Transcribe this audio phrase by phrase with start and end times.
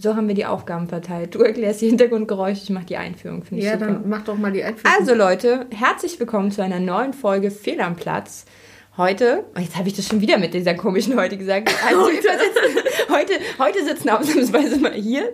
[0.00, 1.34] So haben wir die Aufgaben verteilt.
[1.34, 3.42] Du erklärst die Hintergrundgeräusche, ich mache die Einführung.
[3.42, 3.86] Finde ja, super.
[3.86, 4.94] dann mach doch mal die Einführung.
[4.96, 8.44] Also Leute, herzlich willkommen zu einer neuen Folge Fehl am Platz.
[8.96, 11.74] Heute, oh, jetzt habe ich das schon wieder mit dieser komischen heute gesagt.
[11.84, 12.14] Also, heute.
[12.22, 15.32] Sitzen, heute, heute sitzen ausnahmsweise mal hier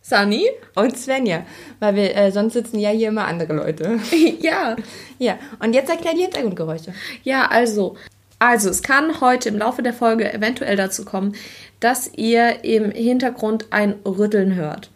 [0.00, 1.44] Sunny und Svenja,
[1.80, 3.98] weil wir äh, sonst sitzen ja hier immer andere Leute.
[4.38, 4.76] ja.
[5.18, 6.94] Ja, und jetzt erklär die Hintergrundgeräusche.
[7.24, 7.96] Ja, also
[8.38, 11.34] also, es kann heute im Laufe der Folge eventuell dazu kommen,
[11.80, 14.90] dass ihr im Hintergrund ein Rütteln hört.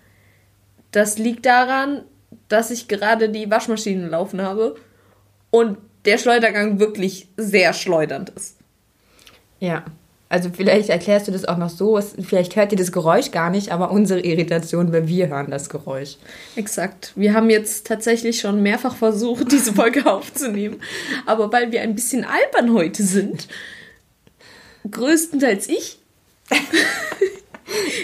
[0.90, 2.02] Das liegt daran,
[2.48, 4.76] dass ich gerade die Waschmaschine laufen habe
[5.50, 8.56] und der Schleudergang wirklich sehr schleudernd ist.
[9.60, 9.84] Ja.
[10.30, 13.72] Also vielleicht erklärst du das auch noch so, vielleicht hört ihr das Geräusch gar nicht,
[13.72, 16.16] aber unsere Irritation, weil wir hören das Geräusch.
[16.54, 17.12] Exakt.
[17.16, 20.82] Wir haben jetzt tatsächlich schon mehrfach versucht, diese Folge aufzunehmen,
[21.24, 23.48] aber weil wir ein bisschen albern heute sind,
[24.90, 25.98] größtenteils ich.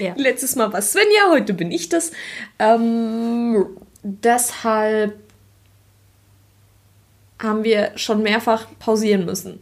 [0.00, 0.14] Ja.
[0.16, 2.12] Letztes Mal war Svenja, heute bin ich das.
[2.58, 3.66] Ähm,
[4.02, 5.18] deshalb
[7.42, 9.60] haben wir schon mehrfach pausieren müssen.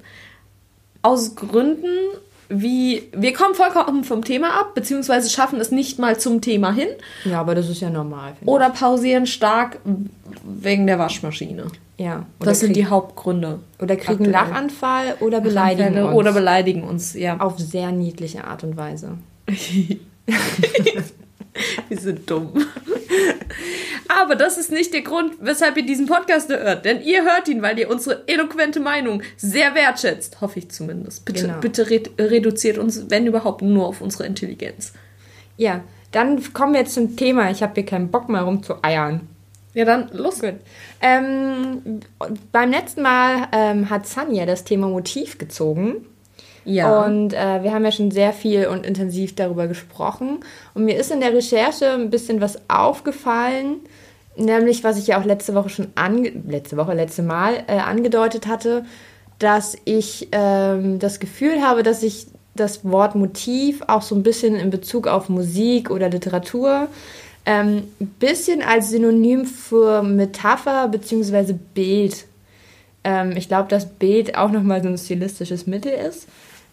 [1.03, 1.97] Aus Gründen,
[2.49, 6.89] wie wir kommen vollkommen vom Thema ab, beziehungsweise schaffen es nicht mal zum Thema hin.
[7.25, 8.35] Ja, aber das ist ja normal.
[8.45, 9.79] Oder pausieren stark
[10.45, 11.67] wegen der Waschmaschine.
[11.99, 12.27] Ja.
[12.41, 13.61] das sind die Hauptgründe.
[13.81, 14.31] Oder kriegen aktuell.
[14.31, 16.15] Lachanfall oder beleidigen uns.
[16.15, 17.39] Oder beleidigen uns, ja.
[17.39, 19.19] Auf sehr niedliche Art und Weise.
[21.89, 22.53] Wir sind dumm.
[24.09, 26.85] Aber das ist nicht der Grund, weshalb ihr diesen Podcast hört.
[26.85, 30.41] Denn ihr hört ihn, weil ihr unsere eloquente Meinung sehr wertschätzt.
[30.41, 31.25] Hoffe ich zumindest.
[31.25, 31.61] Bitte, genau.
[31.61, 34.93] bitte reduziert uns, wenn überhaupt, nur auf unsere Intelligenz.
[35.57, 37.51] Ja, dann kommen wir jetzt zum Thema.
[37.51, 39.29] Ich habe hier keinen Bock mehr rumzueiern.
[39.75, 40.41] Ja, dann los.
[40.41, 40.55] Gut.
[41.01, 42.01] Ähm,
[42.53, 46.07] beim letzten Mal ähm, hat Sanja das Thema Motiv gezogen.
[46.65, 47.05] Ja.
[47.05, 50.41] Und äh, wir haben ja schon sehr viel und intensiv darüber gesprochen.
[50.75, 53.81] Und mir ist in der Recherche ein bisschen was aufgefallen,
[54.37, 55.89] nämlich was ich ja auch letzte Woche schon
[56.47, 58.85] letzte Woche, letzte Mal äh, angedeutet hatte,
[59.39, 64.55] dass ich ähm, das Gefühl habe, dass ich das Wort Motiv auch so ein bisschen
[64.55, 66.89] in Bezug auf Musik oder Literatur
[67.47, 71.55] ähm, ein bisschen als Synonym für Metapher bzw.
[71.75, 72.27] Bild.
[73.05, 76.29] Ähm, ich glaube, dass Bild auch nochmal so ein stilistisches Mittel ist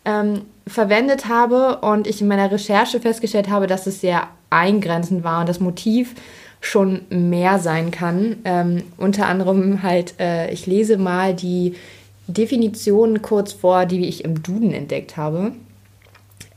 [0.06, 5.41] ähm, verwendet habe und ich in meiner Recherche festgestellt habe, dass es sehr eingrenzend war
[5.41, 6.16] und das Motiv
[6.62, 8.38] schon mehr sein kann.
[8.44, 11.75] Ähm, unter anderem halt, äh, ich lese mal die
[12.28, 15.53] Definition kurz vor, die ich im Duden entdeckt habe.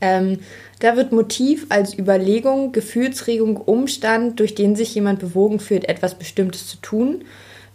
[0.03, 0.39] Ähm,
[0.79, 6.67] da wird Motiv als Überlegung, Gefühlsregung, Umstand, durch den sich jemand bewogen fühlt, etwas Bestimmtes
[6.67, 7.23] zu tun,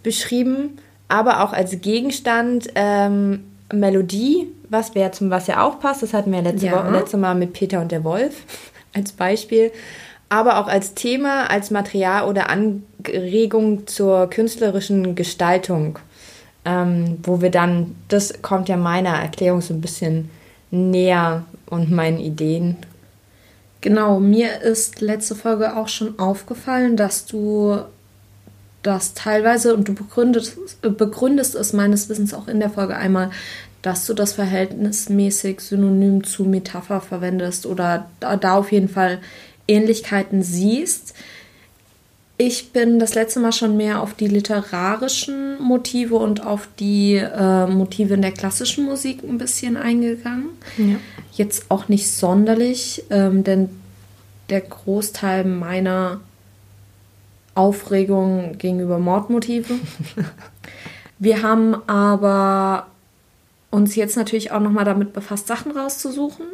[0.02, 0.76] beschrieben,
[1.08, 6.42] aber auch als Gegenstand, ähm, Melodie, was wer zum was ja aufpasst, das hatten wir
[6.42, 6.72] letzte, ja.
[6.72, 8.42] Woche, letzte Mal mit Peter und der Wolf
[8.94, 9.72] als Beispiel,
[10.28, 15.98] aber auch als Thema, als Material oder Anregung zur künstlerischen Gestaltung,
[16.66, 20.28] ähm, wo wir dann, das kommt ja meiner Erklärung so ein bisschen
[20.70, 22.76] näher und meinen Ideen.
[23.80, 27.78] Genau, mir ist letzte Folge auch schon aufgefallen, dass du
[28.82, 33.30] das teilweise, und du begründest, begründest es meines Wissens auch in der Folge einmal,
[33.82, 39.18] dass du das verhältnismäßig synonym zu Metapher verwendest oder da, da auf jeden Fall
[39.68, 41.14] Ähnlichkeiten siehst.
[42.40, 47.66] Ich bin das letzte Mal schon mehr auf die literarischen Motive und auf die äh,
[47.66, 50.50] Motive in der klassischen Musik ein bisschen eingegangen.
[50.76, 50.94] Ja.
[51.32, 53.68] Jetzt auch nicht sonderlich, ähm, denn
[54.50, 56.20] der Großteil meiner
[57.56, 59.74] Aufregung gegenüber Mordmotive.
[61.18, 62.86] Wir haben aber
[63.72, 66.46] uns jetzt natürlich auch nochmal damit befasst, Sachen rauszusuchen.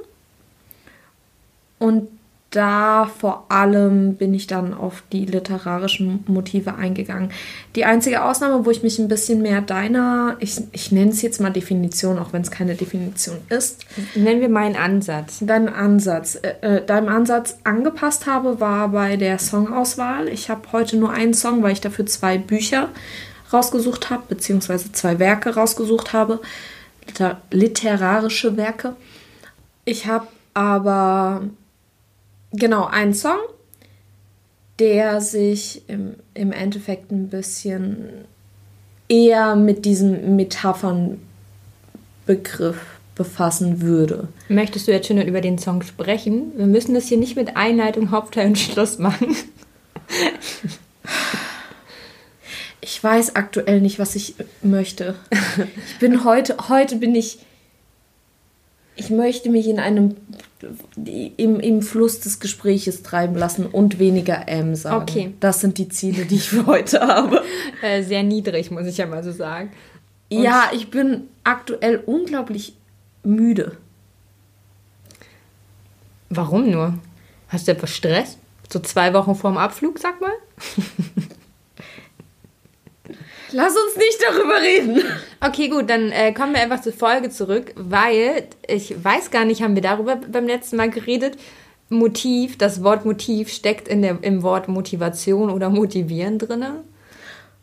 [1.78, 2.08] Und
[2.54, 7.30] da vor allem bin ich dann auf die literarischen Motive eingegangen.
[7.74, 11.40] Die einzige Ausnahme, wo ich mich ein bisschen mehr deiner, ich, ich nenne es jetzt
[11.40, 13.84] mal Definition, auch wenn es keine Definition ist.
[14.14, 15.38] Nennen wir meinen Ansatz.
[15.40, 16.36] Deinen Ansatz.
[16.36, 20.28] Äh, äh, deinem Ansatz angepasst habe, war bei der Songauswahl.
[20.28, 22.88] Ich habe heute nur einen Song, weil ich dafür zwei Bücher
[23.52, 26.40] rausgesucht habe, beziehungsweise zwei Werke rausgesucht habe
[27.06, 28.96] liter literarische Werke.
[29.84, 31.42] Ich habe aber
[32.54, 33.38] genau einen Song,
[34.78, 38.24] der sich im, im Endeffekt ein bisschen
[39.08, 44.28] eher mit diesem Metaphernbegriff befassen würde.
[44.48, 46.52] Möchtest du jetzt schon über den Song sprechen?
[46.56, 49.36] Wir müssen das hier nicht mit Einleitung, Hauptteil und Schluss machen.
[52.80, 55.14] ich weiß aktuell nicht, was ich möchte.
[55.86, 57.38] Ich bin heute, heute bin ich
[58.96, 60.16] Ich möchte mich in einem
[61.36, 65.02] im, im Fluss des Gespräches treiben lassen und weniger M sagen.
[65.02, 65.34] Okay.
[65.40, 67.42] Das sind die Ziele, die ich für heute habe.
[67.82, 69.70] Äh, sehr niedrig, muss ich ja mal so sagen.
[70.30, 72.76] Und ja, ich bin aktuell unglaublich
[73.24, 73.76] müde.
[76.30, 76.94] Warum nur?
[77.48, 78.38] Hast du etwas Stress?
[78.72, 80.32] So zwei Wochen vorm Abflug, sag mal?
[83.54, 85.00] Lass uns nicht darüber reden.
[85.40, 89.62] Okay, gut, dann äh, kommen wir einfach zur Folge zurück, weil ich weiß gar nicht,
[89.62, 91.36] haben wir darüber beim letzten Mal geredet?
[91.88, 96.64] Motiv, das Wort Motiv steckt in der, im Wort Motivation oder motivieren drin.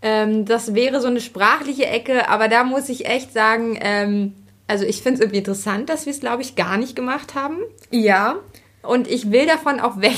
[0.01, 4.33] Ähm, das wäre so eine sprachliche Ecke, aber da muss ich echt sagen, ähm,
[4.67, 7.57] also ich finde es irgendwie interessant, dass wir es, glaube ich, gar nicht gemacht haben.
[7.89, 8.37] Ja.
[8.83, 10.17] Und ich will davon auch weg.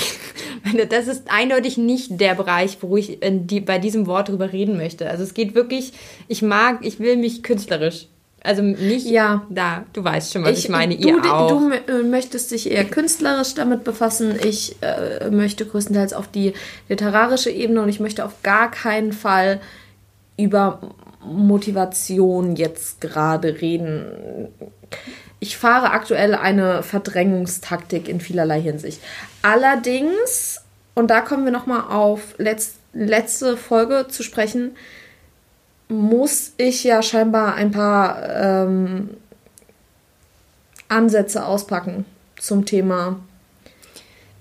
[0.88, 5.10] Das ist eindeutig nicht der Bereich, wo ich die, bei diesem Wort drüber reden möchte.
[5.10, 5.92] Also es geht wirklich,
[6.26, 8.06] ich mag, ich will mich künstlerisch.
[8.42, 9.46] Also nicht ja.
[9.50, 11.48] da, du weißt schon, was ich, ich meine, du, ihr auch.
[11.48, 14.38] Du äh, möchtest dich eher künstlerisch damit befassen.
[14.42, 16.54] Ich äh, möchte größtenteils auf die
[16.88, 19.60] literarische Ebene und ich möchte auf gar keinen Fall
[20.36, 20.80] über
[21.24, 24.48] Motivation jetzt gerade reden
[25.44, 28.98] ich fahre aktuell eine Verdrängungstaktik in vielerlei Hinsicht.
[29.42, 30.62] Allerdings,
[30.94, 34.74] und da kommen wir nochmal auf letzt, letzte Folge zu sprechen,
[35.88, 39.10] muss ich ja scheinbar ein paar ähm,
[40.88, 42.06] Ansätze auspacken
[42.38, 43.16] zum Thema.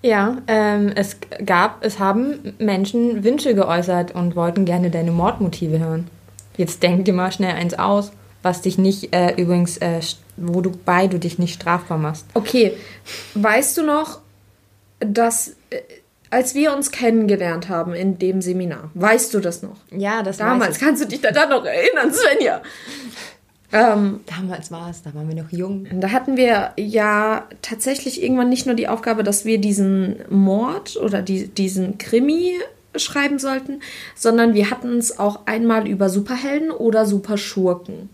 [0.01, 6.07] Ja, ähm, es gab, es haben Menschen Wünsche geäußert und wollten gerne deine Mordmotive hören.
[6.55, 9.99] Jetzt denk dir mal schnell eins aus, was dich nicht äh, übrigens äh,
[10.37, 12.25] du bei du dich nicht strafbar machst.
[12.33, 12.73] Okay,
[13.35, 14.21] weißt du noch,
[14.99, 15.81] dass äh,
[16.29, 19.77] als wir uns kennengelernt haben in dem Seminar, weißt du das noch?
[19.91, 22.61] Ja, das Damals, kannst du dich daran noch erinnern, Svenja?
[23.71, 25.87] Ähm, Damals war es, da waren wir noch jung.
[25.99, 31.21] Da hatten wir ja tatsächlich irgendwann nicht nur die Aufgabe, dass wir diesen Mord oder
[31.21, 32.59] die, diesen Krimi
[32.95, 33.79] schreiben sollten,
[34.15, 38.09] sondern wir hatten es auch einmal über Superhelden oder Superschurken.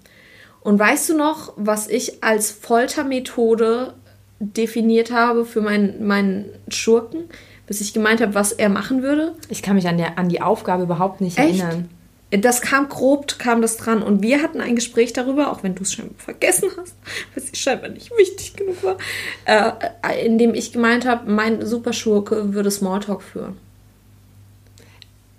[0.62, 3.94] Und weißt du noch, was ich als Foltermethode
[4.40, 7.26] definiert habe für meinen, meinen Schurken,
[7.68, 9.36] bis ich gemeint habe, was er machen würde?
[9.50, 11.60] Ich kann mich an, der, an die Aufgabe überhaupt nicht Echt?
[11.60, 11.90] erinnern.
[12.32, 14.04] Das kam grob, kam das dran.
[14.04, 16.96] Und wir hatten ein Gespräch darüber, auch wenn du es scheinbar vergessen hast,
[17.34, 18.98] weil es scheinbar nicht wichtig genug war,
[19.46, 23.58] äh, in dem ich gemeint habe, mein Superschurke würde Smalltalk führen.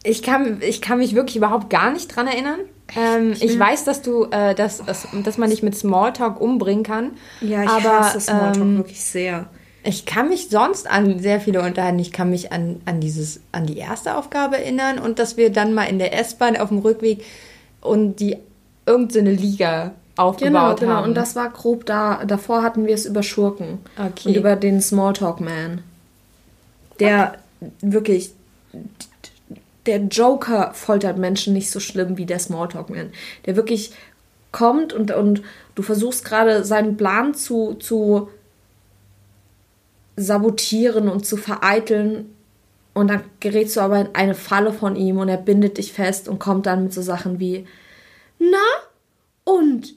[0.03, 2.61] Ich kann, ich kann mich wirklich überhaupt gar nicht dran erinnern.
[2.97, 4.83] Ähm, ich weiß, dass du, äh, dass,
[5.25, 7.13] dass man dich mit Smalltalk umbringen kann.
[7.41, 9.47] Ja, ich aber, hasse Smalltalk ähm, wirklich sehr.
[9.83, 11.99] Ich kann mich sonst an sehr viele unterhalten.
[11.99, 15.73] Ich kann mich an, an, dieses, an die erste Aufgabe erinnern und dass wir dann
[15.73, 17.25] mal in der S-Bahn auf dem Rückweg
[17.81, 18.37] und die
[18.85, 20.93] irgendeine so Liga aufgebaut genau, genau.
[20.95, 21.09] haben.
[21.09, 22.25] Und das war grob da.
[22.27, 23.79] Davor hatten wir es über Schurken.
[23.97, 24.29] Okay.
[24.29, 25.83] Und über den Smalltalk Man.
[26.99, 27.71] Der okay.
[27.81, 28.33] wirklich
[29.87, 33.13] der Joker foltert Menschen nicht so schlimm wie der Smalltalk-Man.
[33.47, 33.93] Der wirklich
[34.53, 35.43] kommt und, und
[35.75, 38.29] du versuchst gerade seinen Plan zu, zu
[40.17, 42.35] sabotieren und zu vereiteln
[42.93, 46.29] und dann gerätst du aber in eine Falle von ihm und er bindet dich fest
[46.29, 47.67] und kommt dann mit so Sachen wie
[48.39, 48.59] Na?
[49.45, 49.95] Und?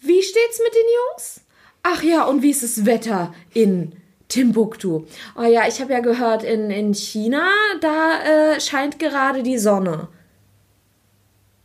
[0.00, 1.40] Wie steht's mit den Jungs?
[1.82, 3.92] Ach ja, und wie ist das Wetter in
[4.34, 5.04] Timbuktu.
[5.38, 7.46] Oh ja, ich habe ja gehört, in, in China,
[7.80, 10.08] da äh, scheint gerade die Sonne.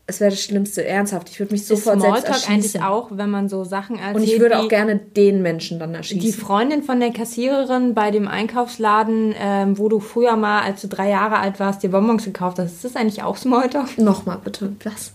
[0.05, 1.29] Es wäre das Schlimmste, ernsthaft.
[1.29, 4.15] Ich würde mich sofort ist Smalltalk selbst eigentlich auch, wenn man so Sachen erzählt.
[4.15, 6.19] Und ich würde auch gerne den Menschen dann erschießen.
[6.19, 10.87] Die Freundin von der Kassiererin bei dem Einkaufsladen, ähm, wo du früher mal, als du
[10.87, 13.97] drei Jahre alt warst, dir Bonbons gekauft hast, ist das eigentlich auch Smalltalk?
[13.97, 15.13] Nochmal bitte, was?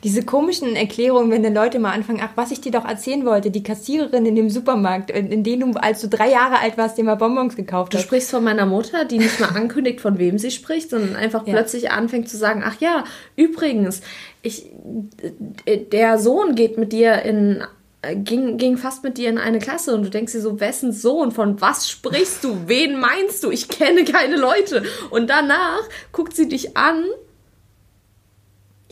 [0.03, 3.51] diese komischen Erklärungen, wenn dann Leute mal anfangen, ach, was ich dir doch erzählen wollte,
[3.51, 7.05] die Kassiererin in dem Supermarkt, in dem du, als du drei Jahre alt warst, dir
[7.05, 8.01] mal Bonbons gekauft hast.
[8.01, 11.47] Du sprichst von meiner Mutter, die nicht mal ankündigt, von wem sie spricht, sondern einfach
[11.47, 11.53] ja.
[11.53, 13.05] plötzlich anfängt zu sagen, ach ja,
[13.37, 14.01] übrigens,
[14.41, 14.69] ich,
[15.91, 17.63] der Sohn geht mit dir in
[18.15, 21.31] ging, ging fast mit dir in eine Klasse und du denkst dir so, wessen Sohn,
[21.31, 24.83] von was sprichst du, wen meinst du, ich kenne keine Leute.
[25.09, 25.81] Und danach
[26.11, 27.05] guckt sie dich an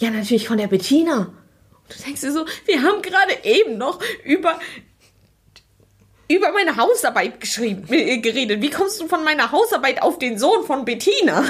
[0.02, 1.18] ja, natürlich von der Bettina.
[1.20, 4.60] Und du denkst dir so, wir haben gerade eben noch über
[6.28, 8.62] über meine Hausarbeit geschrieben, äh, geredet.
[8.62, 11.44] Wie kommst du von meiner Hausarbeit auf den Sohn von Bettina?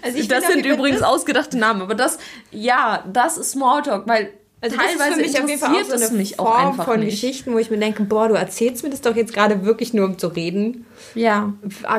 [0.00, 2.18] Also das sind übrigens ausgedachte Namen, aber das,
[2.50, 6.48] ja, das ist Smalltalk, weil also teilweise das ist für mich so eine mich Form
[6.48, 7.10] auch einfach von nicht.
[7.10, 10.06] Geschichten, wo ich mir denke, boah, du erzählst mir das doch jetzt gerade wirklich nur
[10.06, 10.86] um zu reden.
[11.14, 11.52] Ja.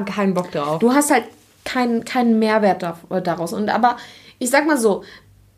[0.05, 0.79] Keinen Bock drauf.
[0.79, 1.25] Du hast halt
[1.63, 3.53] keinen keinen Mehrwert daraus.
[3.53, 3.97] Und aber
[4.39, 5.03] ich sag mal so,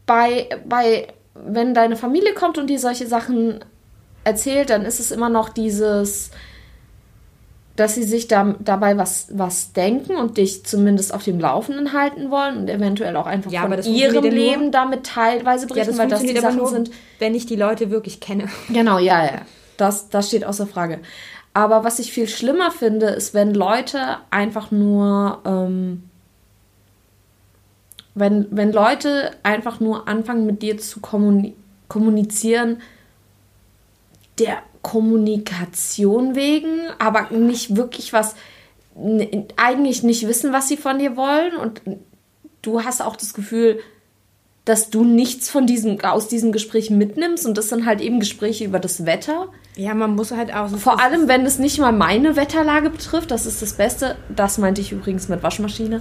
[0.05, 3.63] bei, bei, wenn deine Familie kommt und dir solche Sachen
[4.23, 6.31] erzählt, dann ist es immer noch dieses,
[7.75, 12.31] dass sie sich da, dabei was, was denken und dich zumindest auf dem Laufenden halten
[12.31, 15.97] wollen und eventuell auch einfach ja, von ihrem Leben nur, damit teilweise berichten, ja, das
[15.97, 16.91] weil das die Sachen nur, sind.
[17.19, 18.47] Wenn ich die Leute wirklich kenne.
[18.69, 19.41] Genau, ja, ja.
[19.77, 20.99] Das, das steht außer Frage.
[21.53, 26.03] Aber was ich viel schlimmer finde, ist, wenn Leute einfach nur, ähm,
[28.15, 31.01] wenn, wenn Leute einfach nur anfangen, mit dir zu
[31.87, 32.81] kommunizieren,
[34.39, 38.35] der Kommunikation wegen, aber nicht wirklich was,
[39.57, 41.55] eigentlich nicht wissen, was sie von dir wollen.
[41.55, 41.81] Und
[42.61, 43.79] du hast auch das Gefühl,
[44.63, 47.45] dass du nichts von diesem, aus diesem Gespräch mitnimmst.
[47.45, 49.49] Und das sind halt eben Gespräche über das Wetter.
[49.75, 50.69] Ja, man muss halt auch.
[50.69, 54.15] So Vor allem, wenn es nicht mal meine Wetterlage betrifft, das ist das Beste.
[54.35, 55.99] Das meinte ich übrigens mit Waschmaschine.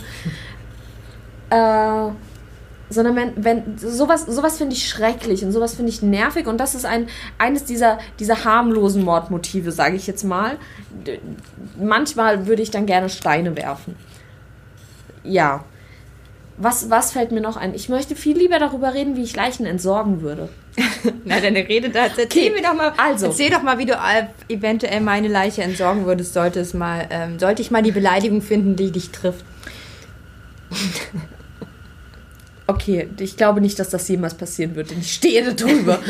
[1.55, 2.13] Äh
[2.91, 6.75] sondern wenn, wenn sowas, sowas finde ich schrecklich und sowas finde ich nervig und das
[6.75, 7.09] ist ein,
[7.39, 10.57] eines dieser, dieser harmlosen Mordmotive, sage ich jetzt mal.
[11.79, 13.97] Manchmal würde ich dann gerne Steine werfen.
[15.23, 15.65] Ja.
[16.57, 17.75] Was, was fällt mir noch ein?
[17.75, 20.49] Ich möchte viel lieber darüber reden, wie ich Leichen entsorgen würde.
[21.25, 22.05] Na, deine Rede da.
[22.05, 22.53] Erzähl okay.
[22.55, 22.93] mir doch mal.
[22.97, 23.27] Also.
[23.27, 27.41] Erzähl doch mal, wie du äh, eventuell meine Leiche entsorgen würdest, sollte es mal, ähm,
[27.41, 29.45] sollte ich mal die Beleidigung finden, die dich trifft.
[32.67, 36.01] Okay, ich glaube nicht, dass das jemals passieren wird, denn ich stehe da drüber.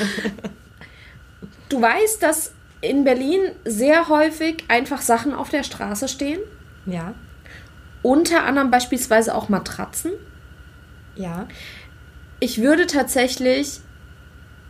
[1.68, 6.40] du weißt, dass in Berlin sehr häufig einfach Sachen auf der Straße stehen?
[6.86, 7.14] Ja.
[8.02, 10.12] Unter anderem beispielsweise auch Matratzen?
[11.16, 11.48] Ja.
[12.38, 13.80] Ich würde tatsächlich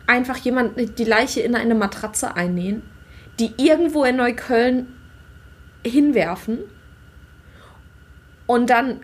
[0.07, 2.83] einfach jemand die Leiche in eine Matratze einnähen,
[3.39, 4.87] die irgendwo in Neukölln
[5.85, 6.59] hinwerfen
[8.47, 8.99] und dann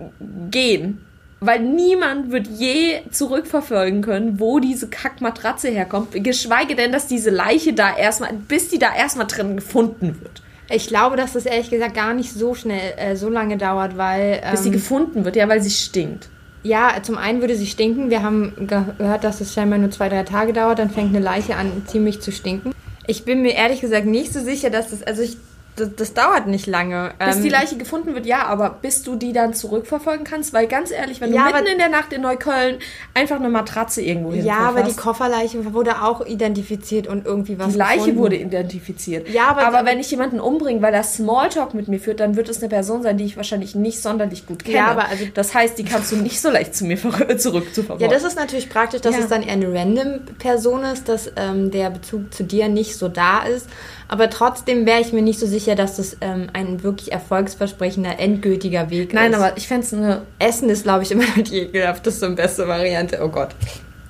[0.50, 1.06] gehen
[1.44, 7.74] weil niemand wird je zurückverfolgen können, wo diese Kackmatratze herkommt, geschweige denn, dass diese Leiche
[7.74, 10.44] da erstmal, bis die da erstmal drin gefunden wird.
[10.70, 14.40] Ich glaube, dass das ehrlich gesagt gar nicht so schnell, äh, so lange dauert, weil.
[14.44, 16.30] Ähm, bis sie ähm, gefunden wird, ja, weil sie stinkt.
[16.64, 18.12] Ja, zum einen würde sie stinken.
[18.12, 21.56] Wir haben gehört, dass es scheinbar nur zwei, drei Tage dauert, dann fängt eine Leiche
[21.56, 22.72] an, ziemlich zu stinken.
[23.08, 25.38] Ich bin mir ehrlich gesagt nicht so sicher, dass das, also ich
[25.76, 27.14] das, das, dauert nicht lange.
[27.18, 30.68] Bis ähm, die Leiche gefunden wird, ja, aber bis du die dann zurückverfolgen kannst, weil
[30.68, 32.80] ganz ehrlich, wenn du ja, mitten in der Nacht in Neukölln
[33.14, 37.72] einfach eine Matratze irgendwo Ja, aber die Kofferleiche wurde auch identifiziert und irgendwie was.
[37.72, 38.20] Die Leiche gefunden.
[38.20, 39.30] wurde identifiziert.
[39.30, 42.50] Ja, aber, aber wenn ich jemanden umbringe, weil er Smalltalk mit mir führt, dann wird
[42.50, 44.78] es eine Person sein, die ich wahrscheinlich nicht sonderlich gut kenne.
[44.78, 46.98] Ja, aber also das heißt, die kannst du nicht so leicht zu mir
[47.38, 48.06] zurückzuverfolgen.
[48.06, 49.22] Ja, das ist natürlich praktisch, dass ja.
[49.22, 53.08] es dann eher eine random Person ist, dass ähm, der Bezug zu dir nicht so
[53.08, 53.68] da ist.
[54.12, 58.90] Aber trotzdem wäre ich mir nicht so sicher, dass das ähm, ein wirklich erfolgsversprechender, endgültiger
[58.90, 59.38] Weg Nein, ist.
[59.38, 60.22] Nein, aber ich fände es eine.
[60.40, 63.20] Essen ist, glaube ich, immer noch die ekelhafteste und beste Variante.
[63.24, 63.50] Oh Gott.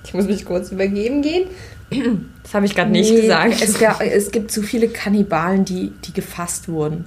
[0.03, 1.49] Ich muss mich kurz übergeben gehen.
[2.43, 3.61] Das habe ich gerade nee, nicht gesagt.
[3.61, 7.05] Es, gab, es gibt zu viele Kannibalen, die, die gefasst wurden.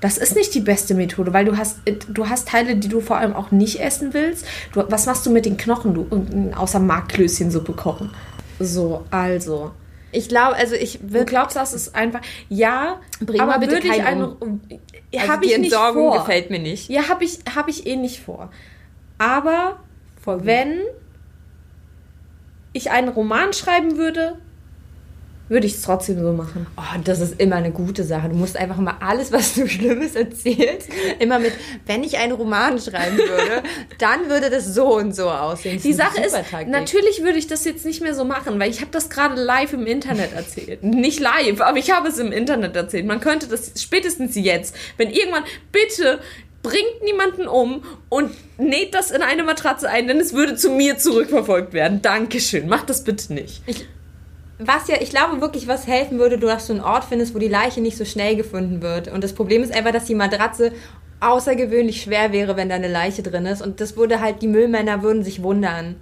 [0.00, 3.16] Das ist nicht die beste Methode, weil du hast, du hast Teile, die du vor
[3.16, 4.44] allem auch nicht essen willst.
[4.72, 8.10] Du, was machst du mit den Knochen, du, außer Markklößchensuppe kochen?
[8.58, 9.72] So, also.
[10.14, 11.24] Ich glaube, also ich würde.
[11.24, 12.20] Du glaubst, das ist einfach.
[12.48, 14.34] Ja, Bring aber bitte würde ich eine.
[14.34, 14.60] Um.
[15.14, 16.24] Also hab die ich Entsorgung nicht vor.
[16.24, 16.88] gefällt mir nicht.
[16.88, 18.50] Ja, habe ich, hab ich eh nicht vor.
[19.18, 19.78] Aber
[20.24, 20.80] wenn
[22.72, 24.38] ich einen Roman schreiben würde,
[25.48, 26.66] würde ich es trotzdem so machen.
[26.76, 28.30] Oh, das ist immer eine gute Sache.
[28.30, 31.52] Du musst einfach mal alles, was du Schlimmes erzählst, immer mit,
[31.86, 33.62] wenn ich einen Roman schreiben würde,
[33.98, 35.80] dann würde das so und so aussehen.
[35.82, 36.36] Die Sache ist,
[36.66, 39.72] natürlich würde ich das jetzt nicht mehr so machen, weil ich habe das gerade live
[39.74, 40.82] im Internet erzählt.
[40.82, 43.06] nicht live, aber ich habe es im Internet erzählt.
[43.06, 46.20] Man könnte das spätestens jetzt, wenn irgendwann, bitte
[46.62, 50.96] bringt niemanden um und näht das in eine Matratze ein, denn es würde zu mir
[50.98, 52.02] zurückverfolgt werden.
[52.02, 52.68] Dankeschön.
[52.68, 53.62] Macht das bitte nicht.
[53.66, 53.86] Ich,
[54.58, 57.38] was ja, ich glaube wirklich, was helfen würde, du dass du einen Ort findest, wo
[57.38, 59.08] die Leiche nicht so schnell gefunden wird.
[59.08, 60.72] Und das Problem ist einfach, dass die Matratze
[61.20, 63.62] außergewöhnlich schwer wäre, wenn da eine Leiche drin ist.
[63.62, 65.96] Und das würde halt, die Müllmänner würden sich wundern.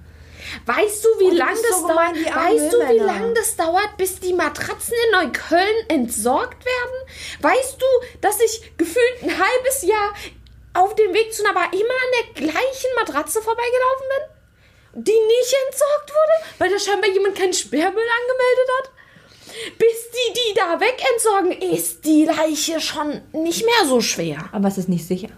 [0.66, 2.14] Weißt du, wie lange das so dauert?
[2.14, 7.40] Weißt du, wie lange das dauert, bis die Matratzen in Neukölln entsorgt werden?
[7.40, 7.86] Weißt du,
[8.20, 10.12] dass ich gefühlt ein halbes Jahr
[10.74, 14.31] auf dem Weg zu einer Bar immer an der gleichen Matratze vorbeigelaufen bin?
[14.94, 18.90] Die nicht entsorgt wurde, weil da scheinbar jemand keinen Sperrmüll angemeldet hat.
[19.78, 24.48] Bis die die da wegentsorgen, ist die Leiche schon nicht mehr so schwer.
[24.52, 25.28] Aber es ist nicht sicher.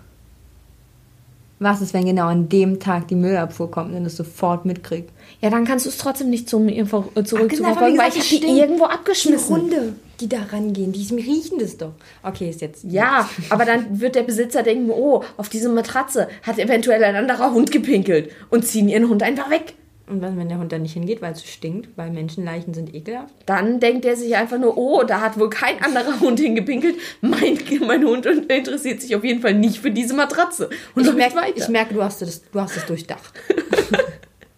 [1.58, 5.10] Was ist, wenn genau an dem Tag die Müllabfuhr kommt und es sofort mitkriegt?
[5.44, 7.12] Ja, dann kannst du es trotzdem nicht zum, äh, zurück
[7.52, 9.68] Ach, genau, weil ich habe die irgendwo abgeschmissen.
[9.68, 11.92] Die Hunde, die da rangehen, die riechen das doch.
[12.22, 12.82] Okay, ist jetzt.
[12.84, 17.52] Ja, aber dann wird der Besitzer denken, oh, auf diese Matratze hat eventuell ein anderer
[17.52, 19.74] Hund gepinkelt und ziehen ihren Hund einfach weg.
[20.06, 23.34] Und wenn der Hund da nicht hingeht, weil es stinkt, weil Menschenleichen sind ekelhaft?
[23.44, 26.96] Dann denkt er sich einfach nur, oh, da hat wohl kein anderer Hund hingepinkelt.
[27.20, 30.70] Mein, mein Hund interessiert sich auf jeden Fall nicht für diese Matratze.
[30.94, 33.34] Und ich merke, ich merke, du hast es, du hast es durchdacht.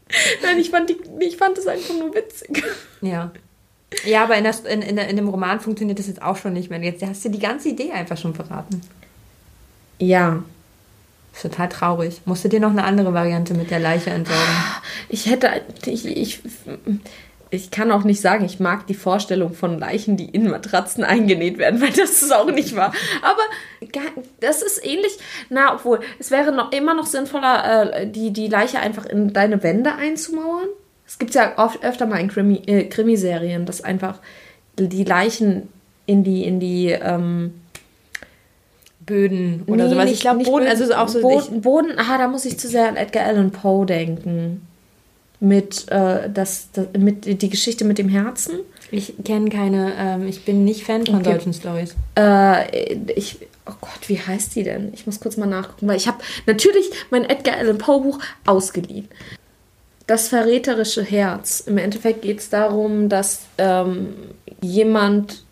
[0.43, 2.63] Nein, ich fand, die, ich fand es einfach nur witzig.
[3.01, 3.33] Ja.
[4.05, 6.71] Ja, aber in, das, in, in, in dem Roman funktioniert das jetzt auch schon nicht
[6.71, 6.81] mehr.
[6.81, 8.81] Jetzt hast du die ganze Idee einfach schon verraten.
[9.99, 10.43] Ja,
[11.33, 12.21] ist total traurig.
[12.25, 14.43] Musst du dir noch eine andere Variante mit der Leiche entsorgen?
[15.09, 16.41] Ich hätte, ich, ich,
[17.51, 21.59] ich kann auch nicht sagen, ich mag die Vorstellung von Leichen, die in Matratzen eingenäht
[21.59, 22.93] werden, weil das ist auch nicht wahr.
[23.23, 23.43] Aber
[24.41, 28.81] das ist ähnlich, na, obwohl, es wäre noch immer noch sinnvoller, äh, die, die Leiche
[28.81, 30.69] einfach in deine Wände einzumauern.
[31.07, 34.19] Es gibt ja oft öfter mal in Krimi, äh, Krimiserien, dass einfach
[34.79, 35.69] die Leichen
[36.07, 37.55] in die, in die, ähm,
[39.07, 40.11] Böden oder nee, sowas.
[40.11, 41.21] Ich glaube, Boden, also auch so.
[41.21, 44.66] Boden, Boden, ah, da muss ich zu sehr an Edgar Allan Poe denken.
[45.47, 48.61] Mit, äh, das, das, mit die Geschichte mit dem Herzen.
[48.91, 51.33] Ich kenne keine, ähm, ich bin nicht Fan von okay.
[51.33, 51.95] solchen Stories.
[52.17, 54.93] Äh, ich, oh Gott, wie heißt die denn?
[54.95, 59.09] Ich muss kurz mal nachgucken, weil ich habe natürlich mein Edgar Allan Poe Buch ausgeliehen.
[60.07, 61.61] Das verräterische Herz.
[61.61, 64.15] Im Endeffekt geht es darum, dass ähm,
[64.61, 65.45] jemand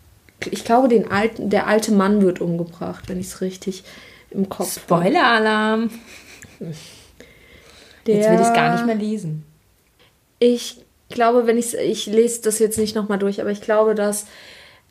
[0.51, 3.83] ich glaube, den alten, der alte Mann wird umgebracht, wenn ich es richtig
[4.31, 5.01] im Kopf habe.
[5.01, 5.89] Spoiler-Alarm!
[8.07, 9.44] Jetzt will ich es gar nicht mehr lesen.
[10.39, 14.25] Ich glaube, wenn ich ich lese das jetzt nicht nochmal durch, aber ich glaube, dass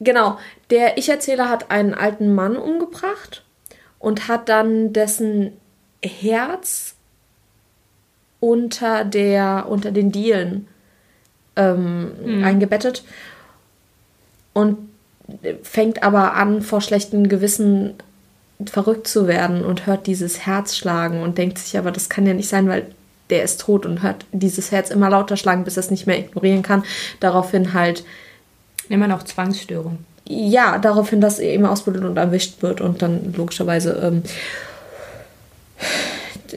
[0.01, 0.39] genau
[0.71, 3.45] der Ich-Erzähler hat einen alten Mann umgebracht
[3.99, 5.53] und hat dann dessen
[6.03, 6.95] Herz
[8.41, 10.69] unter der unter den Dielen
[11.57, 12.45] ähm, mhm.
[12.45, 13.05] eingebettet
[14.53, 14.91] und
[15.63, 17.95] fängt aber an, vor schlechtem Gewissen
[18.67, 22.35] verrückt zu werden und hört dieses Herz schlagen und denkt sich aber, das kann ja
[22.35, 22.87] nicht sein, weil
[23.35, 26.19] der ist tot und hört dieses Herz immer lauter schlagen, bis er es nicht mehr
[26.19, 26.85] ignorieren kann.
[27.19, 28.05] Daraufhin halt.
[28.89, 29.99] Immer noch Zwangsstörung.
[30.29, 34.23] Ja, daraufhin, dass er eben ausbildet und erwischt wird und dann logischerweise ähm,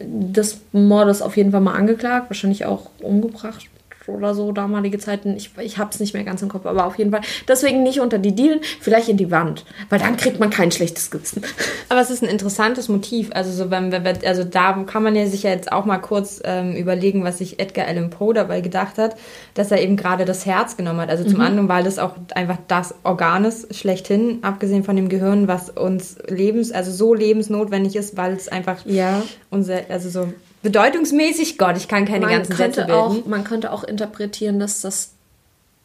[0.01, 3.67] des Mordes auf jeden Fall mal angeklagt, wahrscheinlich auch umgebracht
[4.07, 5.35] oder so, damalige Zeiten.
[5.35, 7.21] Ich, ich habe es nicht mehr ganz im Kopf, aber auf jeden Fall.
[7.47, 11.11] Deswegen nicht unter die Dielen, vielleicht in die Wand, weil dann kriegt man kein schlechtes
[11.11, 11.43] Gewissen.
[11.89, 13.29] Aber es ist ein interessantes Motiv.
[13.33, 13.93] Also, so, wenn,
[14.25, 17.59] also da kann man ja sich ja jetzt auch mal kurz ähm, überlegen, was sich
[17.59, 19.15] Edgar Allan Poe dabei gedacht hat,
[19.53, 21.09] dass er eben gerade das Herz genommen hat.
[21.09, 21.41] Also zum mhm.
[21.41, 26.17] anderen, weil das auch einfach das Organ ist, schlechthin, abgesehen von dem Gehirn, was uns
[26.27, 29.23] lebens, also so lebensnotwendig ist, weil es einfach ja.
[29.49, 30.33] unser, also so
[30.67, 32.91] bedeutungsmäßig, Gott, ich kann keine man ganzen Sätze bilden.
[32.91, 35.11] Auch, man könnte auch interpretieren, dass das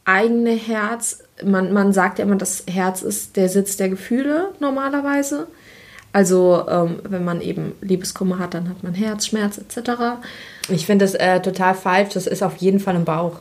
[0.04, 5.46] eigene Herz, man, man sagt ja immer, das Herz ist der Sitz der Gefühle normalerweise.
[6.12, 9.90] Also ähm, wenn man eben Liebeskummer hat, dann hat man Herzschmerz etc.
[10.68, 12.14] Ich finde das äh, total falsch.
[12.14, 13.38] Das ist auf jeden Fall im Bauch.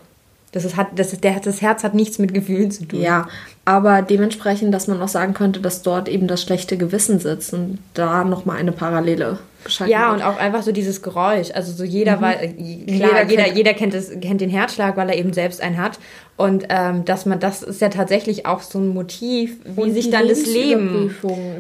[0.52, 3.02] Das, ist, hat, das, ist, der, das Herz hat nichts mit Gefühlen zu tun.
[3.02, 3.28] Ja,
[3.66, 7.80] aber dementsprechend, dass man auch sagen könnte, dass dort eben das schlechte Gewissen sitzt und
[7.96, 11.52] da nochmal eine Parallele geschaltet Ja, und auch einfach so dieses Geräusch.
[11.54, 12.22] Also so jeder, mhm.
[12.22, 12.50] weil, klar,
[12.88, 16.00] jeder, jeder, kennt, jeder kennt, das, kennt den Herzschlag, weil er eben selbst einen hat.
[16.42, 20.10] Und ähm, dass man, das ist ja tatsächlich auch so ein Motiv, wie und sich
[20.10, 21.16] dann das Leben.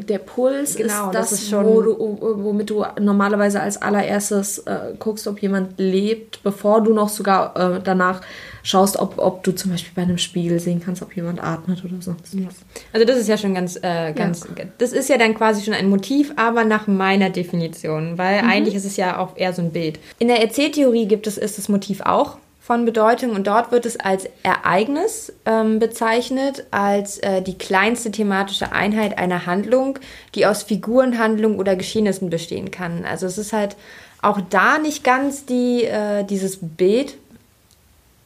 [0.09, 4.57] Der Puls genau, ist das, das ist schon, wo du, womit du normalerweise als allererstes
[4.59, 8.21] äh, guckst, ob jemand lebt, bevor du noch sogar äh, danach
[8.63, 12.01] schaust, ob, ob du zum Beispiel bei einem Spiegel sehen kannst, ob jemand atmet oder
[12.01, 12.55] sonst was.
[12.91, 14.65] Also das ist ja schon ganz, äh, ganz, ja.
[14.79, 18.49] das ist ja dann quasi schon ein Motiv, aber nach meiner Definition, weil mhm.
[18.49, 19.99] eigentlich ist es ja auch eher so ein Bild.
[20.17, 23.99] In der Erzähltheorie gibt es, ist das Motiv auch von Bedeutung und dort wird es
[23.99, 29.97] als Ereignis ähm, bezeichnet, als äh, die kleinste thematische Einheit einer Handlung,
[30.35, 33.03] die aus Figuren, Handlungen oder Geschehnissen bestehen kann.
[33.03, 33.75] Also es ist halt
[34.21, 37.17] auch da nicht ganz die, äh, dieses Bild,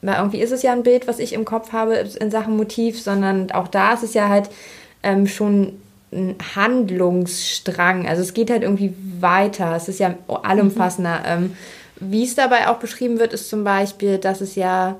[0.02, 3.02] weil irgendwie ist es ja ein Bild, was ich im Kopf habe in Sachen Motiv,
[3.02, 4.50] sondern auch da ist es ja halt
[5.02, 5.80] ähm, schon
[6.12, 8.06] ein Handlungsstrang.
[8.06, 9.76] Also es geht halt irgendwie weiter.
[9.76, 11.20] Es ist ja allumfassender.
[11.20, 11.26] Mhm.
[11.46, 11.58] Ähm,
[11.98, 15.00] wie es dabei auch beschrieben wird, ist zum Beispiel, dass es ja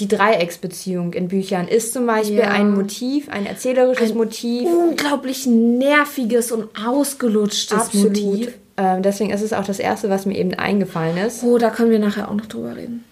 [0.00, 2.50] die Dreiecksbeziehung in Büchern ist zum Beispiel ja.
[2.50, 4.68] ein Motiv, ein erzählerisches ein Motiv.
[4.68, 8.08] Unglaublich nerviges und ausgelutschtes Absolut.
[8.08, 8.54] Motiv.
[8.76, 11.42] Ähm, deswegen ist es auch das Erste, was mir eben eingefallen ist.
[11.42, 13.04] Oh, da können wir nachher auch noch drüber reden.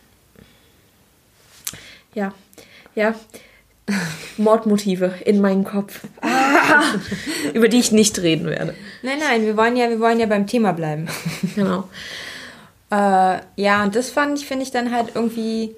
[2.14, 2.34] Ja,
[2.94, 3.14] ja.
[4.36, 6.00] Mordmotive in meinem Kopf.
[6.20, 6.82] Ah,
[7.54, 8.74] über die ich nicht reden werde.
[9.02, 11.08] Nein, nein, wir wollen ja, wir wollen ja beim Thema bleiben.
[11.54, 11.88] Genau.
[12.90, 15.74] Äh, ja, und das fand ich, finde ich dann halt irgendwie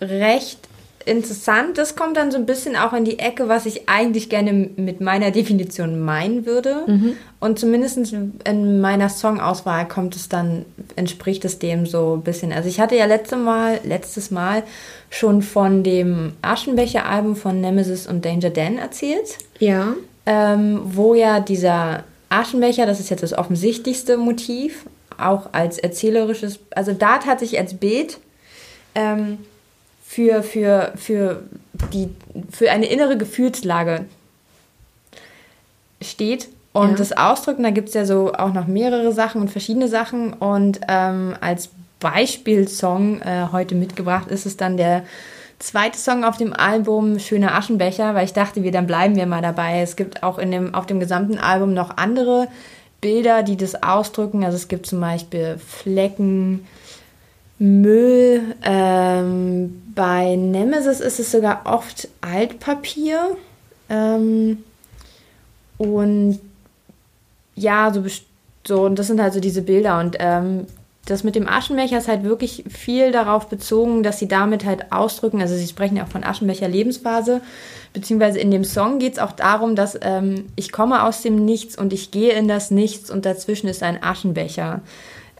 [0.00, 0.68] recht
[1.08, 1.78] interessant.
[1.78, 5.00] Das kommt dann so ein bisschen auch in die Ecke, was ich eigentlich gerne mit
[5.00, 6.84] meiner Definition meinen würde.
[6.86, 7.16] Mhm.
[7.40, 12.52] Und zumindest in meiner Songauswahl kommt es dann, entspricht es dem so ein bisschen.
[12.52, 14.62] Also ich hatte ja letzte Mal, letztes Mal
[15.08, 19.38] schon von dem Aschenbecher-Album von Nemesis und Danger Dan erzählt.
[19.58, 19.94] Ja.
[20.26, 24.84] Ähm, wo ja dieser Aschenbecher, das ist jetzt das offensichtlichste Motiv,
[25.18, 28.18] auch als erzählerisches, also da tatsächlich als Bild
[28.94, 29.38] ähm,
[30.04, 31.42] für, für, für,
[31.92, 32.08] die,
[32.50, 34.06] für eine innere Gefühlslage
[36.00, 36.96] steht und ja.
[36.96, 40.32] das Ausdrücken, da gibt es ja so auch noch mehrere Sachen und verschiedene Sachen.
[40.32, 45.02] Und ähm, als Beispielsong äh, heute mitgebracht ist es dann der
[45.58, 49.42] zweite Song auf dem Album Schöner Aschenbecher, weil ich dachte, wir dann bleiben wir mal
[49.42, 49.80] dabei.
[49.80, 52.46] Es gibt auch in dem, auf dem gesamten Album noch andere
[53.00, 54.44] Bilder, die das ausdrücken.
[54.44, 56.66] Also es gibt zum Beispiel Flecken,
[57.58, 58.54] Müll.
[58.62, 63.36] Ähm, bei Nemesis ist es sogar oft Altpapier.
[63.88, 64.64] Ähm,
[65.76, 66.40] und
[67.54, 68.04] ja, so,
[68.66, 69.98] so, und das sind halt so diese Bilder.
[69.98, 70.66] Und ähm,
[71.08, 75.40] das mit dem Aschenbecher ist halt wirklich viel darauf bezogen, dass sie damit halt ausdrücken,
[75.40, 77.40] also sie sprechen ja auch von Aschenbecher Lebensphase,
[77.92, 81.78] beziehungsweise in dem Song geht es auch darum, dass ähm, ich komme aus dem Nichts
[81.78, 84.82] und ich gehe in das Nichts und dazwischen ist ein Aschenbecher.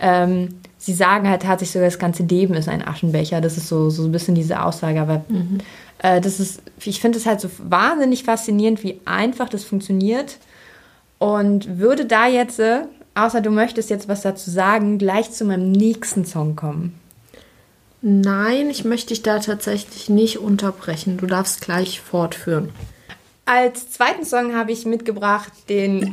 [0.00, 3.40] Ähm, sie sagen halt tatsächlich sogar, das ganze Leben ist ein Aschenbecher.
[3.40, 5.58] Das ist so, so ein bisschen diese Aussage, aber mhm.
[5.98, 10.38] äh, das ist, ich finde es halt so wahnsinnig faszinierend, wie einfach das funktioniert
[11.18, 12.82] und würde da jetzt, äh,
[13.18, 16.98] außer du möchtest jetzt was dazu sagen, gleich zu meinem nächsten Song kommen.
[18.00, 21.16] Nein, ich möchte dich da tatsächlich nicht unterbrechen.
[21.16, 22.70] Du darfst gleich fortführen.
[23.44, 26.12] Als zweiten Song habe ich mitgebracht den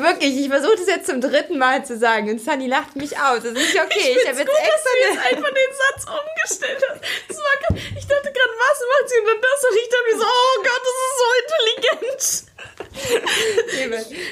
[0.00, 3.42] Wirklich, ich versuche das jetzt zum dritten Mal zu sagen und Sunny lacht mich aus.
[3.42, 3.98] Das ist nicht okay.
[3.98, 7.00] Ich, ich habe jetzt gut, extra dass du jetzt einfach den Satz umgestellt hast.
[7.28, 10.18] Das war, ich dachte gerade, was macht sie und dann das und ich dachte mir
[10.18, 12.52] so, oh Gott, das ist so intelligent.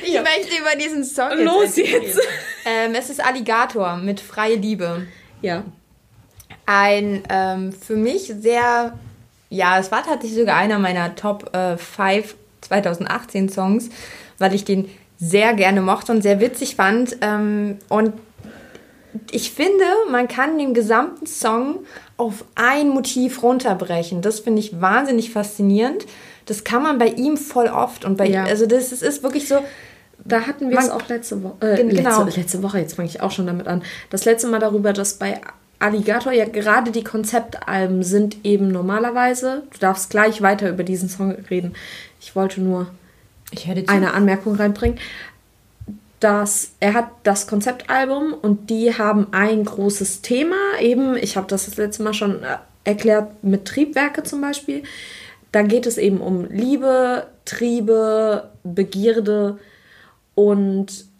[0.02, 0.22] ich ja.
[0.22, 2.20] möchte über diesen Song jetzt Los jetzt.
[2.64, 5.06] Ähm, es ist Alligator mit Freie Liebe.
[5.42, 5.64] Ja.
[6.66, 8.98] Ein ähm, für mich sehr,
[9.48, 12.24] ja, es war tatsächlich sogar einer meiner Top 5 äh,
[12.60, 13.88] 2018 Songs,
[14.38, 17.16] weil ich den sehr gerne mochte und sehr witzig fand.
[17.20, 18.14] Ähm, und
[19.30, 21.80] ich finde, man kann den gesamten Song
[22.16, 24.22] auf ein Motiv runterbrechen.
[24.22, 26.06] Das finde ich wahnsinnig faszinierend.
[26.46, 28.44] Das kann man bei ihm voll oft und bei ja.
[28.44, 29.58] also das, das ist wirklich so.
[30.24, 31.54] Da hatten wir es auch letzte Woche.
[31.60, 32.24] Äh, genau.
[32.24, 33.82] Letzte, letzte Woche, jetzt fange ich auch schon damit an.
[34.10, 35.40] Das letzte Mal darüber, dass bei
[35.78, 39.62] Alligator ja gerade die Konzeptalben sind eben normalerweise.
[39.72, 41.74] Du darfst gleich weiter über diesen Song reden.
[42.20, 42.88] Ich wollte nur
[43.86, 44.98] eine Anmerkung reinbringen.
[46.18, 50.56] Dass er hat das Konzeptalbum und die haben ein großes Thema.
[50.80, 54.82] Eben, ich habe das das letzte Mal schon äh, erklärt mit Triebwerke zum Beispiel.
[55.52, 59.58] Da geht es eben um Liebe, Triebe, Begierde
[60.34, 61.10] und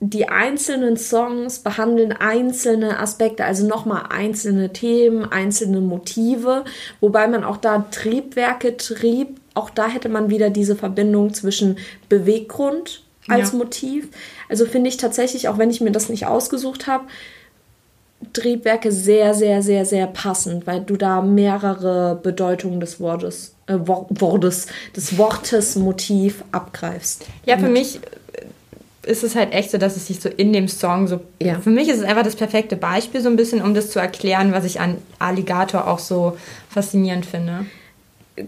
[0.00, 6.64] die einzelnen Songs behandeln einzelne Aspekte, also nochmal einzelne Themen, einzelne Motive,
[7.00, 13.02] wobei man auch da Triebwerke, Trieb, auch da hätte man wieder diese Verbindung zwischen Beweggrund
[13.28, 13.58] als ja.
[13.58, 14.08] Motiv.
[14.48, 17.04] Also finde ich tatsächlich, auch wenn ich mir das nicht ausgesucht habe,
[18.32, 24.66] Triebwerke sehr, sehr, sehr, sehr passend, weil du da mehrere Bedeutungen des Wortes, äh, Wortes,
[24.94, 27.24] des Wortes Motiv abgreifst.
[27.46, 28.00] Ja, für mich
[29.02, 31.20] ist es halt echt so, dass es sich so in dem Song so.
[31.40, 31.58] Ja.
[31.58, 34.52] Für mich ist es einfach das perfekte Beispiel, so ein bisschen, um das zu erklären,
[34.52, 36.36] was ich an Alligator auch so
[36.68, 37.64] faszinierend finde.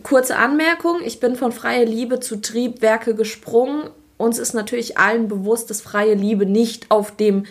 [0.03, 3.91] Kurze Anmerkung: Ich bin von freie Liebe zu Triebwerke gesprungen.
[4.17, 7.45] Uns ist natürlich allen bewusst, dass freie Liebe nicht auf dem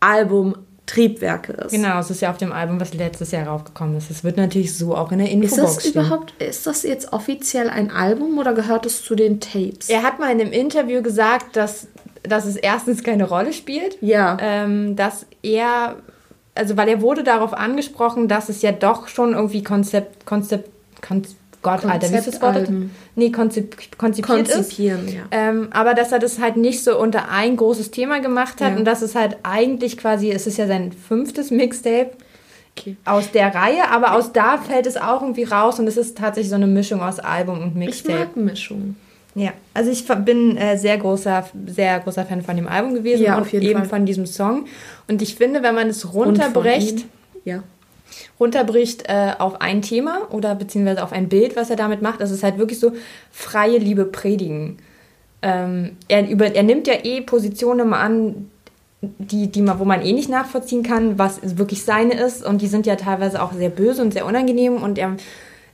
[0.00, 0.54] Album
[0.86, 1.72] Triebwerke ist.
[1.72, 4.10] Genau, es ist ja auf dem Album, was letztes Jahr raufgekommen ist.
[4.10, 5.92] Es wird natürlich so auch in der Infobox Ist das stehen.
[5.92, 9.90] überhaupt, ist das jetzt offiziell ein Album oder gehört es zu den Tapes?
[9.90, 11.88] Er hat mal in einem Interview gesagt, dass
[12.22, 13.98] dass es erstens keine Rolle spielt.
[14.00, 14.36] Ja.
[14.40, 15.96] Ähm, dass er,
[16.54, 21.38] also weil er wurde darauf angesprochen, dass es ja doch schon irgendwie Konzept, Konzept, Konzept
[21.62, 22.68] Gott, Alter, wie ist das Wort?
[23.16, 25.14] Nee, konzip konzipiert Konzipieren, ist.
[25.14, 25.22] Ja.
[25.30, 28.76] Ähm, aber dass er das halt nicht so unter ein großes Thema gemacht hat ja.
[28.76, 32.10] und dass es halt eigentlich quasi, es ist ja sein fünftes Mixtape
[32.76, 32.96] okay.
[33.04, 36.50] aus der Reihe, aber aus da fällt es auch irgendwie raus und es ist tatsächlich
[36.50, 38.12] so eine Mischung aus Album und Mixtape.
[38.12, 38.96] Ich mag Mischung.
[39.34, 43.36] Ja, also ich bin äh, sehr großer, sehr großer Fan von dem Album gewesen ja,
[43.36, 43.88] und eben Fall.
[43.88, 44.66] von diesem Song.
[45.06, 47.04] Und ich finde, wenn man es runterbricht,
[47.44, 47.62] ja.
[48.38, 52.30] Runterbricht äh, auf ein Thema oder beziehungsweise auf ein Bild, was er damit macht, das
[52.30, 52.92] ist halt wirklich so
[53.30, 54.78] freie Liebe predigen.
[55.42, 58.50] Ähm, er, über, er nimmt ja eh Positionen immer an,
[59.00, 62.44] die, die man, wo man eh nicht nachvollziehen kann, was wirklich seine ist.
[62.44, 64.82] Und die sind ja teilweise auch sehr böse und sehr unangenehm.
[64.82, 65.16] Und er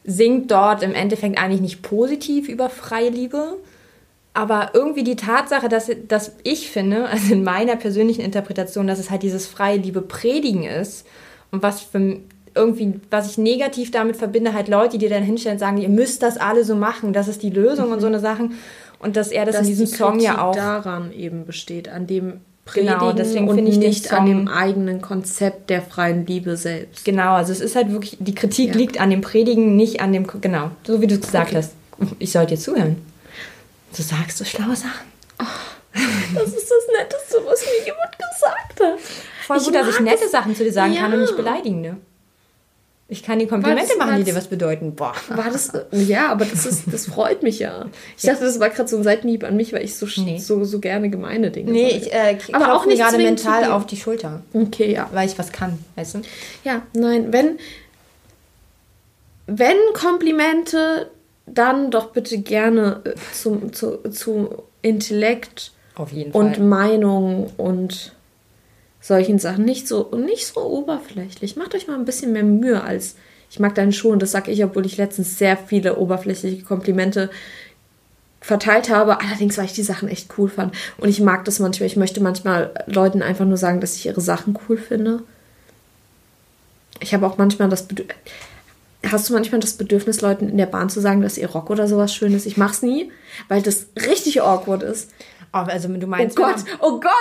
[0.05, 3.57] singt dort im Endeffekt eigentlich nicht positiv über freie Liebe.
[4.35, 9.11] Aber irgendwie die Tatsache, dass, dass ich finde, also in meiner persönlichen Interpretation, dass es
[9.11, 11.07] halt dieses freie Liebe predigen ist
[11.51, 12.19] und was für
[12.55, 16.23] irgendwie, was ich negativ damit verbinde, halt Leute, die dann hinstellen und sagen, ihr müsst
[16.23, 18.55] das alle so machen, das ist die Lösung und so eine Sachen.
[18.99, 22.07] Und dass er das dass in diesem die Song ja auch daran eben besteht, an
[22.07, 27.05] dem Predigen genau, deswegen und ich nicht an dem eigenen Konzept der freien Liebe selbst.
[27.05, 28.75] Genau, also es ist halt wirklich, die Kritik ja.
[28.75, 31.57] liegt an dem Predigen, nicht an dem, genau, so wie du es gesagt okay.
[31.59, 31.73] hast.
[32.19, 32.97] Ich sollte dir zuhören.
[33.95, 35.07] Du sagst so schlaue Sachen.
[35.39, 35.45] Oh,
[36.35, 38.99] das ist das Netteste, was mir jemand gesagt hat.
[39.47, 41.03] Voll gut, dass ich nette Sachen zu dir sagen ja.
[41.03, 41.97] kann und nicht beleidigende.
[43.07, 44.95] Ich kann die Komplimente das, machen, die dir was bedeuten.
[44.95, 45.15] Boah.
[45.29, 47.87] War das, ja, aber das, ist, das freut mich ja.
[48.17, 50.39] Ich dachte, das war gerade so ein Seitenhieb an mich, weil ich so, nee.
[50.39, 52.39] so, so gerne gemeine Dinge Nee, sage.
[52.39, 54.41] ich äh, aber auch nicht gerade mental auf die Schulter.
[54.55, 55.11] Okay, ja.
[55.13, 56.23] Weil ich was kann, weißt du?
[56.65, 57.59] Ja, nein, wenn,
[59.47, 61.11] wenn Komplimente,
[61.47, 65.73] dann doch bitte gerne äh, zum, zu, zu Intellekt
[66.33, 68.14] und Meinung und
[69.05, 69.65] solchen Sachen.
[69.65, 71.57] Nicht so, nicht so oberflächlich.
[71.57, 73.17] Macht euch mal ein bisschen mehr Mühe als
[73.55, 77.31] ich mag deine Schuhe und das sage ich, obwohl ich letztens sehr viele oberflächliche Komplimente
[78.41, 79.21] verteilt habe.
[79.21, 80.75] Allerdings, weil ich die Sachen echt cool fand.
[80.99, 81.87] Und ich mag das manchmal.
[81.87, 85.23] Ich möchte manchmal Leuten einfach nur sagen, dass ich ihre Sachen cool finde.
[86.99, 88.17] Ich habe auch manchmal das Bedürfnis.
[89.07, 91.87] Hast du manchmal das Bedürfnis, Leuten in der Bahn zu sagen, dass ihr Rock oder
[91.87, 92.47] sowas schön ist?
[92.47, 93.13] Ich mach's nie,
[93.47, 95.11] weil das richtig awkward ist.
[95.57, 96.37] Oh, also du meinst.
[96.37, 97.13] Oh Gott, oh Gott,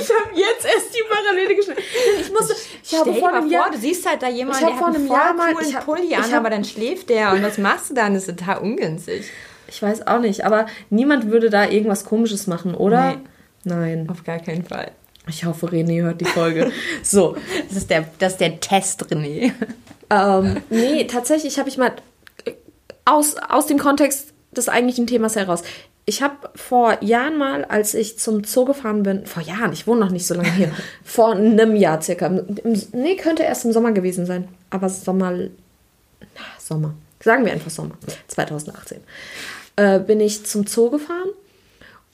[0.00, 1.82] ich habe jetzt erst die Parallele geschnitten.
[2.18, 5.06] Ich musste, ich habe vor einem Jahr, du siehst halt da jemanden, der hat einen
[5.06, 8.14] Jahr mal, coolen hab, Pulli an, aber dann schläft der und was machst du dann?
[8.14, 9.26] Das ist total ungünstig.
[9.68, 13.10] Ich weiß auch nicht, aber niemand würde da irgendwas Komisches machen, oder?
[13.10, 13.18] Nee.
[13.64, 14.08] Nein.
[14.08, 14.92] Auf gar keinen Fall.
[15.28, 16.72] Ich hoffe, René hört die Folge.
[17.02, 17.36] so.
[17.68, 19.52] Das ist der, das ist der Test, René.
[20.08, 21.92] Ähm, nee, tatsächlich habe ich mal
[23.04, 25.62] aus, aus dem Kontext des eigentlichen Themas heraus
[26.08, 30.00] ich habe vor Jahren mal, als ich zum Zoo gefahren bin, vor Jahren, ich wohne
[30.00, 30.72] noch nicht so lange hier,
[31.04, 36.94] vor einem Jahr circa, nee, könnte erst im Sommer gewesen sein, aber Sommer, na, Sommer,
[37.20, 37.96] sagen wir einfach Sommer,
[38.28, 39.00] 2018,
[39.74, 41.30] äh, bin ich zum Zoo gefahren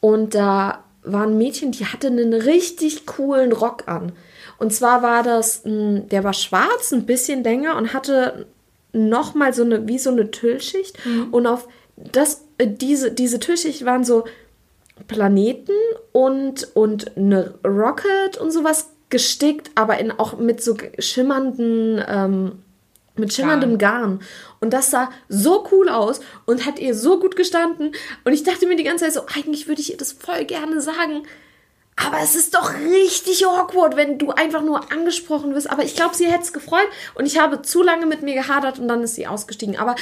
[0.00, 4.12] und da war ein Mädchen, die hatte einen richtig coolen Rock an.
[4.58, 8.46] Und zwar war das, der war schwarz, ein bisschen länger und hatte
[8.92, 11.28] nochmal so eine, wie so eine Tüllschicht mhm.
[11.32, 14.24] und auf das, diese, diese Türschicht waren so
[15.08, 15.72] Planeten
[16.12, 22.62] und, und eine Rocket und sowas gestickt, aber in, auch mit so schimmernden, ähm,
[23.16, 24.20] mit schimmerndem Garn.
[24.60, 27.92] Und das sah so cool aus und hat ihr so gut gestanden.
[28.24, 30.80] Und ich dachte mir die ganze Zeit so, eigentlich würde ich ihr das voll gerne
[30.80, 31.22] sagen.
[31.96, 35.70] Aber es ist doch richtig awkward, wenn du einfach nur angesprochen wirst.
[35.70, 36.88] Aber ich glaube, sie hätte es gefreut.
[37.14, 39.76] Und ich habe zu lange mit mir gehadert und dann ist sie ausgestiegen.
[39.76, 39.94] Aber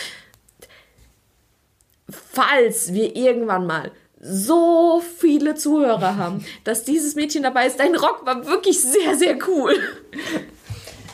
[2.10, 7.80] falls wir irgendwann mal so viele Zuhörer haben, dass dieses Mädchen dabei ist.
[7.80, 9.74] Dein Rock war wirklich sehr, sehr cool.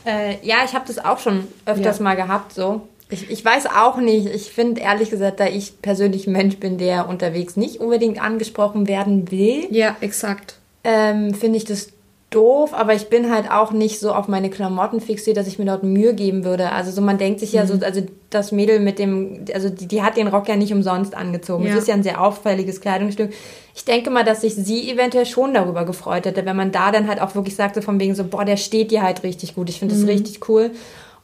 [0.05, 2.05] Äh, ja, ich habe das auch schon öfters ja.
[2.05, 2.89] mal gehabt, so.
[3.09, 4.27] Ich, ich weiß auch nicht.
[4.27, 8.89] Ich finde ehrlich gesagt, da ich persönlich ein Mensch bin, der unterwegs nicht unbedingt angesprochen
[8.89, 9.69] werden will.
[9.71, 10.57] Ja, exakt.
[10.83, 11.93] Ähm, finde ich das
[12.31, 15.65] doof, aber ich bin halt auch nicht so auf meine Klamotten fixiert, dass ich mir
[15.65, 16.73] dort Mühe geben würde.
[16.73, 17.69] Also so man denkt sich ja mhm.
[17.69, 21.15] so, also das Mädel mit dem, also die, die hat den Rock ja nicht umsonst
[21.15, 21.65] angezogen.
[21.65, 21.79] Es ja.
[21.79, 23.33] ist ja ein sehr auffälliges Kleidungsstück.
[23.75, 27.07] Ich denke mal, dass sich sie eventuell schon darüber gefreut hätte, wenn man da dann
[27.07, 29.71] halt auch wirklich sagte von wegen so, boah, der steht dir halt richtig gut.
[29.71, 30.11] Ich finde das mhm.
[30.11, 30.73] richtig cool.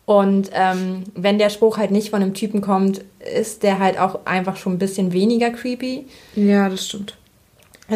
[0.04, 3.02] Und ähm, wenn der Spruch halt nicht von einem Typen kommt,
[3.36, 6.06] ist der halt auch einfach schon ein bisschen weniger creepy.
[6.36, 7.16] Ja, das stimmt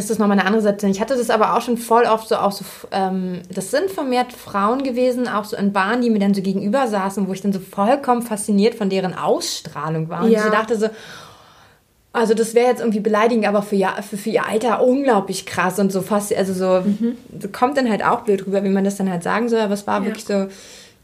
[0.04, 0.86] ist das nochmal eine andere Seite.
[0.88, 4.32] Ich hatte das aber auch schon voll oft so auch so, ähm, das sind vermehrt
[4.32, 7.52] Frauen gewesen, auch so in Bahnen, die mir dann so gegenüber saßen, wo ich dann
[7.52, 10.24] so vollkommen fasziniert von deren Ausstrahlung war.
[10.24, 10.38] Und ja.
[10.38, 10.88] ich so dachte so,
[12.12, 13.76] also das wäre jetzt irgendwie beleidigend, aber für,
[14.08, 17.16] für, für ihr Alter unglaublich krass und so fast, also so, mhm.
[17.38, 19.74] so kommt dann halt auch blöd rüber, wie man das dann halt sagen soll, aber
[19.74, 20.06] es war ja.
[20.06, 20.46] wirklich so,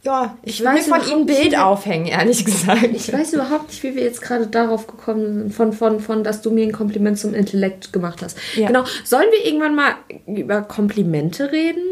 [0.05, 2.91] ja, ich, ich will mir von ihm ein Bild aufhängen, ehrlich gesagt.
[2.93, 6.43] Ich weiß überhaupt nicht, wie wir jetzt gerade darauf gekommen sind, von, von, von, dass
[6.43, 8.37] du mir ein Kompliment zum Intellekt gemacht hast.
[8.57, 8.67] Ja.
[8.67, 8.85] Genau.
[9.05, 9.95] Sollen wir irgendwann mal
[10.27, 11.85] über Komplimente reden?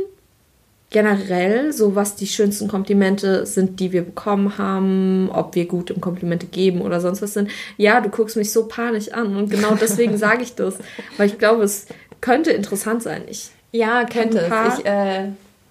[0.92, 6.00] Generell, so was die schönsten Komplimente sind, die wir bekommen haben, ob wir gut im
[6.00, 7.48] Komplimente geben oder sonst was sind.
[7.76, 10.74] Ja, du guckst mich so panisch an und genau deswegen sage ich das,
[11.16, 11.86] weil ich glaube, es
[12.20, 13.22] könnte interessant sein.
[13.28, 14.78] Ich ja, könnte es.
[14.80, 15.28] Ich, äh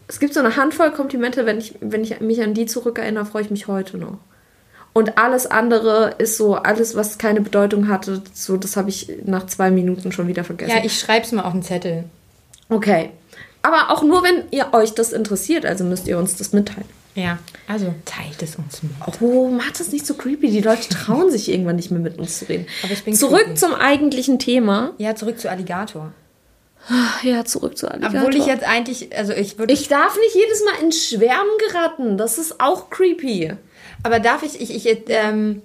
[0.10, 3.44] es gibt so eine Handvoll Komplimente, wenn ich, wenn ich mich an die zurückerinnere, freue
[3.44, 4.18] ich mich heute noch.
[4.92, 9.46] Und alles andere ist so, alles, was keine Bedeutung hatte, so, das habe ich nach
[9.46, 10.76] zwei Minuten schon wieder vergessen.
[10.76, 12.06] Ja, ich schreibe es mal auf den Zettel.
[12.70, 13.12] Okay.
[13.62, 16.88] Aber auch nur, wenn ihr euch das interessiert, also müsst ihr uns das mitteilen.
[17.14, 18.92] Ja, also teilt es uns mit.
[19.22, 20.50] Oh, macht das nicht so creepy.
[20.50, 22.66] Die Leute trauen sich irgendwann nicht mehr mit uns zu reden.
[22.84, 23.56] Aber ich bin Zurück creepy.
[23.56, 24.94] zum eigentlichen Thema.
[24.98, 26.14] Ja, zurück zu Alligator.
[27.24, 28.22] Ja, zurück zu Alligator.
[28.22, 29.74] Obwohl ich jetzt eigentlich, also ich würde...
[29.74, 32.18] Ich darf nicht jedes Mal in Schwärmen geraten.
[32.18, 33.54] Das ist auch creepy.
[34.04, 35.62] Aber darf ich, ich, ich, ähm,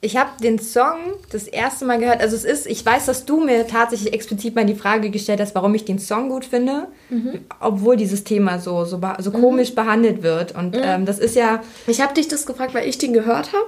[0.00, 0.98] ich habe den Song
[1.30, 2.20] das erste Mal gehört.
[2.20, 5.54] Also es ist, ich weiß, dass du mir tatsächlich explizit mal die Frage gestellt hast,
[5.54, 7.40] warum ich den Song gut finde, mhm.
[7.58, 9.40] obwohl dieses Thema so, so, so mhm.
[9.40, 10.54] komisch behandelt wird.
[10.54, 10.82] Und mhm.
[10.84, 11.62] ähm, das ist ja...
[11.86, 13.66] Ich habe dich das gefragt, weil ich den gehört habe.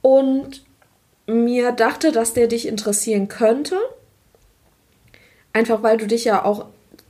[0.00, 0.64] Und
[1.26, 3.76] mir dachte, dass der dich interessieren könnte.
[5.52, 6.66] Einfach weil du dich ja auch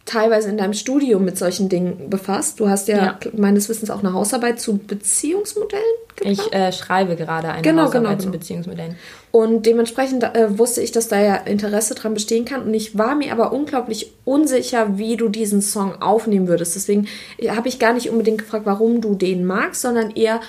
[0.09, 2.59] teilweise in deinem Studium mit solchen Dingen befasst.
[2.61, 3.19] Du hast ja, ja.
[3.37, 5.85] meines Wissens auch eine Hausarbeit zu Beziehungsmodellen
[6.17, 6.49] gemacht.
[6.49, 8.39] Ich äh, schreibe gerade eine genau, Hausarbeit genau, zu genau.
[8.39, 8.97] Beziehungsmodellen.
[9.31, 12.63] Und dementsprechend äh, wusste ich, dass da ja Interesse dran bestehen kann.
[12.63, 16.75] Und ich war mir aber unglaublich unsicher, wie du diesen Song aufnehmen würdest.
[16.75, 17.07] Deswegen
[17.39, 20.41] äh, habe ich gar nicht unbedingt gefragt, warum du den magst, sondern eher,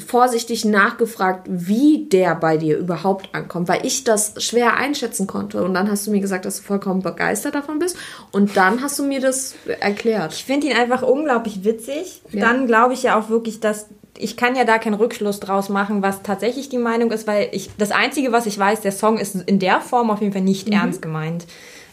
[0.00, 5.62] vorsichtig nachgefragt, wie der bei dir überhaupt ankommt, weil ich das schwer einschätzen konnte.
[5.64, 7.96] Und dann hast du mir gesagt, dass du vollkommen begeistert davon bist.
[8.32, 10.32] Und dann hast du mir das erklärt.
[10.32, 12.22] Ich finde ihn einfach unglaublich witzig.
[12.30, 12.40] Ja.
[12.40, 13.86] Dann glaube ich ja auch wirklich, dass
[14.18, 17.70] ich kann ja da keinen Rückschluss draus machen, was tatsächlich die Meinung ist, weil ich
[17.78, 20.68] das Einzige, was ich weiß, der Song ist in der Form auf jeden Fall nicht
[20.68, 20.74] mhm.
[20.74, 21.46] ernst gemeint.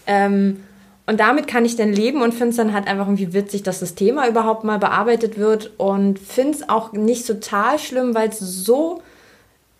[0.07, 0.63] Ähm,
[1.05, 3.81] und damit kann ich dann leben und finde es dann halt einfach irgendwie witzig, dass
[3.81, 8.39] das Thema überhaupt mal bearbeitet wird und finde es auch nicht total schlimm, weil es
[8.39, 9.01] so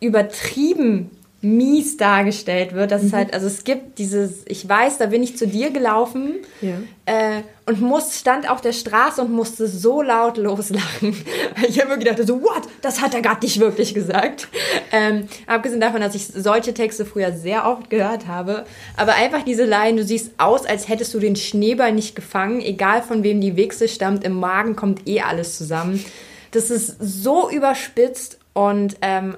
[0.02, 1.12] übertrieben
[1.44, 2.92] mies dargestellt wird.
[2.92, 3.08] dass mhm.
[3.08, 6.76] es halt, also es gibt dieses, ich weiß, da bin ich zu dir gelaufen ja.
[7.06, 11.16] äh, und muss, stand auf der Straße und musste so laut loslachen.
[11.68, 12.64] ich habe mir gedacht, so, what?
[12.82, 14.48] Das hat er gerade nicht wirklich gesagt.
[14.92, 18.66] Ähm, abgesehen davon, dass ich solche Texte früher sehr oft gehört habe.
[18.96, 23.02] Aber einfach diese Line, du siehst aus, als hättest du den Schneeball nicht gefangen, egal
[23.02, 26.04] von wem die Wichse stammt, im Magen kommt eh alles zusammen.
[26.52, 29.36] Das ist so überspitzt und ähm,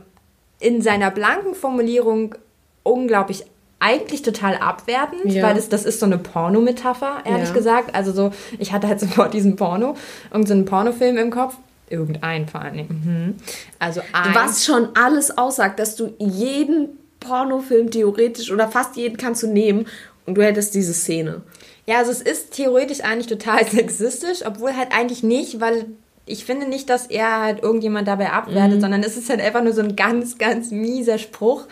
[0.65, 2.33] in seiner blanken Formulierung
[2.81, 3.45] unglaublich
[3.79, 5.43] eigentlich total abwertend, ja.
[5.43, 7.53] weil das, das ist so eine Pornometapher, ehrlich ja.
[7.53, 7.93] gesagt.
[7.93, 9.95] Also so, ich hatte halt sofort diesen Porno,
[10.31, 11.55] irgendeinen Pornofilm im Kopf.
[11.87, 12.87] Irgendein vor allem.
[12.87, 13.35] Mhm.
[13.77, 14.33] Also ein.
[14.33, 19.85] Was schon alles aussagt, dass du jeden Pornofilm theoretisch oder fast jeden kannst du nehmen
[20.25, 21.43] und du hättest diese Szene.
[21.85, 25.85] Ja, also es ist theoretisch eigentlich total sexistisch, obwohl halt eigentlich nicht, weil
[26.25, 28.81] ich finde nicht, dass er halt irgendjemand dabei abwertet, mhm.
[28.81, 31.67] sondern es ist halt einfach nur so ein ganz, ganz mieser Spruch.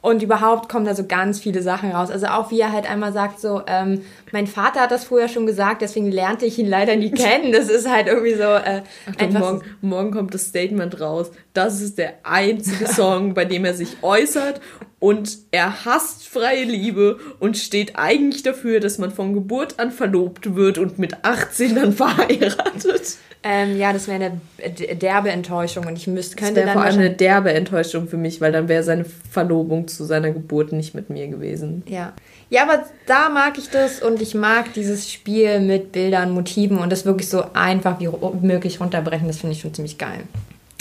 [0.00, 2.10] Und überhaupt kommen da so ganz viele Sachen raus.
[2.10, 4.02] Also auch wie er halt einmal sagt, so, ähm,
[4.32, 7.52] mein Vater hat das früher schon gesagt, deswegen lernte ich ihn leider nie kennen.
[7.52, 8.42] Das ist halt irgendwie so.
[8.42, 11.30] Äh, Achtung, morgen, morgen kommt das Statement raus.
[11.52, 14.60] Das ist der einzige Song, bei dem er sich äußert
[15.02, 20.56] und er hasst freie Liebe und steht eigentlich dafür, dass man von Geburt an verlobt
[20.56, 23.18] wird und mit 18 dann verheiratet.
[23.44, 26.98] Ähm, ja, das wäre eine derbe Enttäuschung und ich müsste könnte das dann vor allem
[26.98, 31.10] eine derbe Enttäuschung für mich, weil dann wäre seine Verlobung zu seiner Geburt nicht mit
[31.10, 31.82] mir gewesen.
[31.86, 32.12] Ja.
[32.50, 36.92] Ja, aber da mag ich das und ich mag dieses Spiel mit Bildern, Motiven und
[36.92, 38.10] das wirklich so einfach wie
[38.42, 39.26] möglich runterbrechen.
[39.26, 40.20] Das finde ich schon ziemlich geil.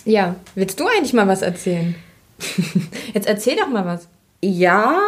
[0.03, 1.95] Ja, willst du eigentlich mal was erzählen?
[3.13, 4.07] Jetzt erzähl doch mal was.
[4.43, 4.99] Ja,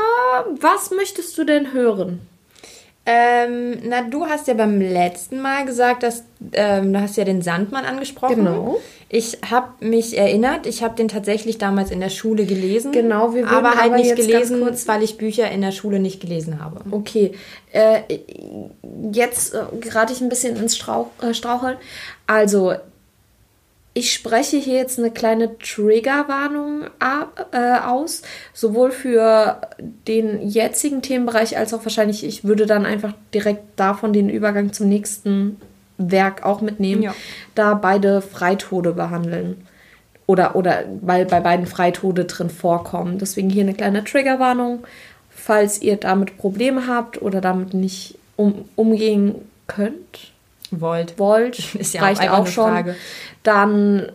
[0.61, 2.21] was möchtest du denn hören?
[3.05, 7.41] Ähm, na, du hast ja beim letzten Mal gesagt, dass ähm, du hast ja den
[7.41, 8.35] Sandmann angesprochen.
[8.37, 8.79] Genau.
[9.09, 12.93] Ich habe mich erinnert, ich habe den tatsächlich damals in der Schule gelesen.
[12.93, 16.63] Genau, wir aber halt aber nicht gelesen, weil ich Bücher in der Schule nicht gelesen
[16.63, 16.81] habe.
[16.89, 17.33] Okay,
[17.73, 17.99] äh,
[19.11, 21.75] jetzt äh, gerate ich ein bisschen ins Strauch, äh, Straucheln.
[22.25, 22.73] Also
[23.93, 26.85] ich spreche hier jetzt eine kleine Triggerwarnung
[27.51, 29.61] äh, aus, sowohl für
[30.07, 34.89] den jetzigen Themenbereich als auch wahrscheinlich, ich würde dann einfach direkt davon den Übergang zum
[34.89, 35.57] nächsten
[35.99, 37.15] Werk auch mitnehmen, ja.
[37.53, 39.67] da beide Freitode behandeln.
[40.25, 43.19] Oder, oder weil bei beiden Freitode drin vorkommen.
[43.19, 44.87] Deswegen hier eine kleine Triggerwarnung.
[45.29, 49.35] Falls ihr damit Probleme habt oder damit nicht um, umgehen
[49.67, 50.31] könnt,
[50.81, 52.95] wollt, wollt ist ja reicht auch, auch schon, Frage.
[53.43, 54.11] dann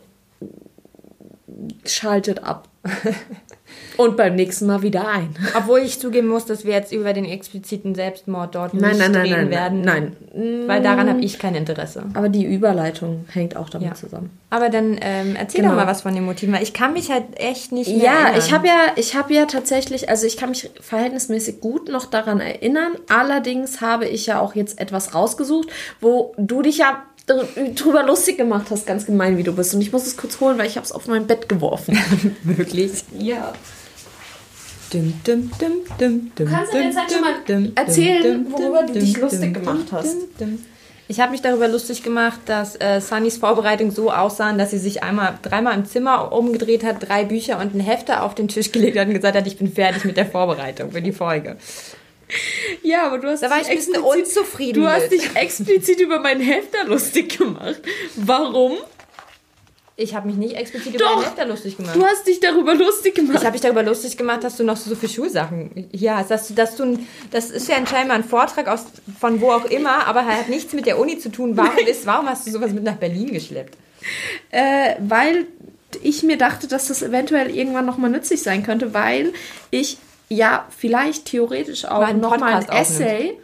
[1.84, 2.67] schaltet ab.
[3.96, 5.34] Und beim nächsten Mal wieder ein.
[5.56, 9.12] Obwohl ich zugeben muss, dass wir jetzt über den expliziten Selbstmord dort nein, nicht nein,
[9.12, 9.80] nein, reden nein, werden.
[9.82, 12.04] Nein, Weil daran habe ich kein Interesse.
[12.14, 13.94] Aber die Überleitung hängt auch damit ja.
[13.94, 14.30] zusammen.
[14.50, 15.74] Aber dann ähm, erzähl genau.
[15.74, 18.12] doch mal was von den Motiven, weil ich kann mich halt echt nicht mehr Ja,
[18.12, 18.38] erinnern.
[18.38, 22.40] ich habe ja, ich habe ja tatsächlich, also ich kann mich verhältnismäßig gut noch daran
[22.40, 22.92] erinnern.
[23.08, 25.68] Allerdings habe ich ja auch jetzt etwas rausgesucht,
[26.00, 27.02] wo du dich ja
[27.74, 29.74] drüber lustig gemacht hast, ganz gemein wie du bist.
[29.74, 31.98] Und ich muss es kurz holen, weil ich habe es auf mein Bett geworfen.
[32.42, 32.92] Wirklich?
[33.18, 33.52] Ja.
[34.92, 39.18] Dum, dum, dum, dum, du kannst in der Zeit schon mal erzählen, worüber du dich
[39.18, 40.16] lustig gemacht hast.
[41.10, 45.02] Ich habe mich darüber lustig gemacht, dass äh, Sunnys Vorbereitung so aussahen, dass sie sich
[45.02, 48.98] einmal dreimal im Zimmer umgedreht hat, drei Bücher und ein Hefter auf den Tisch gelegt
[48.98, 51.56] hat und gesagt hat, ich bin fertig mit der Vorbereitung für die Folge.
[52.82, 54.82] Ja, aber du hast da war ich ein bisschen unzufrieden.
[54.82, 57.80] Du hast dich explizit über meinen Hefter lustig gemacht.
[58.16, 58.76] Warum?
[60.00, 61.96] Ich habe mich nicht explizit über deinen Hefter lustig gemacht.
[61.96, 63.38] Du hast dich darüber lustig gemacht.
[63.38, 66.30] Ich habe mich darüber lustig gemacht, dass du noch so viele Schulsachen hier hast.
[66.30, 66.98] Dass dass du,
[67.32, 68.84] das ist ja anscheinend ein Vortrag aus,
[69.18, 71.56] von wo auch immer, aber er hat nichts mit der Uni zu tun.
[71.56, 73.76] Warum, ist, warum hast du sowas mit nach Berlin geschleppt?
[74.50, 75.46] Äh, weil
[76.02, 79.32] ich mir dachte, dass das eventuell irgendwann nochmal nützlich sein könnte, weil
[79.72, 79.98] ich
[80.28, 83.38] ja vielleicht theoretisch auch nochmal ein Essay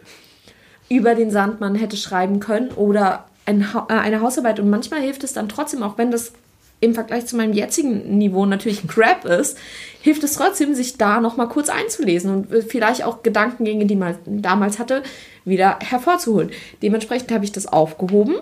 [0.89, 4.59] über den Sandmann hätte schreiben können oder ein ha äh, eine Hausarbeit.
[4.59, 6.33] Und manchmal hilft es dann trotzdem, auch wenn das
[6.81, 9.57] im Vergleich zu meinem jetzigen Niveau natürlich ein Crap ist,
[10.01, 14.17] hilft es trotzdem, sich da nochmal kurz einzulesen und äh, vielleicht auch Gedankengänge, die man
[14.25, 15.03] damals hatte,
[15.43, 16.51] wieder hervorzuholen.
[16.81, 18.35] Dementsprechend habe ich das aufgehoben.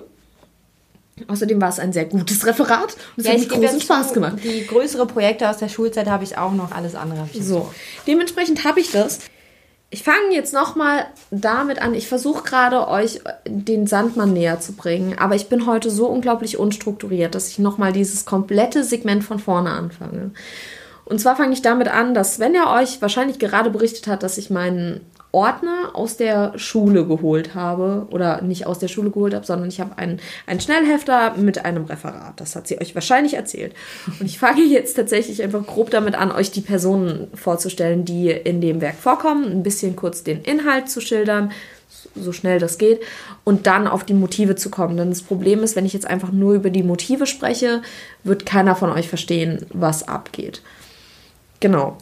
[1.28, 4.38] Außerdem war es ein sehr gutes Referat und es ja, hat mir großen Spaß gemacht.
[4.44, 7.72] Die größere Projekte aus der Schulzeit habe ich auch noch, alles andere so.
[8.08, 9.20] Dementsprechend habe ich das.
[9.92, 11.94] Ich fange jetzt nochmal damit an.
[11.94, 16.58] Ich versuche gerade euch den Sandmann näher zu bringen, aber ich bin heute so unglaublich
[16.58, 20.32] unstrukturiert, dass ich nochmal dieses komplette Segment von vorne anfange.
[21.06, 24.40] Und zwar fange ich damit an, dass wenn er euch wahrscheinlich gerade berichtet hat, dass
[24.40, 25.02] ich meinen
[25.34, 28.08] Ordner aus der Schule geholt habe.
[28.12, 31.86] Oder nicht aus der Schule geholt habe, sondern ich habe einen, einen Schnellhefter mit einem
[31.86, 32.40] Referat.
[32.40, 33.74] Das hat sie euch wahrscheinlich erzählt.
[34.20, 38.62] Und ich fange jetzt tatsächlich einfach grob damit an, euch die Personen vorzustellen, die in
[38.62, 39.46] dem Werk vorkommen.
[39.46, 41.52] Ein bisschen kurz den Inhalt zu schildern,
[42.16, 43.02] so schnell das geht.
[43.44, 44.98] Und dann auf die Motive zu kommen.
[44.98, 47.82] Denn das Problem ist, wenn ich jetzt einfach nur über die Motive spreche,
[48.24, 50.62] wird keiner von euch verstehen, was abgeht.
[51.60, 51.98] Genau.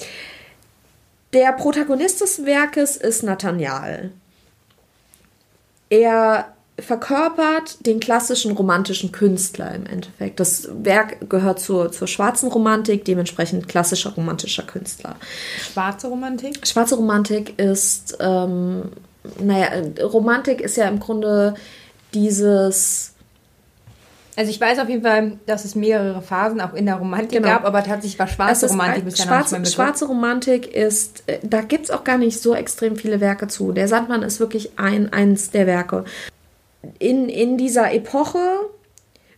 [1.33, 4.11] Der Protagonist des Werkes ist Nathaniel.
[5.89, 10.39] Er verkörpert den klassischen romantischen Künstler im Endeffekt.
[10.39, 15.15] Das Werk gehört zur, zur schwarzen Romantik, dementsprechend klassischer romantischer Künstler.
[15.59, 16.65] Schwarze Romantik?
[16.65, 18.91] Schwarze Romantik ist, ähm,
[19.39, 19.69] naja,
[20.01, 21.53] Romantik ist ja im Grunde
[22.13, 23.13] dieses
[24.35, 27.49] also ich weiß auf jeden Fall, dass es mehrere Phasen auch in der Romantik genau.
[27.49, 31.61] gab, aber tatsächlich war schwarze Romantik bisher schwarze, noch nicht Schwarze Romantik ist, äh, da
[31.61, 33.71] gibt es auch gar nicht so extrem viele Werke zu.
[33.71, 36.05] Der Sandmann ist wirklich ein, eins der Werke.
[36.99, 38.39] In, in dieser Epoche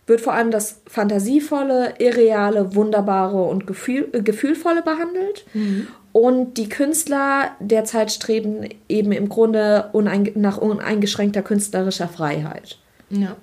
[0.06, 5.44] wird vor allem das Fantasievolle, Irreale, Wunderbare und Gefühl, äh, Gefühlvolle behandelt.
[5.54, 5.88] Mhm.
[6.12, 12.78] Und die Künstler der Zeit streben eben im Grunde unein, nach uneingeschränkter künstlerischer Freiheit.
[13.10, 13.34] Ja.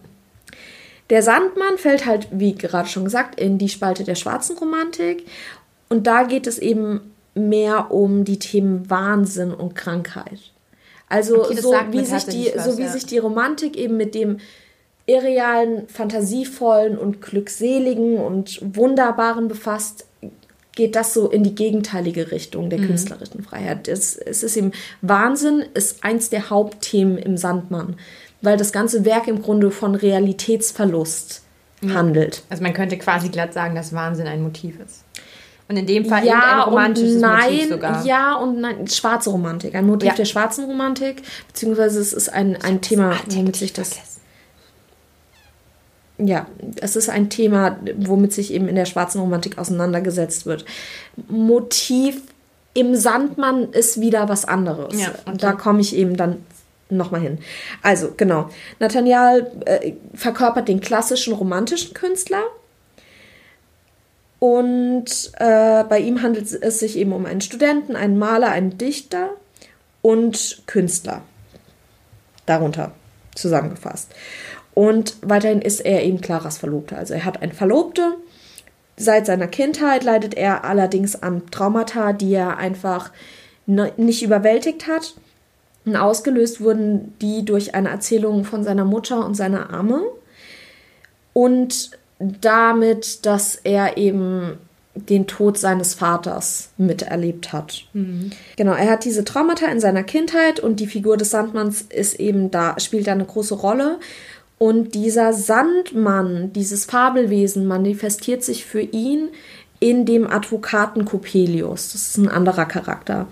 [1.11, 5.25] Der Sandmann fällt halt, wie gerade schon gesagt, in die Spalte der schwarzen Romantik.
[5.89, 10.39] Und da geht es eben mehr um die Themen Wahnsinn und Krankheit.
[11.09, 12.89] Also okay, so, wie sich, die, was, so wie ja.
[12.89, 14.37] sich die Romantik eben mit dem
[15.05, 20.05] irrealen, fantasievollen und glückseligen und wunderbaren befasst,
[20.73, 22.87] geht das so in die gegenteilige Richtung der mhm.
[22.87, 23.89] künstlerischen Freiheit.
[23.89, 27.97] Es, es ist eben Wahnsinn, ist eins der Hauptthemen im Sandmann
[28.41, 31.41] weil das ganze Werk im Grunde von Realitätsverlust
[31.81, 31.93] ja.
[31.93, 32.43] handelt.
[32.49, 35.03] Also man könnte quasi glatt sagen, dass Wahnsinn ein Motiv ist.
[35.67, 38.05] Und in dem Fall ja ein romantisches nein, Motiv sogar.
[38.05, 39.73] Ja und nein, schwarze Romantik.
[39.73, 40.15] Ein Motiv ja.
[40.15, 43.91] der schwarzen Romantik, beziehungsweise es ist ein, ein Thema, womit sich das...
[46.17, 46.45] Ja,
[46.79, 50.65] es ist ein Thema, womit sich eben in der schwarzen Romantik auseinandergesetzt wird.
[51.29, 52.21] Motiv
[52.73, 55.01] im Sandmann ist wieder was anderes.
[55.01, 55.37] Ja, okay.
[55.39, 56.37] Da komme ich eben dann
[56.97, 57.39] nochmal hin.
[57.81, 58.49] Also, genau.
[58.79, 62.43] Nathaniel äh, verkörpert den klassischen romantischen Künstler.
[64.39, 69.31] Und äh, bei ihm handelt es sich eben um einen Studenten, einen Maler, einen Dichter
[70.01, 71.21] und Künstler.
[72.47, 72.91] Darunter
[73.35, 74.11] zusammengefasst.
[74.73, 76.97] Und weiterhin ist er eben Claras Verlobter.
[76.97, 78.15] Also er hat eine Verlobte.
[78.97, 83.11] Seit seiner Kindheit leidet er allerdings an Traumata, die er einfach
[83.65, 85.15] nicht überwältigt hat
[85.85, 90.01] und ausgelöst wurden die durch eine Erzählung von seiner Mutter und seiner Amme.
[91.33, 94.57] Und damit, dass er eben
[94.93, 97.85] den Tod seines Vaters miterlebt hat.
[97.93, 98.31] Mhm.
[98.57, 102.51] Genau, er hat diese Traumata in seiner Kindheit und die Figur des Sandmanns ist eben
[102.51, 103.99] da, spielt da eine große Rolle.
[104.57, 109.29] Und dieser Sandmann, dieses Fabelwesen, manifestiert sich für ihn
[109.79, 111.93] in dem Advokaten Coppelius.
[111.93, 113.27] Das ist ein anderer Charakter.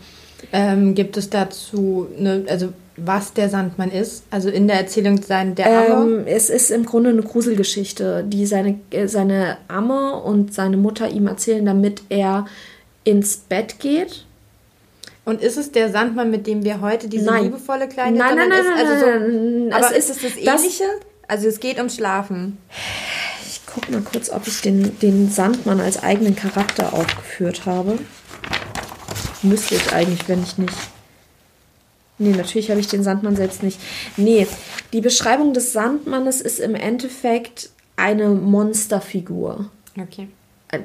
[0.51, 2.69] Ähm, gibt es dazu, eine, also
[3.05, 4.23] was der Sandmann ist?
[4.29, 6.19] Also in der Erzählung sein der Amme?
[6.19, 11.09] Ähm, es ist im Grunde eine Gruselgeschichte, die seine, äh, seine Amme und seine Mutter
[11.09, 12.45] ihm erzählen, damit er
[13.03, 14.25] ins Bett geht.
[15.25, 17.43] Und ist es der Sandmann, mit dem wir heute diese nein.
[17.45, 20.85] liebevolle kleine Nein, nein, nein, nein, also so, nein, Aber es ist es das Ähnliche?
[21.27, 22.57] also es geht ums Schlafen.
[23.47, 27.99] Ich guck mal kurz, ob ich den, den Sandmann als eigenen Charakter aufgeführt habe.
[29.41, 30.73] Müsste ich eigentlich, wenn ich nicht.
[32.17, 33.79] Nee, natürlich habe ich den Sandmann selbst nicht.
[34.17, 34.45] Nee,
[34.91, 39.69] die Beschreibung des Sandmannes ist im Endeffekt eine Monsterfigur.
[39.97, 40.27] Okay.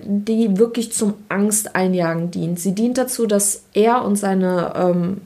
[0.05, 2.61] Die wirklich zum Angsteinjagen dient.
[2.61, 5.21] Sie dient dazu, dass er und seine, ähm,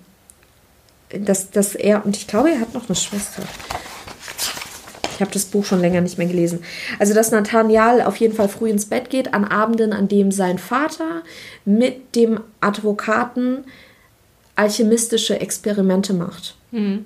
[1.11, 3.43] dass, dass er, und ich glaube, er hat noch eine Schwester.
[5.19, 6.61] Ich habe das Buch schon länger nicht mehr gelesen.
[7.01, 10.59] Also, dass Nathaniel auf jeden Fall früh ins Bett geht, an Abenden, an dem sein
[10.59, 11.23] Vater
[11.65, 13.65] mit dem Advokaten
[14.55, 16.55] alchemistische Experimente macht.
[16.71, 17.05] Mhm.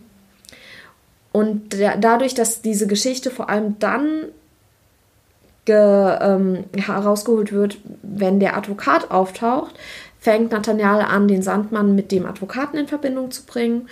[1.33, 4.27] Und der, dadurch, dass diese Geschichte vor allem dann
[5.65, 9.75] ge, ähm, herausgeholt wird, wenn der Advokat auftaucht,
[10.21, 13.89] fängt Nathaniel an, den Sandmann mit dem Advokaten in Verbindung zu bringen.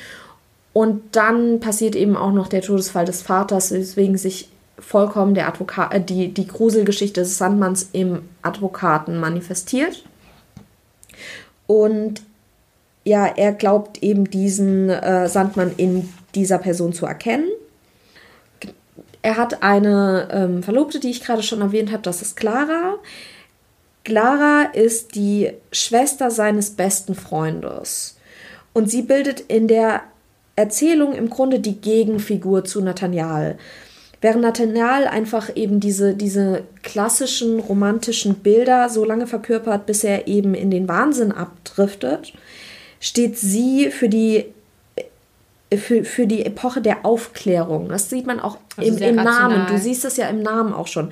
[0.73, 4.49] Und dann passiert eben auch noch der Todesfall des Vaters, weswegen sich
[4.79, 10.05] vollkommen der Advokat, äh, die, die Gruselgeschichte des Sandmanns im Advokaten manifestiert.
[11.67, 12.23] Und
[13.05, 17.49] ja, er glaubt eben diesen äh, Sandmann in dieser Person zu erkennen.
[19.23, 22.97] Er hat eine ähm, Verlobte, die ich gerade schon erwähnt habe, das ist Clara.
[24.05, 28.17] Clara ist die Schwester seines besten Freundes.
[28.73, 30.03] Und sie bildet in der
[30.57, 33.57] Erzählung im Grunde die Gegenfigur zu Nathaniel.
[34.21, 40.55] Während Nathaniel einfach eben diese, diese klassischen romantischen Bilder so lange verkörpert, bis er eben
[40.55, 42.35] in den Wahnsinn abdriftet,
[43.01, 44.47] steht sie für die
[45.77, 47.89] für, für die Epoche der Aufklärung.
[47.89, 49.67] Das sieht man auch also im, im Namen.
[49.69, 51.11] Du siehst es ja im Namen auch schon.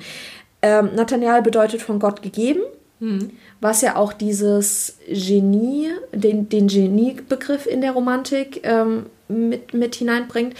[0.61, 2.59] Ähm, Nathaniel bedeutet von Gott gegeben,
[2.99, 3.31] hm.
[3.61, 10.55] was ja auch dieses Genie, den, den Genie-Begriff in der Romantik ähm, mit, mit hineinbringt.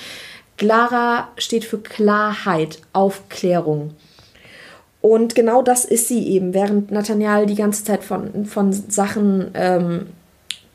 [0.58, 3.92] Clara steht für Klarheit, Aufklärung.
[5.02, 10.08] Und genau das ist sie eben, während Nathaniel die ganze Zeit von, von Sachen ähm,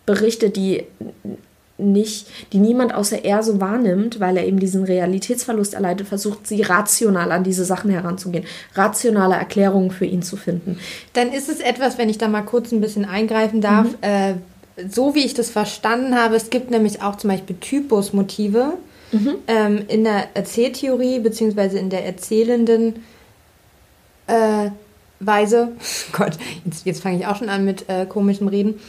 [0.06, 0.84] berichtet, die
[1.76, 6.62] nicht, die niemand außer er so wahrnimmt, weil er eben diesen Realitätsverlust erleidet, versucht sie
[6.62, 10.78] rational an diese Sachen heranzugehen, rationale Erklärungen für ihn zu finden.
[11.14, 13.98] Dann ist es etwas, wenn ich da mal kurz ein bisschen eingreifen darf, mhm.
[14.02, 14.34] äh,
[14.88, 18.74] so wie ich das verstanden habe, es gibt nämlich auch zum Beispiel Typusmotive
[19.12, 19.34] mhm.
[19.46, 23.04] ähm, in der Erzähltheorie beziehungsweise in der erzählenden
[24.26, 24.70] äh,
[25.20, 25.72] Weise.
[26.12, 26.32] Gott,
[26.64, 28.80] jetzt, jetzt fange ich auch schon an mit äh, komischem Reden.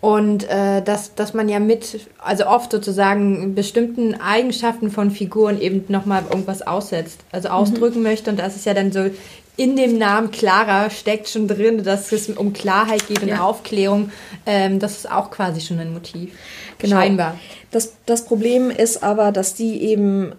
[0.00, 5.84] Und äh, dass, dass man ja mit, also oft sozusagen bestimmten Eigenschaften von Figuren eben
[5.86, 7.54] nochmal irgendwas aussetzt, also mhm.
[7.54, 8.04] ausdrücken mhm.
[8.04, 8.30] möchte.
[8.30, 9.10] Und das ist ja dann so,
[9.56, 13.42] in dem Namen Clara steckt schon drin, dass es um Klarheit geht und ja.
[13.42, 14.10] Aufklärung.
[14.46, 16.32] Ähm, das ist auch quasi schon ein Motiv.
[16.78, 16.96] Genau.
[16.96, 17.38] Scheinbar.
[17.70, 20.32] Das, das Problem ist aber, dass die eben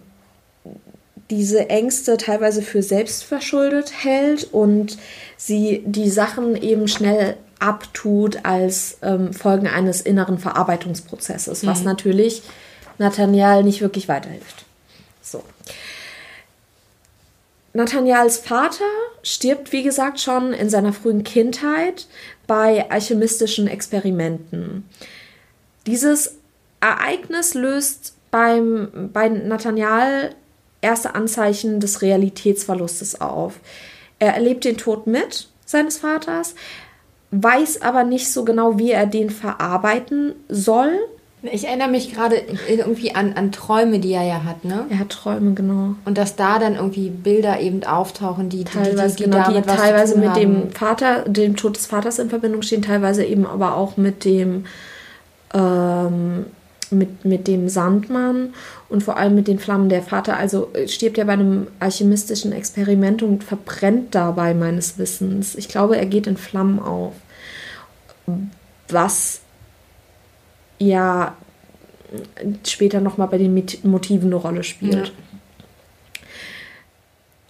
[1.29, 4.97] diese Ängste teilweise für selbstverschuldet hält und
[5.37, 11.85] sie die Sachen eben schnell abtut als ähm, Folgen eines inneren Verarbeitungsprozesses, was mhm.
[11.85, 12.43] natürlich
[12.97, 14.65] Nathaniel nicht wirklich weiterhilft.
[15.21, 15.43] So.
[17.73, 18.85] Nathaniels Vater
[19.23, 22.07] stirbt, wie gesagt, schon in seiner frühen Kindheit
[22.45, 24.87] bei alchemistischen Experimenten.
[25.87, 26.37] Dieses
[26.79, 30.35] Ereignis löst beim, bei Nathaniel
[30.81, 33.59] erste Anzeichen des Realitätsverlustes auf.
[34.19, 36.55] Er erlebt den Tod mit seines Vaters,
[37.31, 40.99] weiß aber nicht so genau, wie er den verarbeiten soll.
[41.51, 44.85] Ich erinnere mich gerade irgendwie an, an Träume, die er ja hat, ne?
[44.89, 45.95] Er hat Träume, genau.
[46.05, 49.61] Und dass da dann irgendwie Bilder eben auftauchen, die teilweise, die, die, die, genau, die
[49.61, 50.39] teilweise mit haben.
[50.39, 54.65] dem Vater, dem Tod des Vaters in Verbindung stehen, teilweise eben aber auch mit dem
[55.53, 56.45] ähm,
[56.91, 58.53] mit, mit dem Sandmann
[58.89, 59.89] und vor allem mit den Flammen.
[59.89, 65.55] Der Vater also äh, stirbt ja bei einem alchemistischen Experiment und verbrennt dabei meines Wissens.
[65.55, 67.13] Ich glaube, er geht in Flammen auf
[68.87, 69.41] was
[70.79, 71.35] ja
[72.65, 73.53] später nochmal bei den
[73.83, 75.07] Motiven eine Rolle spielt.
[75.07, 75.13] Ja.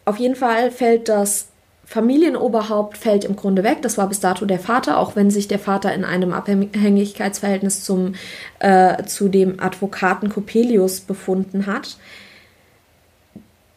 [0.06, 1.48] Auf jeden Fall fällt das
[1.86, 3.82] Familienoberhaupt fällt im Grunde weg.
[3.82, 8.16] Das war bis dato der Vater, auch wenn sich der Vater in einem Abhängigkeitsverhältnis zum,
[8.60, 11.98] äh, zu dem Advokaten Coppelius befunden hat.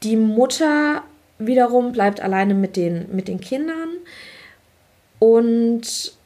[0.03, 1.03] Die Mutter
[1.39, 3.89] wiederum bleibt alleine mit den, mit den Kindern
[5.19, 6.17] und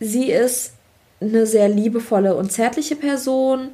[0.00, 0.74] Sie ist
[1.22, 3.70] eine sehr liebevolle und zärtliche Person,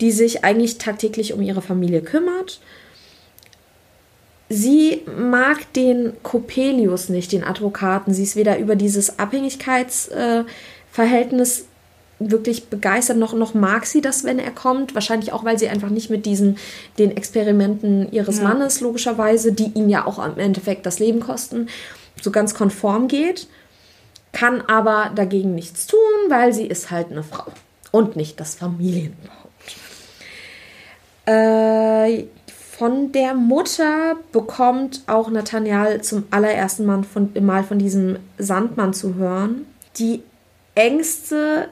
[0.00, 2.60] die sich eigentlich tagtäglich um ihre Familie kümmert.
[4.48, 8.12] Sie mag den Coppelius nicht, den Advokaten.
[8.12, 11.66] Sie ist weder über dieses Abhängigkeitsverhältnis
[12.18, 13.16] wirklich begeistert.
[13.16, 14.94] Noch, noch mag sie das, wenn er kommt.
[14.94, 16.58] Wahrscheinlich auch, weil sie einfach nicht mit diesen,
[16.98, 18.44] den Experimenten ihres ja.
[18.44, 21.68] Mannes, logischerweise, die ihm ja auch im Endeffekt das Leben kosten,
[22.20, 23.46] so ganz konform geht.
[24.32, 27.46] Kann aber dagegen nichts tun, weil sie ist halt eine Frau
[27.90, 29.50] und nicht das Familienhaupt.
[31.26, 32.24] Äh,
[32.80, 39.16] von der Mutter bekommt auch Nathaniel zum allerersten Mal von, Mal von diesem Sandmann zu
[39.16, 39.66] hören.
[39.98, 40.22] Die
[40.74, 41.68] Ängste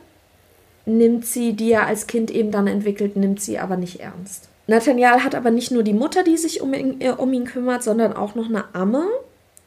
[0.85, 4.49] nimmt sie, die er als Kind eben dann entwickelt, nimmt sie aber nicht ernst.
[4.67, 7.83] Nathaniel hat aber nicht nur die Mutter, die sich um ihn, äh, um ihn kümmert,
[7.83, 9.07] sondern auch noch eine Amme.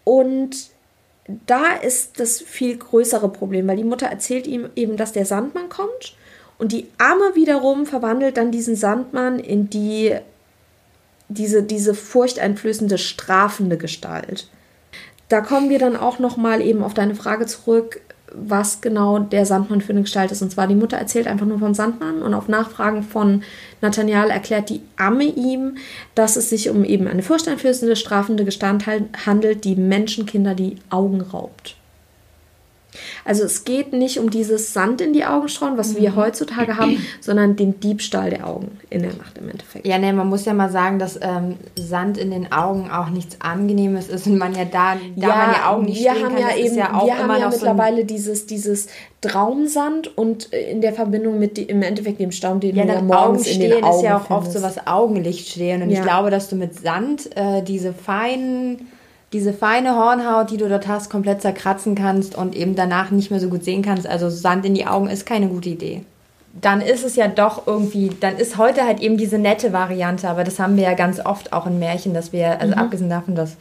[0.03, 0.69] Und
[1.45, 5.69] da ist das viel größere Problem, weil die Mutter erzählt ihm eben, dass der Sandmann
[5.69, 6.15] kommt.
[6.57, 10.15] Und die Amme wiederum verwandelt dann diesen Sandmann in die,
[11.27, 14.49] diese, diese furchteinflößende, strafende Gestalt.
[15.27, 18.01] Da kommen wir dann auch noch mal eben auf deine Frage zurück,
[18.33, 20.41] was genau der Sandmann für eine Gestalt ist.
[20.41, 23.43] Und zwar die Mutter erzählt einfach nur vom Sandmann und auf Nachfragen von
[23.81, 25.77] Nathaniel erklärt die Amme ihm,
[26.15, 28.85] dass es sich um eben eine furchteinflößende, strafende Gestalt
[29.25, 31.75] handelt, die Menschenkinder die Augen raubt.
[33.23, 36.15] Also es geht nicht um dieses Sand in die Augen streuen, was wir mhm.
[36.15, 39.85] heutzutage haben, sondern den Diebstahl der Augen in der Nacht im Endeffekt.
[39.87, 43.37] Ja, ne, man muss ja mal sagen, dass ähm, Sand in den Augen auch nichts
[43.39, 46.37] Angenehmes ist und man ja da, da ja, man ja Augen nicht wir haben kann,
[46.37, 48.87] ja eben, ja auch wir haben ja mittlerweile so dieses, dieses
[49.21, 52.93] Traumsand und äh, in der Verbindung mit die, im Endeffekt dem Staum, den ja, du
[52.93, 54.47] ja morgens in den Augen ist ja auch findest.
[54.47, 55.99] oft so was Augenlicht stehen und ja.
[55.99, 58.87] ich glaube, dass du mit Sand äh, diese feinen
[59.33, 63.39] diese feine Hornhaut, die du dort hast, komplett zerkratzen kannst und eben danach nicht mehr
[63.39, 64.05] so gut sehen kannst.
[64.05, 66.03] Also Sand in die Augen ist keine gute Idee.
[66.59, 70.43] Dann ist es ja doch irgendwie, dann ist heute halt eben diese nette Variante, aber
[70.43, 72.79] das haben wir ja ganz oft auch in Märchen, dass wir, also mhm.
[72.81, 73.55] abgesehen davon, dass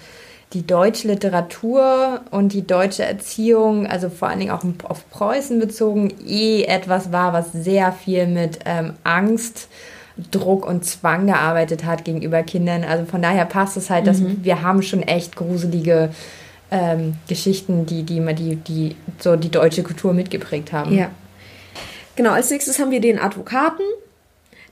[0.53, 6.13] die deutsche Literatur und die deutsche Erziehung, also vor allen Dingen auch auf Preußen bezogen,
[6.27, 9.69] eh etwas war, was sehr viel mit ähm, Angst
[10.31, 12.85] Druck und Zwang gearbeitet hat gegenüber Kindern.
[12.85, 14.45] Also von daher passt es halt, dass mhm.
[14.45, 16.11] wir haben schon echt gruselige
[16.71, 20.97] ähm, Geschichten, die, die, die, die so die deutsche Kultur mitgeprägt haben.
[20.97, 21.11] Ja.
[22.17, 23.85] Genau, als nächstes haben wir den Advokaten.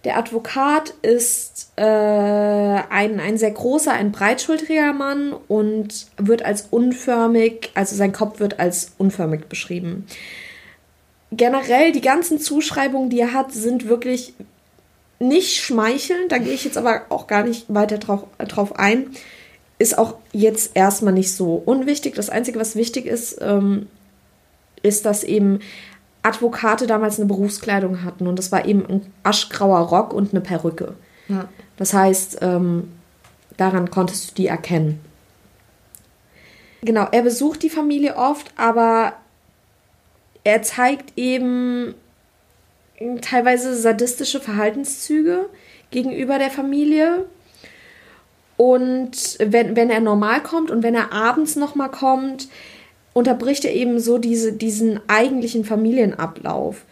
[0.04, 7.70] Der Advokat ist äh, ein, ein sehr großer, ein breitschultriger Mann und wird als unförmig,
[7.74, 10.06] also sein Kopf wird als unförmig beschrieben.
[11.32, 14.34] Generell die ganzen Zuschreibungen, die er hat, sind wirklich
[15.18, 19.10] nicht schmeicheln, da gehe ich jetzt aber auch gar nicht weiter drauf, drauf ein,
[19.78, 22.14] ist auch jetzt erstmal nicht so unwichtig.
[22.14, 23.86] Das Einzige, was wichtig ist, ähm,
[24.82, 25.60] ist, dass eben
[26.22, 30.94] Advokate damals eine Berufskleidung hatten und das war eben ein aschgrauer Rock und eine Perücke.
[31.28, 31.48] Ja.
[31.76, 32.92] Das heißt, ähm,
[33.56, 35.00] daran konntest du die erkennen.
[36.82, 39.14] Genau, er besucht die Familie oft, aber
[40.44, 41.94] er zeigt eben
[43.20, 45.46] teilweise sadistische Verhaltenszüge
[45.90, 47.26] gegenüber der Familie.
[48.56, 52.48] Und wenn, wenn er normal kommt und wenn er abends nochmal kommt,
[53.12, 56.84] unterbricht er eben so diese, diesen eigentlichen Familienablauf.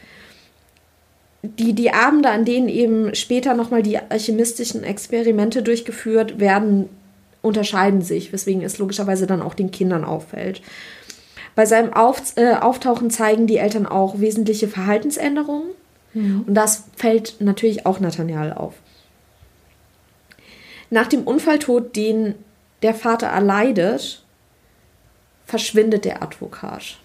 [1.43, 6.89] Die, die Abende, an denen eben später nochmal die alchemistischen Experimente durchgeführt werden,
[7.43, 10.63] unterscheiden sich, weswegen es logischerweise dann auch den Kindern auffällt.
[11.55, 15.76] Bei seinem Auf, äh, Auftauchen zeigen die Eltern auch wesentliche Verhaltensänderungen.
[16.17, 16.45] Mhm.
[16.47, 18.75] Und das fällt natürlich auch Nathaniel auf.
[20.89, 22.35] Nach dem Unfalltod, den
[22.83, 24.23] der Vater erleidet,
[25.45, 26.99] verschwindet der Advokat.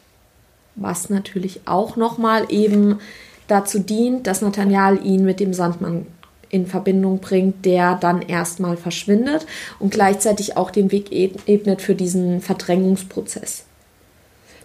[0.76, 3.00] Was natürlich auch nochmal eben
[3.48, 6.08] dazu dient, dass Nathaniel ihn mit dem Sandmann
[6.50, 9.46] in Verbindung bringt, der dann erstmal verschwindet
[9.80, 13.66] und gleichzeitig auch den Weg ebnet für diesen Verdrängungsprozess.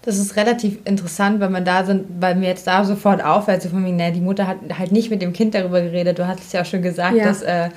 [0.07, 3.69] Das ist relativ interessant, weil man da sind, weil mir jetzt da sofort auffällt, so
[3.69, 6.19] von mir, ne, die Mutter hat halt nicht mit dem Kind darüber geredet.
[6.19, 7.25] Du hattest ja auch schon gesagt, ja.
[7.25, 7.71] dass, äh,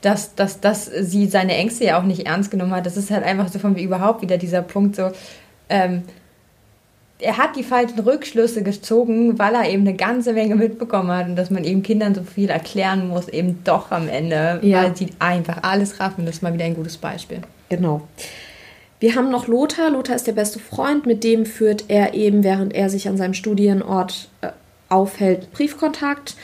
[0.00, 2.84] dass, dass, dass sie seine Ängste ja auch nicht ernst genommen hat.
[2.84, 5.12] Das ist halt einfach so von mir überhaupt wieder dieser Punkt so,
[5.68, 6.02] ähm,
[7.20, 11.36] er hat die falschen Rückschlüsse gezogen, weil er eben eine ganze Menge mitbekommen hat und
[11.36, 14.82] dass man eben Kindern so viel erklären muss, eben doch am Ende, ja.
[14.82, 16.26] weil sie einfach alles raffen.
[16.26, 17.40] Das ist mal wieder ein gutes Beispiel.
[17.68, 18.02] Genau.
[19.00, 19.90] Wir haben noch Lothar.
[19.90, 23.34] Lothar ist der beste Freund, mit dem führt er eben, während er sich an seinem
[23.34, 24.50] Studienort äh,
[24.88, 26.36] aufhält, Briefkontakt.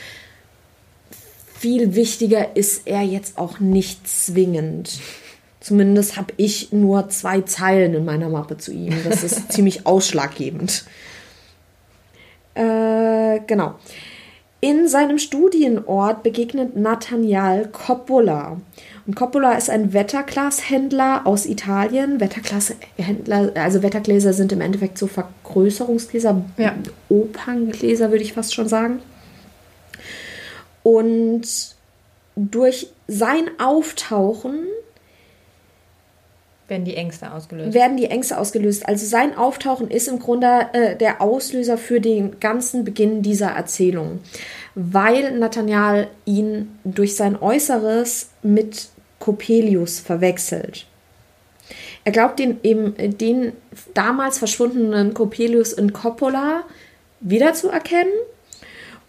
[1.53, 4.99] Viel wichtiger ist er jetzt auch nicht zwingend.
[5.59, 8.93] Zumindest habe ich nur zwei Zeilen in meiner Mappe zu ihm.
[9.03, 10.85] Das ist ziemlich ausschlaggebend.
[12.53, 13.75] Äh, genau.
[14.61, 18.61] In seinem Studienort begegnet Nathaniel Coppola.
[19.07, 22.19] Und Coppola ist ein Wetterglashändler aus Italien.
[22.19, 26.73] Wetterglashändler, also Wettergläser sind im Endeffekt so Vergrößerungsgläser, ja.
[27.09, 28.99] Operngläser würde ich fast schon sagen.
[30.81, 31.75] Und
[32.35, 34.65] durch sein Auftauchen
[36.67, 37.75] werden die Ängste ausgelöst.
[37.75, 38.87] Werden die Ängste ausgelöst.
[38.87, 44.19] Also sein Auftauchen ist im Grunde äh, der Auslöser für den ganzen Beginn dieser Erzählung.
[44.73, 48.89] Weil Nathaniel ihn durch sein Äußeres mit
[49.25, 50.85] Coppelius verwechselt.
[52.03, 53.53] Er glaubt den, eben, den
[53.95, 56.61] damals verschwundenen Coppelius in Coppola
[57.21, 58.13] wiederzuerkennen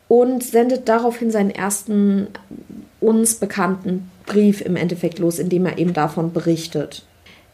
[0.09, 2.29] und sendet daraufhin seinen ersten
[2.99, 7.05] uns bekannten Brief im Endeffekt los, in dem er eben davon berichtet.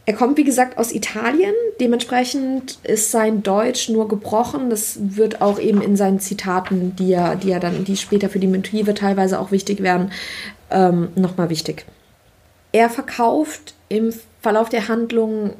[0.06, 1.54] Er kommt, wie gesagt, aus Italien.
[1.80, 4.70] Dementsprechend ist sein Deutsch nur gebrochen.
[4.70, 8.38] Das wird auch eben in seinen Zitaten, die er, die er dann, die später für
[8.38, 10.12] die Motive teilweise auch wichtig werden,
[10.70, 11.86] ähm, nochmal wichtig.
[12.72, 15.50] Er verkauft im Verlauf der Handlung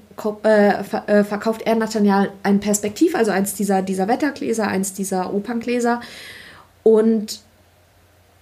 [0.42, 5.32] äh, ver äh, verkauft er Nathaniel ein Perspektiv, also eins dieser, dieser Wettergläser, eins dieser
[5.32, 6.00] Operngläser.
[6.82, 7.40] Und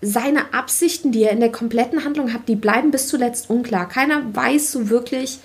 [0.01, 3.89] seine Absichten, die er in der kompletten Handlung hat, die bleiben bis zuletzt unklar.
[3.89, 5.41] Keiner weiß so wirklich,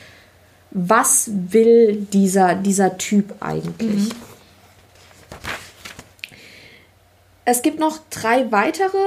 [0.71, 4.09] was will dieser, dieser Typ eigentlich.
[4.09, 4.11] Mhm.
[7.43, 8.97] Es gibt noch drei weitere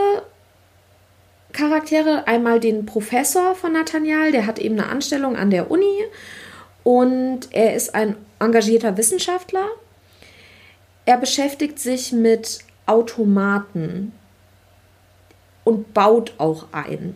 [1.52, 2.26] Charaktere.
[2.26, 6.04] Einmal den Professor von Nathaniel, der hat eben eine Anstellung an der Uni
[6.84, 9.66] und er ist ein engagierter Wissenschaftler.
[11.04, 14.12] Er beschäftigt sich mit Automaten
[15.64, 17.14] und baut auch ein.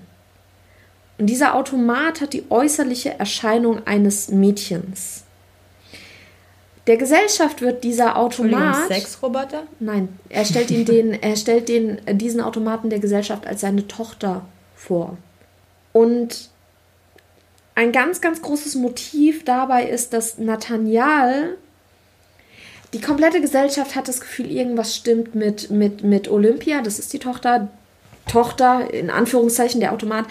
[1.19, 5.25] Und dieser Automat hat die äußerliche Erscheinung eines Mädchens.
[6.87, 8.89] Der Gesellschaft wird dieser Automat.
[8.89, 9.63] Sexroboter?
[9.79, 14.45] Nein, er stellt ihn den, er stellt den, diesen Automaten der Gesellschaft als seine Tochter
[14.75, 15.17] vor.
[15.93, 16.51] Und
[17.75, 21.57] ein ganz, ganz großes Motiv dabei ist, dass Nathaniel
[22.93, 27.19] die komplette Gesellschaft hat das Gefühl, irgendwas stimmt mit, mit, mit Olympia, das ist die
[27.19, 27.69] Tochter,
[28.29, 30.27] Tochter, in Anführungszeichen, der Automat.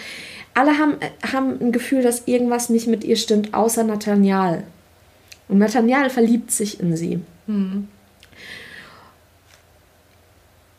[0.54, 0.96] Alle haben,
[1.32, 4.62] haben ein Gefühl, dass irgendwas nicht mit ihr stimmt, außer Nathaniel.
[5.52, 7.20] Und Nathaniel verliebt sich in sie.
[7.46, 7.86] Mhm.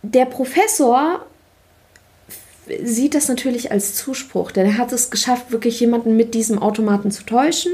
[0.02, 1.24] Der Professor
[2.84, 7.12] sieht das natürlich als Zuspruch, denn er hat es geschafft, wirklich jemanden mit diesem Automaten
[7.12, 7.72] zu täuschen.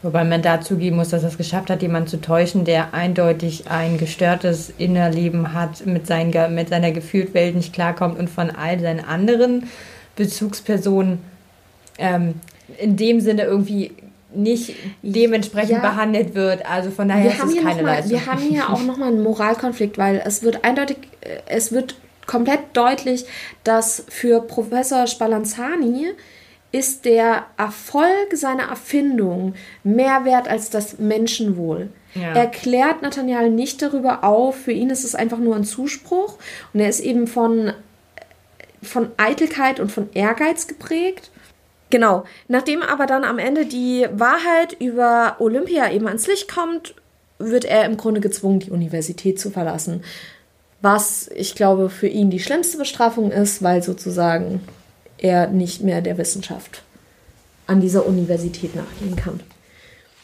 [0.00, 3.68] Wobei man dazu geben muss, dass er es geschafft hat, jemanden zu täuschen, der eindeutig
[3.68, 9.04] ein gestörtes Innerleben hat, mit, seinen, mit seiner Gefühltwelt nicht klarkommt und von all seinen
[9.04, 9.68] anderen
[10.16, 11.18] Bezugspersonen
[11.98, 12.36] ähm,
[12.78, 13.92] in dem Sinne irgendwie
[14.34, 15.80] nicht dementsprechend ja.
[15.80, 16.66] behandelt wird.
[16.66, 18.12] Also von daher ist es keine mal, Leistung.
[18.12, 22.60] Wir haben hier auch nochmal einen Moralkonflikt, weil es wird eindeutig, äh, es wird komplett
[22.74, 23.26] deutlich,
[23.64, 26.08] dass für Professor Spallanzani
[26.72, 29.54] ist der Erfolg seiner Erfindung
[29.84, 31.90] mehr wert als das Menschenwohl.
[32.14, 32.32] Ja.
[32.34, 36.38] Er klärt Nathaniel nicht darüber auf, für ihn ist es einfach nur ein Zuspruch
[36.72, 37.72] und er ist eben von,
[38.82, 41.30] von Eitelkeit und von Ehrgeiz geprägt.
[41.92, 46.94] Genau, nachdem aber dann am Ende die Wahrheit über Olympia eben ans Licht kommt,
[47.38, 50.02] wird er im Grunde gezwungen, die Universität zu verlassen.
[50.80, 54.62] Was ich glaube für ihn die schlimmste Bestrafung ist, weil sozusagen
[55.18, 56.82] er nicht mehr der Wissenschaft
[57.66, 59.40] an dieser Universität nachgehen kann.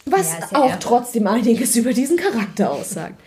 [0.07, 3.21] Was ja, auch trotzdem einiges über diesen Charakter aussagt.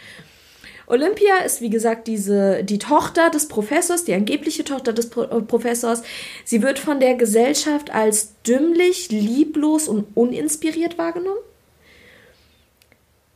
[0.92, 5.42] Olympia ist, wie gesagt, diese, die Tochter des Professors, die angebliche Tochter des Pro äh,
[5.42, 6.04] Professors.
[6.44, 11.40] Sie wird von der Gesellschaft als dümmlich, lieblos und uninspiriert wahrgenommen.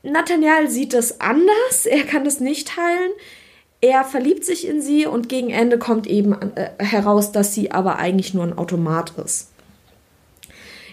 [0.04, 3.12] Nathaniel sieht das anders, er kann das nicht teilen.
[3.80, 7.98] Er verliebt sich in sie und gegen Ende kommt eben äh, heraus, dass sie aber
[7.98, 9.55] eigentlich nur ein Automat ist.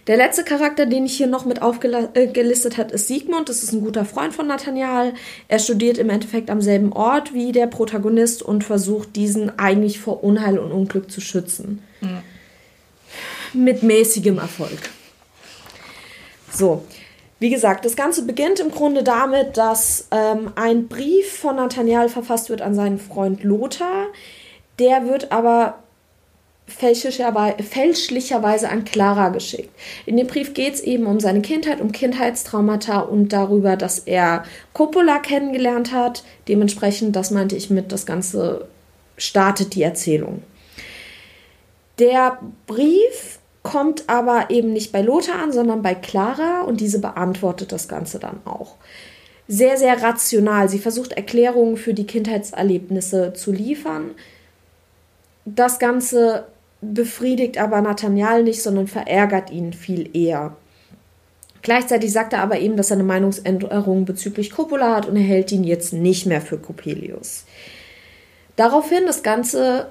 [0.08, 3.48] Der letzte Charakter, den ich hier noch mit aufgelistet äh, habe, ist Sigmund.
[3.48, 5.14] Das ist ein guter Freund von Nathaniel.
[5.46, 10.24] Er studiert im Endeffekt am selben Ort wie der Protagonist und versucht, diesen eigentlich vor
[10.24, 11.82] Unheil und Unglück zu schützen.
[12.00, 12.22] Mhm.
[13.52, 14.90] Mit mäßigem Erfolg.
[16.50, 16.84] So,
[17.38, 22.50] wie gesagt, das Ganze beginnt im Grunde damit, dass ähm, ein Brief von Nathaniel verfasst
[22.50, 24.06] wird an seinen Freund Lothar.
[24.78, 25.81] Der wird aber
[26.72, 29.70] fälschlicherweise an Clara geschickt.
[30.06, 34.44] In dem Brief geht es eben um seine Kindheit, um Kindheitstraumata und darüber, dass er
[34.72, 36.24] Coppola kennengelernt hat.
[36.48, 38.68] Dementsprechend, das meinte ich mit, das Ganze
[39.16, 40.42] startet die Erzählung.
[41.98, 47.70] Der Brief kommt aber eben nicht bei Lothar an, sondern bei Clara und diese beantwortet
[47.72, 48.74] das Ganze dann auch.
[49.48, 50.68] Sehr, sehr rational.
[50.68, 54.12] Sie versucht Erklärungen für die Kindheitserlebnisse zu liefern.
[55.44, 56.46] Das Ganze
[56.82, 60.56] befriedigt aber Nathaniel nicht, sondern verärgert ihn viel eher.
[61.62, 65.52] Gleichzeitig sagt er aber eben, dass er eine Meinungsänderung bezüglich Coppola hat und er hält
[65.52, 67.44] ihn jetzt nicht mehr für Coppelius.
[68.56, 69.86] Daraufhin, das Ganze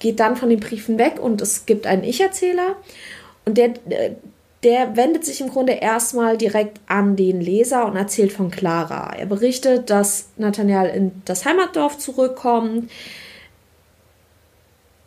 [0.00, 2.76] geht dann von den Briefen weg und es gibt einen Ich-Erzähler
[3.44, 3.74] und der,
[4.64, 9.14] der wendet sich im Grunde erstmal direkt an den Leser und erzählt von Clara.
[9.16, 12.90] Er berichtet, dass Nathaniel in das Heimatdorf zurückkommt,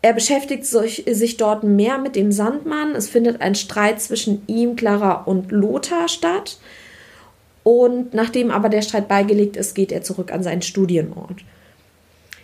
[0.01, 2.95] er beschäftigt sich, dort mehr mit dem Sandmann.
[2.95, 6.57] Es findet ein Streit zwischen ihm, Clara und Lothar statt.
[7.63, 11.41] Und nachdem aber der Streit beigelegt ist, geht er zurück an seinen Studienort.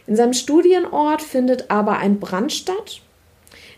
[0.06, 3.02] In seinem Studienort findet aber ein Brand statt,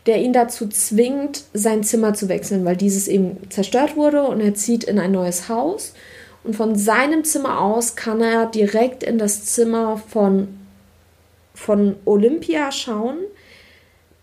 [0.05, 4.55] der ihn dazu zwingt, sein Zimmer zu wechseln, weil dieses eben zerstört wurde und er
[4.55, 5.93] zieht in ein neues Haus.
[6.43, 10.49] Und von seinem Zimmer aus kann er direkt in das Zimmer von,
[11.53, 13.19] von Olympia schauen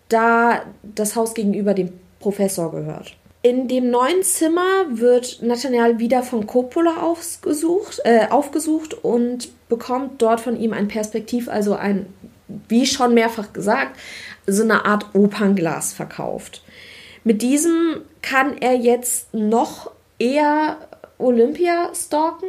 [0.09, 3.17] da das Haus gegenüber dem Professor gehört.
[3.43, 10.41] In dem neuen Zimmer wird Nathaniel wieder von Coppola aufgesucht, äh, aufgesucht und bekommt dort
[10.41, 12.07] von ihm ein Perspektiv, also ein,
[12.69, 13.97] wie schon mehrfach gesagt,
[14.47, 16.63] so eine Art Opernglas verkauft.
[17.23, 20.79] Mit diesem kann er jetzt noch eher
[21.19, 22.49] Olympia stalken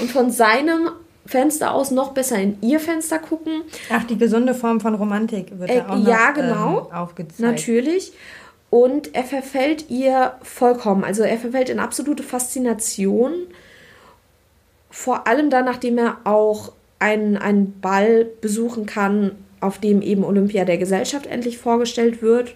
[0.00, 0.90] und von seinem
[1.26, 3.62] Fenster aus noch besser in ihr Fenster gucken.
[3.90, 7.40] Ach, die gesunde Form von Romantik wird äh, da auch noch ja, genau, ähm, aufgezeigt.
[7.40, 8.12] Natürlich.
[8.70, 11.04] Und er verfällt ihr vollkommen.
[11.04, 13.32] Also er verfällt in absolute Faszination.
[14.90, 20.64] Vor allem dann, nachdem er auch einen, einen Ball besuchen kann, auf dem eben Olympia
[20.64, 22.54] der Gesellschaft endlich vorgestellt wird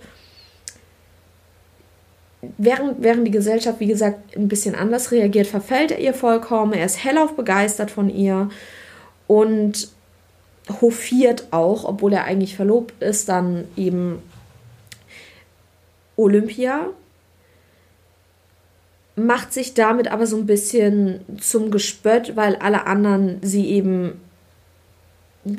[2.59, 6.73] während, während die Gesellschaft, wie gesagt, ein bisschen anders reagiert, verfällt er ihr vollkommen.
[6.73, 8.51] Er ist hellauf begeistert von ihr
[9.27, 9.89] und
[10.81, 14.23] hofiert auch, obwohl er eigentlich verlobt ist, dann eben
[16.17, 16.87] Olympia.
[19.17, 24.21] Macht sich damit aber so ein bisschen zum Gespött, weil alle anderen sie eben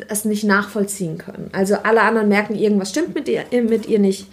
[0.07, 1.49] es nicht nachvollziehen können.
[1.53, 4.27] Also alle anderen merken, irgendwas stimmt mit ihr, mit ihr nicht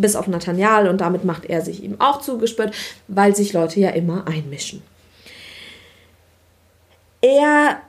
[0.00, 2.74] bis auf Nathaniel und damit macht er sich ihm auch zugespürt,
[3.08, 4.82] weil sich Leute ja immer einmischen.
[7.20, 7.80] Er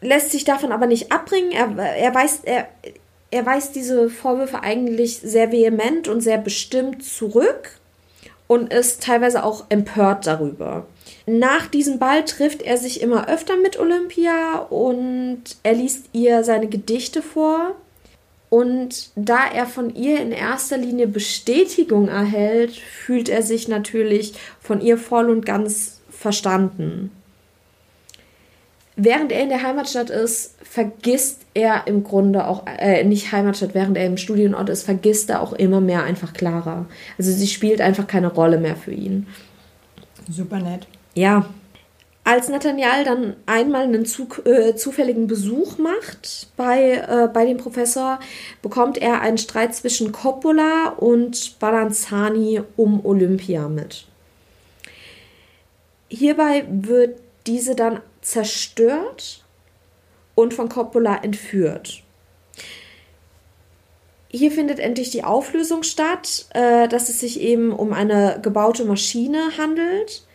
[0.00, 1.52] lässt sich davon aber nicht abbringen.
[1.52, 2.68] Er, er, weist, er,
[3.30, 7.78] er weist diese Vorwürfe eigentlich sehr vehement und sehr bestimmt zurück
[8.46, 10.86] und ist teilweise auch empört darüber.
[11.26, 16.68] Nach diesem Ball trifft er sich immer öfter mit Olympia und er liest ihr seine
[16.68, 17.74] Gedichte vor.
[18.50, 24.80] Und da er von ihr in erster Linie Bestätigung erhält, fühlt er sich natürlich von
[24.80, 27.10] ihr voll und ganz verstanden.
[28.96, 33.96] Während er in der Heimatstadt ist, vergisst er im Grunde auch, äh, nicht Heimatstadt, während
[33.96, 36.86] er im Studienort ist, vergisst er auch immer mehr einfach Clara.
[37.16, 39.28] Also sie spielt einfach keine Rolle mehr für ihn.
[40.28, 40.88] Super nett.
[41.14, 41.48] Ja,
[42.28, 48.20] als Nathaniel dann einmal einen zu, äh, zufälligen Besuch macht bei, äh, bei dem Professor,
[48.60, 54.04] bekommt er einen Streit zwischen Coppola und Balanzani um Olympia mit.
[56.10, 59.42] Hierbei wird diese dann zerstört
[60.34, 62.02] und von Coppola entführt.
[64.28, 69.56] Hier findet endlich die Auflösung statt, äh, dass es sich eben um eine gebaute Maschine
[69.56, 70.27] handelt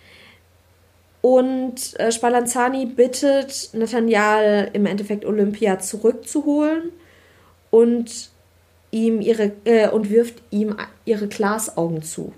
[1.23, 6.91] und äh, Spallanzani bittet Nathaniel im Endeffekt Olympia zurückzuholen
[7.71, 8.29] und
[8.91, 12.33] ihm ihre äh, und wirft ihm ihre Glasaugen zu.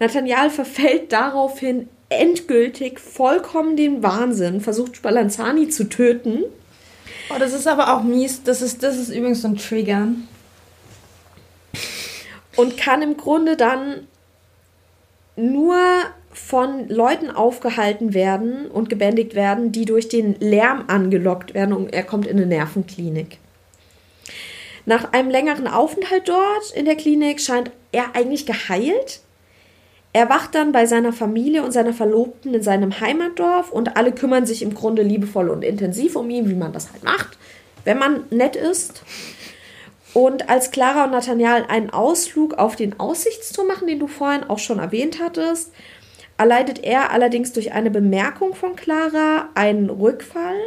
[0.00, 6.44] Nathaniel verfällt daraufhin endgültig vollkommen den Wahnsinn, versucht Spallanzani zu töten.
[7.30, 8.42] Oh, das ist aber auch mies.
[8.42, 10.08] Das ist, das ist übrigens so ein Trigger.
[12.56, 14.06] Und kann im Grunde dann
[15.36, 15.78] nur
[16.32, 22.02] von Leuten aufgehalten werden und gebändigt werden, die durch den Lärm angelockt werden und er
[22.02, 23.38] kommt in eine Nervenklinik.
[24.84, 29.20] Nach einem längeren Aufenthalt dort in der Klinik scheint er eigentlich geheilt.
[30.12, 34.44] Er wacht dann bei seiner Familie und seiner Verlobten in seinem Heimatdorf und alle kümmern
[34.44, 37.38] sich im Grunde liebevoll und intensiv um ihn, wie man das halt macht,
[37.84, 39.02] wenn man nett ist.
[40.14, 44.58] Und als Clara und Nathaniel einen Ausflug auf den Aussichtsturm machen, den du vorhin auch
[44.58, 45.72] schon erwähnt hattest,
[46.42, 50.58] erleidet er allerdings durch eine Bemerkung von Clara einen Rückfall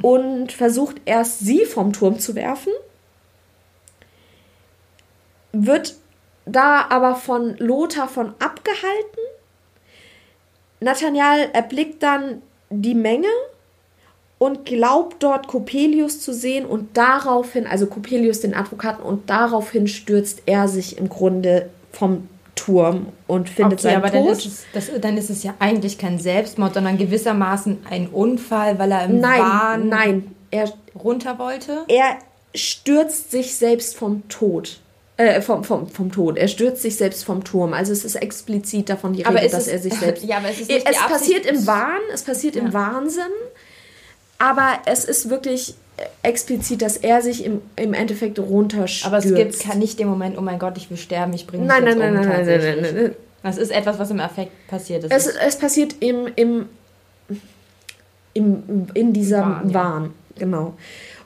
[0.00, 2.72] und versucht erst sie vom Turm zu werfen,
[5.50, 5.96] wird
[6.44, 9.20] da aber von Lothar von abgehalten.
[10.78, 13.26] Nathaniel erblickt dann die Menge
[14.38, 20.42] und glaubt dort Coppelius zu sehen und daraufhin, also Coppelius den Advokaten, und daraufhin stürzt
[20.46, 24.26] er sich im Grunde vom Turm und findet okay, seinen aber Tod.
[24.26, 28.78] Dann ist, es, das, dann ist es ja eigentlich kein Selbstmord, sondern gewissermaßen ein Unfall,
[28.80, 31.84] weil er im nein, Wahn nein, er runter wollte.
[31.86, 32.18] Er
[32.54, 34.80] stürzt sich selbst vom Tod.
[35.18, 36.36] Äh, vom, vom, vom Tod.
[36.36, 37.72] Er stürzt sich selbst vom Turm.
[37.72, 40.24] Also es ist explizit davon die Rede, dass er sich selbst.
[40.24, 42.62] ja, aber es ist nicht Es passiert im Wahn, es passiert ja.
[42.62, 43.22] im Wahnsinn,
[44.38, 45.74] aber es ist wirklich
[46.22, 49.06] explizit, dass er sich im, im Endeffekt runterstürzt.
[49.06, 51.64] Aber es gibt kann nicht den Moment, oh mein Gott, ich will sterben, ich bringe
[51.64, 52.22] mich nein, jetzt nein, um.
[52.22, 53.14] Nein, nein, nein, nein, nein, nein.
[53.42, 55.12] Das ist etwas, was im Affekt passiert ist.
[55.12, 56.68] Es, es passiert im, im,
[58.34, 60.40] im, in dieser Wahn, Wahn ja.
[60.40, 60.74] genau.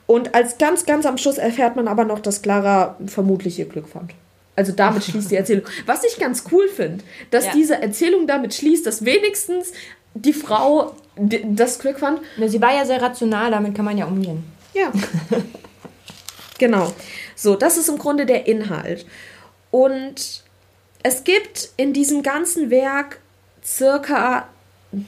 [0.05, 3.87] Und als ganz, ganz am Schluss erfährt man aber noch, dass Clara vermutlich ihr Glück
[3.87, 4.11] fand.
[4.55, 5.65] Also damit schließt die Erzählung.
[5.85, 7.51] Was ich ganz cool finde, dass ja.
[7.53, 9.71] diese Erzählung damit schließt, dass wenigstens
[10.13, 12.19] die Frau das Glück fand.
[12.45, 14.43] Sie war ja sehr rational, damit kann man ja umgehen.
[14.73, 14.91] Ja.
[16.57, 16.93] genau.
[17.35, 19.05] So, das ist im Grunde der Inhalt.
[19.71, 20.43] Und
[21.03, 23.19] es gibt in diesem ganzen Werk
[23.63, 24.47] circa,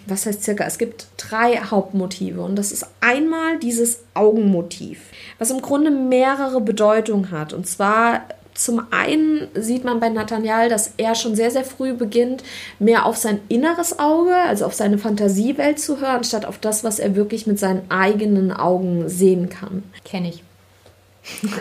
[0.08, 0.64] was heißt circa?
[0.66, 2.42] Es gibt drei Hauptmotive.
[2.42, 5.02] Und das ist einmal dieses Augenmotiv,
[5.38, 7.54] was im Grunde mehrere Bedeutungen hat.
[7.54, 12.44] Und zwar zum einen sieht man bei Nathaniel, dass er schon sehr, sehr früh beginnt,
[12.80, 17.00] mehr auf sein inneres Auge, also auf seine Fantasiewelt zu hören, statt auf das, was
[17.00, 19.84] er wirklich mit seinen eigenen Augen sehen kann.
[20.06, 20.43] Kenne ich.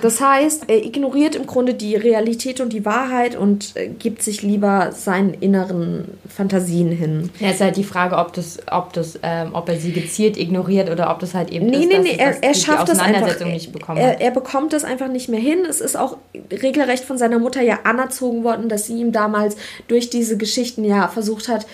[0.02, 4.42] Das heißt, er ignoriert im Grunde die Realität und die Wahrheit und äh, gibt sich
[4.42, 7.30] lieber seinen inneren Fantasien hin.
[7.38, 10.90] Ja, ist halt die Frage, ob das, ob das, ähm, ob er sie gezielt ignoriert
[10.90, 13.38] oder ob das halt eben nee, ist, nee, nee, er, er schafft das einfach.
[13.46, 15.64] Nicht bekommen er, er bekommt das einfach nicht mehr hin.
[15.68, 16.16] Es ist auch
[16.50, 19.56] regelrecht von seiner Mutter ja anerzogen worden, dass sie ihm damals
[19.86, 21.66] durch diese Geschichten ja versucht hat,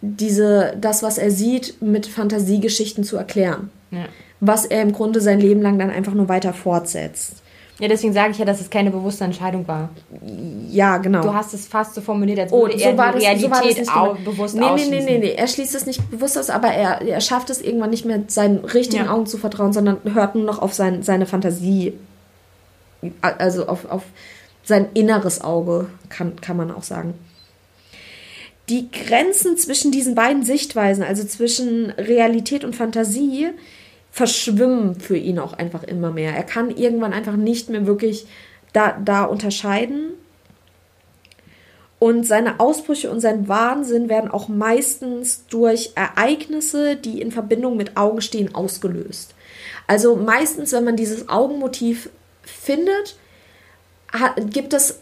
[0.00, 3.70] diese, das, was er sieht, mit Fantasiegeschichten zu erklären.
[3.92, 4.06] Ja
[4.40, 7.42] was er im Grunde sein Leben lang dann einfach nur weiter fortsetzt.
[7.80, 9.90] Ja, deswegen sage ich ja, dass es keine bewusste Entscheidung war.
[10.68, 11.22] Ja, genau.
[11.22, 13.24] Du hast es fast so formuliert, als oh, würde oh, so er war die das,
[13.24, 16.36] Realität so war das bewusst nee, nee, nee, nee, nee, er schließt es nicht bewusst
[16.36, 19.12] aus, aber er, er schafft es irgendwann nicht mehr, seinen richtigen ja.
[19.12, 21.94] Augen zu vertrauen, sondern hört nur noch auf sein, seine Fantasie,
[23.20, 24.02] also auf, auf
[24.64, 27.14] sein inneres Auge, kann, kann man auch sagen.
[28.68, 33.50] Die Grenzen zwischen diesen beiden Sichtweisen, also zwischen Realität und Fantasie,
[34.18, 36.34] verschwimmen für ihn auch einfach immer mehr.
[36.34, 38.26] Er kann irgendwann einfach nicht mehr wirklich
[38.72, 40.14] da, da unterscheiden.
[42.00, 47.96] Und seine Ausbrüche und sein Wahnsinn werden auch meistens durch Ereignisse, die in Verbindung mit
[47.96, 49.36] Augen stehen, ausgelöst.
[49.86, 52.10] Also meistens, wenn man dieses Augenmotiv
[52.42, 53.16] findet,
[54.12, 54.98] hat, gibt es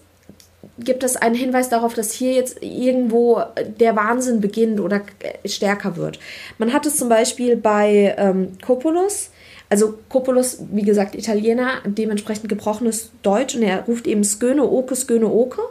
[0.79, 3.43] gibt es einen Hinweis darauf, dass hier jetzt irgendwo
[3.81, 5.03] der Wahnsinn beginnt oder
[5.45, 6.19] stärker wird.
[6.59, 9.31] Man hat es zum Beispiel bei ähm, Coppolos,
[9.69, 15.27] also Coppolos, wie gesagt, Italiener, dementsprechend gebrochenes Deutsch und er ruft eben Sköne Oke, Sköne
[15.27, 15.63] Oke.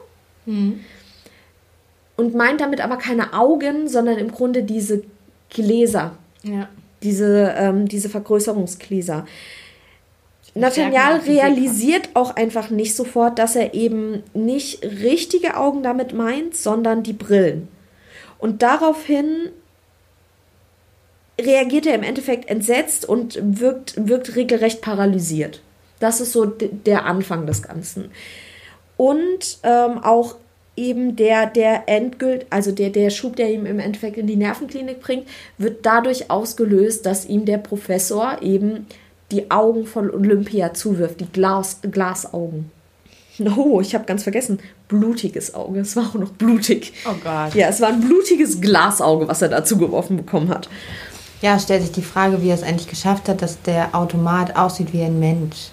[0.45, 0.82] Mhm.
[2.18, 5.03] Und meint damit aber keine Augen, sondern im Grunde diese
[5.49, 6.18] Gläser.
[6.43, 6.70] Ja.
[7.03, 9.26] Diese, ähm, diese Vergrößerungsgläser.
[10.58, 17.03] Nathaniel realisiert auch einfach nicht sofort, dass er eben nicht richtige Augen damit meint, sondern
[17.03, 17.68] die Brillen.
[18.39, 19.49] Und daraufhin
[21.39, 25.62] reagiert er im Endeffekt entsetzt und wirkt, wirkt regelrecht paralysiert.
[25.99, 28.12] Das ist so der Anfang des Ganzen.
[28.95, 30.36] Und ähm, auch
[30.78, 35.01] eben der, der endgült, also der, der Schub, der ihm im Endeffekt in die Nervenklinik
[35.01, 35.28] bringt,
[35.58, 38.88] wird dadurch ausgelöst, dass ihm der Professor eben
[39.32, 42.71] die Augen von Olympia zuwirft, die Glas, Glasaugen.
[43.57, 45.82] Oh, ich habe ganz vergessen, blutiges Auge.
[45.82, 46.93] Es war auch noch blutig.
[47.05, 47.53] Oh Gott.
[47.53, 50.69] Ja, es war ein blutiges Glasauge, was er da zugeworfen bekommen hat.
[51.41, 54.93] Ja, stellt sich die Frage, wie er es eigentlich geschafft hat, dass der Automat aussieht
[54.93, 55.69] wie ein Mensch.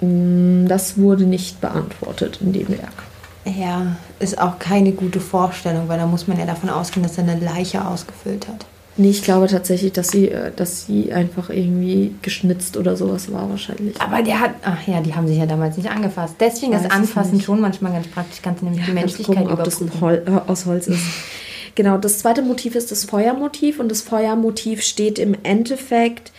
[0.00, 3.02] Mm, das wurde nicht beantwortet in dem Werk.
[3.44, 7.24] Ja, ist auch keine gute Vorstellung, weil da muss man ja davon ausgehen, dass er
[7.24, 8.64] eine Leiche ausgefüllt hat.
[8.96, 13.50] Nee, ich glaube tatsächlich, dass sie, äh, dass sie einfach irgendwie geschnitzt oder sowas war
[13.50, 14.00] wahrscheinlich.
[14.00, 16.36] Aber der hat, ach ja, die haben sich ja damals nicht angefasst.
[16.38, 18.40] Deswegen ist Anfassen schon manchmal ganz praktisch.
[18.40, 21.02] Du nämlich ja, die Menschlichkeit gucken, ob das ein Hol äh, aus Holz ist.
[21.74, 26.32] genau, das zweite Motiv ist das Feuermotiv und das Feuermotiv steht im Endeffekt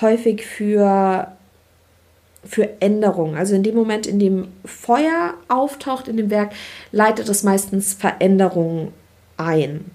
[0.00, 1.28] häufig für
[2.46, 3.36] für Änderung.
[3.36, 6.52] Also in dem Moment, in dem Feuer auftaucht in dem Werk,
[6.92, 8.88] leitet es meistens Veränderungen
[9.38, 9.90] ein.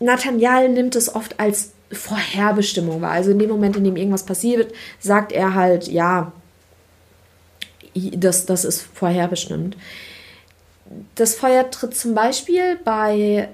[0.00, 3.12] Nathaniel nimmt es oft als Vorherbestimmung wahr.
[3.12, 6.32] Also in dem Moment, in dem irgendwas passiert, sagt er halt, ja,
[7.94, 9.76] das, das ist vorherbestimmt.
[11.14, 13.48] Das Feuer tritt zum Beispiel bei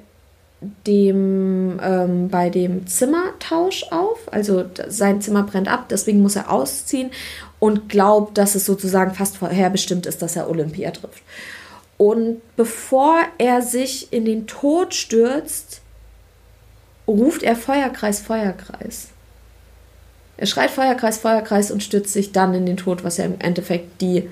[0.87, 4.21] dem, ähm, bei dem Zimmertausch auf.
[4.31, 7.11] Also sein Zimmer brennt ab, deswegen muss er ausziehen
[7.59, 11.23] und glaubt, dass es sozusagen fast vorherbestimmt ist, dass er Olympia trifft.
[11.97, 15.82] Und bevor er sich in den Tod stürzt,
[17.07, 19.09] ruft er Feuerkreis, Feuerkreis.
[20.37, 24.01] Er schreit Feuerkreis, Feuerkreis und stürzt sich dann in den Tod, was ja im Endeffekt
[24.01, 24.29] die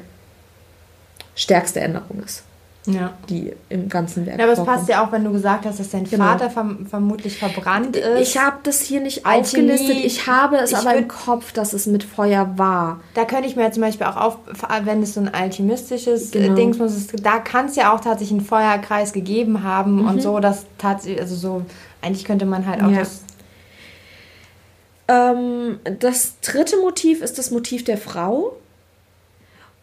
[1.34, 2.42] stärkste Änderung ist.
[2.86, 3.12] Ja.
[3.28, 4.38] Die im ganzen Werk.
[4.38, 6.24] Ja, aber es passt ja auch, wenn du gesagt hast, dass dein genau.
[6.24, 8.20] Vater verm vermutlich verbrannt ist.
[8.20, 9.70] Ich habe das hier nicht Alchemie.
[9.70, 10.04] aufgelistet.
[10.04, 13.00] Ich habe es ich aber im Kopf, dass es mit Feuer war.
[13.14, 14.38] Da könnte ich mir zum Beispiel auch auf,
[14.84, 16.54] wenn es so ein alchemistisches genau.
[16.54, 20.08] Ding muss, da kann es ja auch tatsächlich einen Feuerkreis gegeben haben mhm.
[20.08, 21.62] und so, dass tatsächlich, also so,
[22.02, 23.00] eigentlich könnte man halt auch ja.
[23.00, 23.24] das
[25.10, 28.56] ähm, das dritte Motiv ist das Motiv der Frau.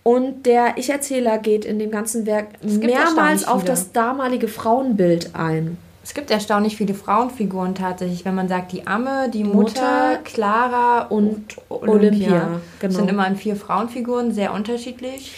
[0.04, 5.78] Und der Ich-Erzähler geht in dem ganzen Werk mehrmals auf das damalige Frauenbild ein.
[6.02, 11.02] Es gibt erstaunlich viele Frauenfiguren tatsächlich, wenn man sagt, die Amme, die Mutter, Mutter Clara
[11.08, 11.92] und, Olympia.
[11.92, 12.60] Olympia genau.
[12.80, 15.34] Das sind immer an vier Frauenfiguren, sehr unterschiedlich.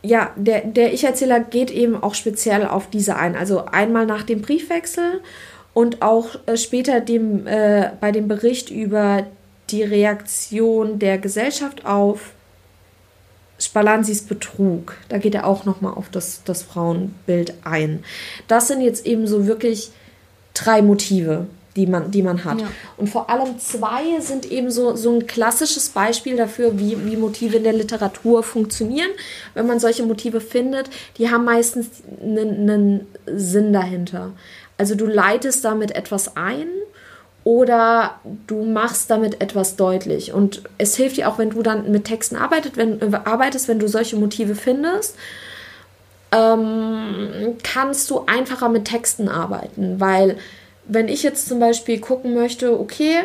[0.00, 3.36] Ja, der, der Ich-Erzähler geht eben auch speziell auf diese ein.
[3.36, 5.20] Also einmal nach dem Briefwechsel
[5.74, 9.26] und auch äh, später dem, äh, bei dem Bericht über
[9.70, 12.32] die Reaktion der Gesellschaft auf
[13.58, 14.96] Spalanzis Betrug.
[15.08, 18.04] Da geht er auch nochmal auf das, das Frauenbild ein.
[18.48, 19.90] Das sind jetzt eben so wirklich
[20.54, 21.46] drei Motive,
[21.76, 22.60] die man, die man hat.
[22.60, 22.68] Ja.
[22.96, 27.56] Und vor allem zwei sind eben so, so ein klassisches Beispiel dafür, wie, wie Motive
[27.56, 29.10] in der Literatur funktionieren.
[29.54, 31.88] Wenn man solche Motive findet, die haben meistens
[32.22, 34.32] einen, einen Sinn dahinter.
[34.78, 36.66] Also du leitest damit etwas ein
[37.44, 40.32] oder du machst damit etwas deutlich.
[40.32, 43.78] Und es hilft dir auch, wenn du dann mit Texten arbeitet, wenn, äh, arbeitest, wenn
[43.78, 45.16] du solche Motive findest,
[46.32, 50.00] ähm, kannst du einfacher mit Texten arbeiten.
[50.00, 50.38] Weil
[50.86, 53.20] wenn ich jetzt zum Beispiel gucken möchte, okay,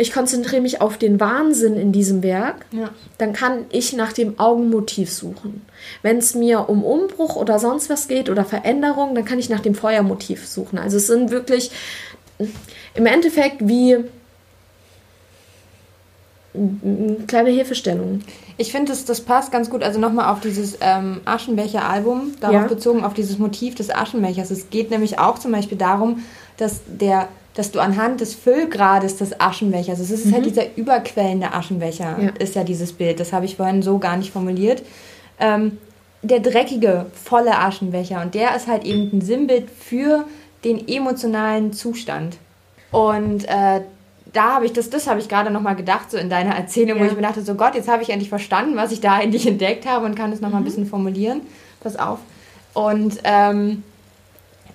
[0.00, 2.88] ich konzentriere mich auf den Wahnsinn in diesem Werk, ja.
[3.18, 5.60] dann kann ich nach dem Augenmotiv suchen.
[6.00, 9.60] Wenn es mir um Umbruch oder sonst was geht oder Veränderung, dann kann ich nach
[9.60, 10.78] dem Feuermotiv suchen.
[10.78, 11.70] Also es sind wirklich
[12.94, 13.98] im Endeffekt wie
[16.54, 18.22] eine kleine Hilfestellung.
[18.56, 19.82] Ich finde, das, das passt ganz gut.
[19.82, 22.66] Also nochmal auf dieses ähm, Aschenbecher-Album, darauf ja.
[22.66, 24.50] bezogen, auf dieses Motiv des Aschenbechers.
[24.50, 26.24] Es geht nämlich auch zum Beispiel darum,
[26.56, 30.46] dass der dass du anhand des Füllgrades des Aschenbechers, also es ist halt mhm.
[30.46, 32.28] halt dieser überquellende Aschenbecher, ja.
[32.38, 34.82] ist ja dieses Bild, das habe ich vorhin so gar nicht formuliert.
[35.38, 35.78] Ähm,
[36.22, 40.26] der dreckige, volle Aschenbecher und der ist halt eben ein Sinnbild für
[40.64, 42.36] den emotionalen Zustand.
[42.92, 43.80] Und äh,
[44.32, 47.04] da habe ich das, das habe ich gerade nochmal gedacht, so in deiner Erzählung, ja.
[47.04, 49.46] wo ich mir dachte, so Gott, jetzt habe ich endlich verstanden, was ich da endlich
[49.46, 50.66] entdeckt habe und kann es nochmal mhm.
[50.66, 51.42] ein bisschen formulieren.
[51.80, 52.18] Pass auf.
[52.74, 53.82] Und ähm,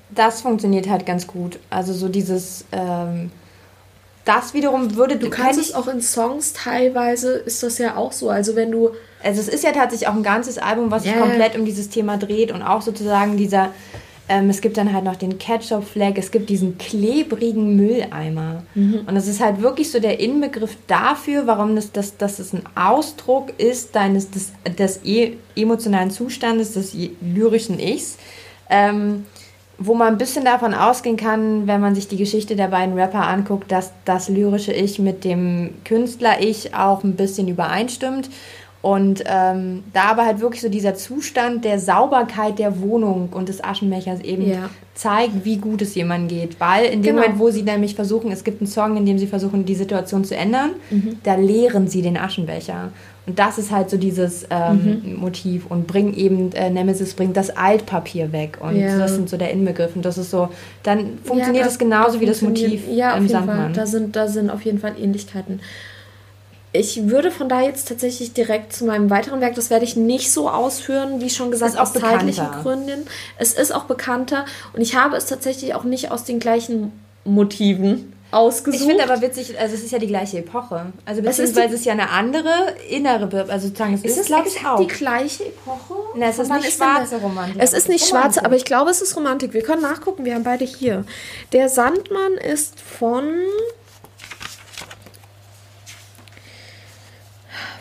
[0.10, 1.60] das funktioniert halt ganz gut.
[1.70, 3.32] Also so dieses, ähm,
[4.26, 8.30] das wiederum würde du kannst es auch in Songs teilweise ist das ja auch so.
[8.30, 8.92] Also wenn du
[9.24, 11.22] also es ist ja tatsächlich auch ein ganzes Album, was sich yeah.
[11.22, 13.72] komplett um dieses Thema dreht und auch sozusagen dieser
[14.28, 18.64] ähm, es gibt dann halt noch den Ketchup-Flag, es gibt diesen klebrigen Mülleimer.
[18.74, 19.02] Mhm.
[19.06, 22.64] Und das ist halt wirklich so der Inbegriff dafür, warum das, das, das ist ein
[22.76, 28.18] Ausdruck ist deines des, des e emotionalen Zustandes, des lyrischen Ichs.
[28.68, 29.26] Ähm,
[29.78, 33.28] wo man ein bisschen davon ausgehen kann, wenn man sich die Geschichte der beiden Rapper
[33.28, 38.30] anguckt, dass das lyrische Ich mit dem Künstler-Ich auch ein bisschen übereinstimmt
[38.86, 43.64] und ähm, da aber halt wirklich so dieser Zustand der Sauberkeit der Wohnung und des
[43.64, 44.70] Aschenbechers eben ja.
[44.94, 46.60] zeigt, wie gut es jemandem geht.
[46.60, 47.22] Weil in dem genau.
[47.22, 50.24] Moment, wo sie nämlich versuchen, es gibt einen Song, in dem sie versuchen, die Situation
[50.24, 51.18] zu ändern, mhm.
[51.24, 52.92] da leeren sie den Aschenbecher.
[53.28, 55.16] Und das ist halt so dieses ähm, mhm.
[55.16, 58.60] Motiv und bringt eben, äh, Nemesis bringt das Altpapier weg.
[58.62, 58.98] Und ja.
[58.98, 59.96] das sind so der Inbegriff.
[59.96, 60.50] Und das ist so,
[60.84, 63.58] dann funktioniert es ja, genauso wie das Motiv ja, im Sandmann.
[63.58, 63.74] Fall.
[63.74, 65.60] Da sind, da sind auf jeden Fall Ähnlichkeiten
[66.78, 70.32] ich würde von da jetzt tatsächlich direkt zu meinem weiteren Werk, das werde ich nicht
[70.32, 73.08] so ausführen, wie schon gesagt, aus zeitlichen Gründen.
[73.38, 76.92] Es ist auch bekannter und ich habe es tatsächlich auch nicht aus den gleichen
[77.24, 78.82] Motiven ausgesucht.
[78.82, 80.88] Ich finde aber witzig, also es ist ja die gleiche Epoche.
[81.06, 82.50] Also beziehungsweise es ist, es ist ja eine andere
[82.90, 84.80] innere, also sozusagen, es ist, ist glaube ich auch.
[84.80, 85.94] die gleiche Epoche?
[86.16, 87.62] Nein, es ist nicht schwarze Romantik.
[87.62, 89.54] Es ist nicht schwarze, aber ich glaube, es ist Romantik.
[89.54, 91.06] Wir können nachgucken, wir haben beide hier.
[91.54, 93.24] Der Sandmann ist von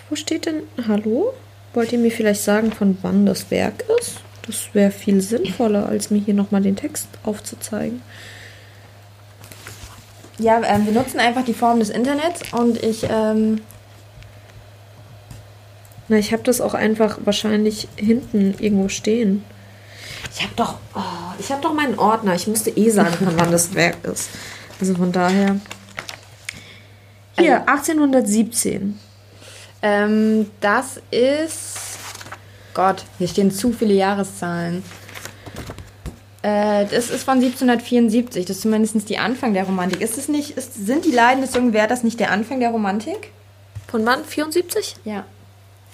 [0.09, 1.33] Wo steht denn Hallo?
[1.73, 4.21] Wollt ihr mir vielleicht sagen, von wann das Werk ist?
[4.47, 8.03] Das wäre viel sinnvoller, als mir hier nochmal den Text aufzuzeigen.
[10.39, 13.07] Ja, ähm, wir nutzen einfach die Form des Internets und ich.
[13.09, 13.61] Ähm
[16.09, 19.45] Na, ich habe das auch einfach wahrscheinlich hinten irgendwo stehen.
[20.35, 21.01] Ich habe doch, oh,
[21.39, 22.35] ich habe doch meinen Ordner.
[22.35, 24.31] Ich musste eh sagen, von wann das Werk ist.
[24.81, 25.57] Also von daher.
[27.39, 28.99] Hier, 1817.
[29.83, 31.79] Ähm, das ist.
[32.75, 34.83] Gott, hier stehen zu viele Jahreszahlen.
[36.45, 38.45] Äh, das ist von 1774.
[38.45, 40.03] Das ist zumindest die Anfang der Romantik.
[40.03, 43.31] Ist es nicht, ist, sind die Leiden des jungen Werthers nicht der Anfang der Romantik?
[43.89, 44.23] Von wann?
[44.25, 44.97] 74?
[45.05, 45.25] Ja.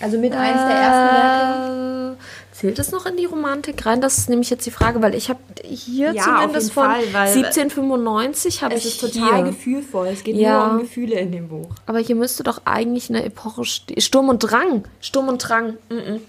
[0.00, 2.16] Also mit äh, eins der ersten Werke.
[2.50, 4.00] Zählt es noch in die Romantik rein?
[4.00, 8.64] Das ist nämlich jetzt die Frage, weil ich habe hier ja, zumindest von Fall, 1795
[8.64, 9.44] habe ich ist total hier.
[9.44, 10.08] gefühlvoll.
[10.08, 10.66] Es geht ja.
[10.66, 11.68] nur um Gefühle in dem Buch.
[11.86, 13.64] Aber hier müsste doch eigentlich eine Epoche.
[13.64, 14.82] Sturm und Drang.
[15.00, 15.74] Sturm und Drang.
[15.90, 16.20] Mm -mm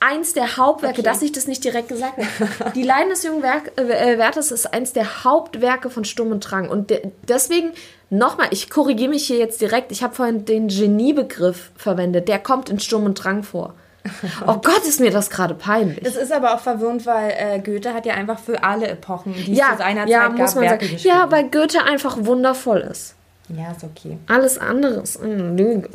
[0.00, 1.02] eins der Hauptwerke, okay.
[1.02, 2.70] dass ich das nicht direkt gesagt habe.
[2.74, 6.68] Die Leiden des jungen Werk, äh, Werthers ist eins der Hauptwerke von Sturm und Drang.
[6.68, 7.70] Und de deswegen,
[8.10, 12.68] nochmal, ich korrigiere mich hier jetzt direkt, ich habe vorhin den Geniebegriff verwendet, der kommt
[12.68, 13.74] in Sturm und Drang vor.
[14.46, 16.04] Oh Gott, ist mir das gerade peinlich.
[16.04, 19.54] Das ist aber auch verwirrend, weil äh, Goethe hat ja einfach für alle Epochen, die
[19.54, 20.98] ja, es zu seiner ja, Zeit gab, muss man Werke sagen.
[21.02, 23.14] Ja, weil Goethe einfach wundervoll ist.
[23.48, 24.18] Ja, ist okay.
[24.26, 25.88] Alles andere ist eine Lüge.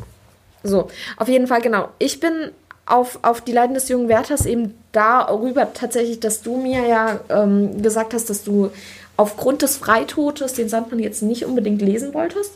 [0.63, 1.89] So, auf jeden Fall, genau.
[1.99, 2.51] Ich bin
[2.89, 7.81] auf, auf die Leiden des jungen Werthers eben darüber tatsächlich, dass du mir ja ähm,
[7.81, 8.71] gesagt hast, dass du
[9.17, 12.53] aufgrund des Freitotes den Sandmann jetzt nicht unbedingt lesen wolltest.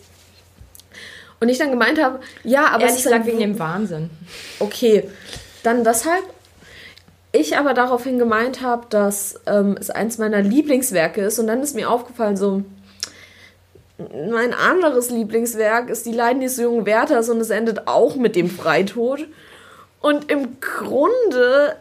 [1.40, 4.10] Und ich dann gemeint habe, ja, aber Ehrlich es ist gesagt wegen dem Wahnsinn.
[4.60, 5.10] Okay,
[5.62, 6.24] dann deshalb.
[7.36, 11.76] Ich aber daraufhin gemeint habe, dass ähm, es eins meiner Lieblingswerke ist und dann ist
[11.76, 12.64] mir aufgefallen so,
[13.98, 18.50] mein anderes Lieblingswerk ist Die Leiden des jungen Werthers und es endet auch mit dem
[18.50, 19.28] Freitod.
[20.04, 21.78] Und im Grunde,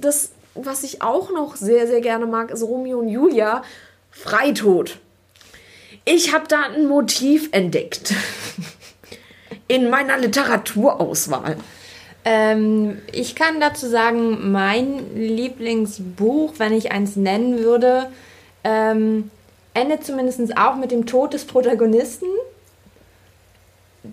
[0.00, 3.62] das, was ich auch noch sehr, sehr gerne mag, ist Romeo und Julia,
[4.10, 4.96] Freitod.
[6.06, 8.14] Ich habe da ein Motiv entdeckt.
[9.68, 11.58] In meiner Literaturauswahl.
[12.24, 18.06] Ähm, ich kann dazu sagen, mein Lieblingsbuch, wenn ich eins nennen würde,
[18.64, 19.30] ähm,
[19.74, 22.28] endet zumindest auch mit dem Tod des Protagonisten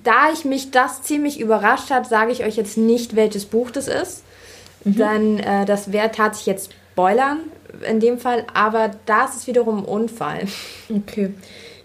[0.03, 3.87] da ich mich das ziemlich überrascht hat, sage ich euch jetzt nicht, welches Buch das
[3.87, 4.23] ist.
[4.83, 4.97] Mhm.
[4.97, 7.39] Dann, äh, das wäre tatsächlich jetzt Spoilern
[7.87, 10.47] in dem Fall, aber das ist wiederum ein Unfall.
[10.89, 11.33] Okay.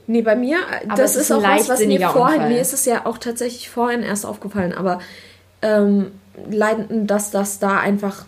[0.08, 2.84] Nee, bei mir, aber das ist, ist auch was, was mir vorhin, mir ist es
[2.84, 5.00] ja auch tatsächlich vorhin erst aufgefallen, aber
[5.62, 6.12] ähm,
[6.48, 8.24] leiden, dass das da einfach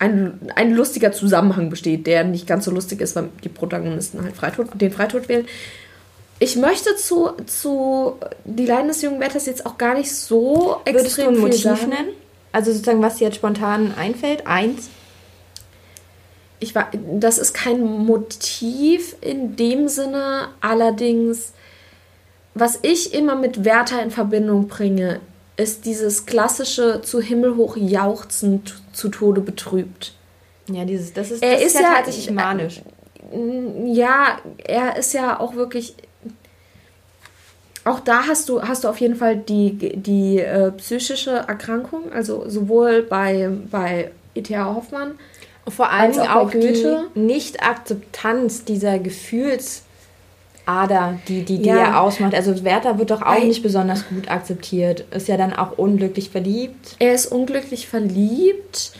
[0.00, 4.36] ein, ein lustiger Zusammenhang besteht, der nicht ganz so lustig ist, weil die Protagonisten halt
[4.36, 5.46] Freitod, den Freitod wählen
[6.38, 10.94] ich möchte zu, zu Die Leiden des jungen Wetters jetzt auch gar nicht so extrem
[10.94, 12.08] Würdest du ein Motiv nennen?
[12.52, 14.46] Also sozusagen, was dir jetzt spontan einfällt?
[14.46, 14.88] Eins?
[16.60, 21.52] Ich war, das ist kein Motiv in dem Sinne, allerdings,
[22.54, 25.20] was ich immer mit Werther in Verbindung bringe,
[25.56, 28.62] ist dieses klassische zu Himmel hoch jauchzen,
[28.92, 30.14] zu Tode betrübt.
[30.68, 32.82] Ja, dieses, das ist, das er ist, ist ja tatsächlich manisch.
[33.84, 35.94] Ja, er ist ja auch wirklich
[37.84, 42.48] auch da hast du, hast du auf jeden Fall die, die äh, psychische Erkrankung, also
[42.48, 44.74] sowohl bei, bei E.T.A.
[44.74, 45.18] Hoffmann
[45.68, 47.06] vor allem auch, auch Goethe.
[47.14, 49.84] die Nicht-Akzeptanz dieser Gefühlsader,
[51.28, 51.76] die, die, die ja.
[51.76, 52.34] er ausmacht.
[52.34, 55.04] Also Werther wird doch auch Weil, nicht besonders gut akzeptiert.
[55.10, 56.96] Ist ja dann auch unglücklich verliebt.
[56.98, 58.92] Er ist unglücklich verliebt.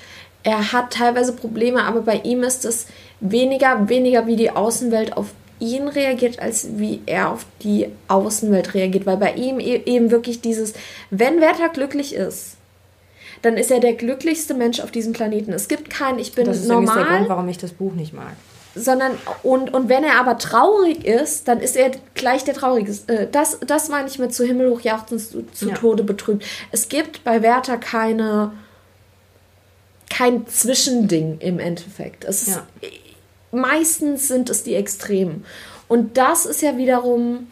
[0.42, 2.86] Er hat teilweise Probleme, aber bei ihm ist es
[3.20, 5.32] weniger, weniger wie die Außenwelt auf
[5.64, 9.06] ihn reagiert, als wie er auf die Außenwelt reagiert.
[9.06, 10.74] Weil bei ihm e-, eben wirklich dieses,
[11.10, 12.56] wenn Werther glücklich ist,
[13.42, 15.52] dann ist er der glücklichste Mensch auf diesem Planeten.
[15.52, 16.96] Es gibt keinen, ich bin das ist normal.
[16.96, 18.32] der Grund, warum ich das Buch nicht mag.
[18.74, 19.12] Sondern,
[19.42, 23.12] und, und wenn er aber traurig ist, dann ist er gleich der Traurigste.
[23.12, 25.74] Äh, das, das meine ich mit zu Himmel hoch jauchzen, zu, zu ja.
[25.74, 26.44] Tode betrübt.
[26.72, 28.52] Es gibt bei Werther keine,
[30.10, 32.24] kein Zwischending im Endeffekt.
[32.24, 32.66] Es ja
[33.54, 35.44] meistens sind es die Extremen.
[35.88, 37.46] Und das ist ja wiederum.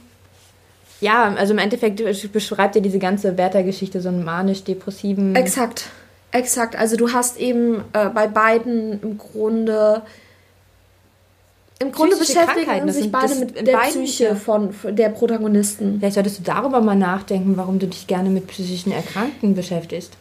[1.01, 2.03] Ja, also im Endeffekt
[2.33, 5.35] beschreibt ja diese ganze Werther-Geschichte so einen manisch-depressiven.
[5.35, 5.87] Exakt,
[6.31, 6.77] exakt.
[6.77, 10.03] Also du hast eben äh, bei beiden im Grunde.
[11.81, 15.99] Im Grunde beschäftigen sich beide mit der Psyche von, von der Protagonisten.
[15.99, 20.13] Vielleicht solltest du darüber mal nachdenken, warum du dich gerne mit psychischen Erkrankten beschäftigst.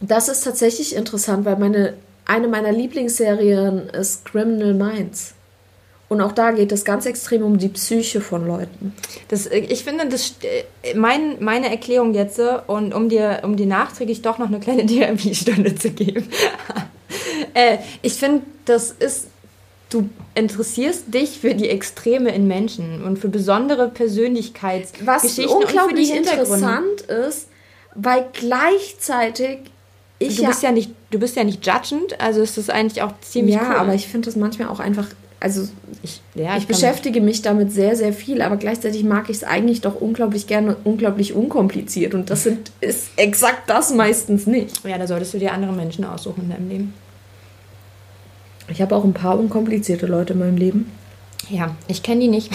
[0.00, 1.94] Das ist tatsächlich interessant, weil meine
[2.26, 5.34] eine meiner Lieblingsserien ist Criminal Minds.
[6.08, 8.94] Und auch da geht es ganz extrem um die Psyche von Leuten.
[9.28, 10.36] Das, ich finde, das,
[10.94, 15.74] mein, meine Erklärung jetzt, und um dir, um dir nachträglich doch noch eine kleine Therapiestunde
[15.74, 16.28] zu geben.
[17.54, 19.28] äh, ich finde, das ist,
[19.90, 27.00] du interessierst dich für die Extreme in Menschen und für besondere Persönlichkeitsgeschichten Was unglaublich interessant
[27.02, 27.48] ist,
[27.96, 29.58] weil gleichzeitig
[30.18, 33.02] Ich du ja, bist ja nicht, du bist ja nicht judgend, also ist das eigentlich
[33.02, 33.74] auch ziemlich ja, cool.
[33.74, 35.06] Ja, aber ich finde das manchmal auch einfach,
[35.40, 35.68] also
[36.02, 39.44] ich, ja, ich, ich beschäftige mich damit sehr, sehr viel, aber gleichzeitig mag ich es
[39.44, 44.82] eigentlich doch unglaublich gerne, unglaublich unkompliziert und das sind, ist exakt das meistens nicht.
[44.84, 46.94] Ja, da solltest du dir andere Menschen aussuchen in deinem Leben.
[48.68, 50.90] Ich habe auch ein paar unkomplizierte Leute in meinem Leben.
[51.50, 52.50] Ja, ich kenne die nicht.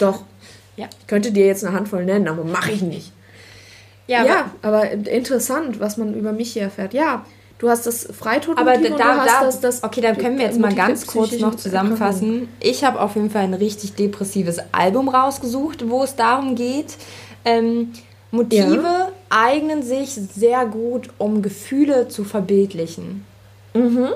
[0.00, 0.22] Doch.
[0.76, 0.88] Ja.
[1.00, 3.12] Ich könnte dir jetzt eine Handvoll nennen, aber mache ich nicht.
[4.06, 6.94] Ja, ja aber, aber, interessant, was man über mich hier erfährt.
[6.94, 7.24] Ja,
[7.58, 10.74] du hast das Freitod aber da, da, das, das, Okay, dann können wir jetzt mal
[10.74, 12.48] ganz kurz noch zusammenfassen.
[12.60, 16.96] Ich habe auf jeden Fall ein richtig depressives Album rausgesucht, wo es darum geht.
[17.44, 17.92] Ähm,
[18.30, 19.12] Motive ja.
[19.30, 23.24] eignen sich sehr gut, um Gefühle zu verbildlichen.
[23.74, 24.08] Mhm.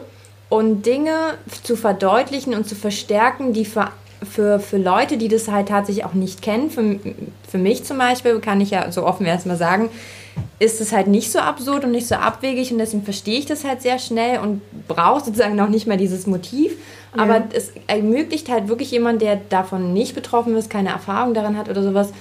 [0.48, 3.92] Und Dinge zu verdeutlichen und zu verstärken, die für
[4.22, 6.98] für, für Leute, die das halt tatsächlich auch nicht kennen, für,
[7.48, 9.90] für mich zum Beispiel, kann ich ja so offen erstmal sagen,
[10.59, 13.64] ist es halt nicht so absurd und nicht so abwegig und deswegen verstehe ich das
[13.64, 16.72] halt sehr schnell und brauche sozusagen noch nicht mal dieses Motiv.
[17.16, 17.22] Ja.
[17.22, 21.68] Aber es ermöglicht halt wirklich jemand, der davon nicht betroffen ist, keine Erfahrung daran hat
[21.68, 22.12] oder sowas,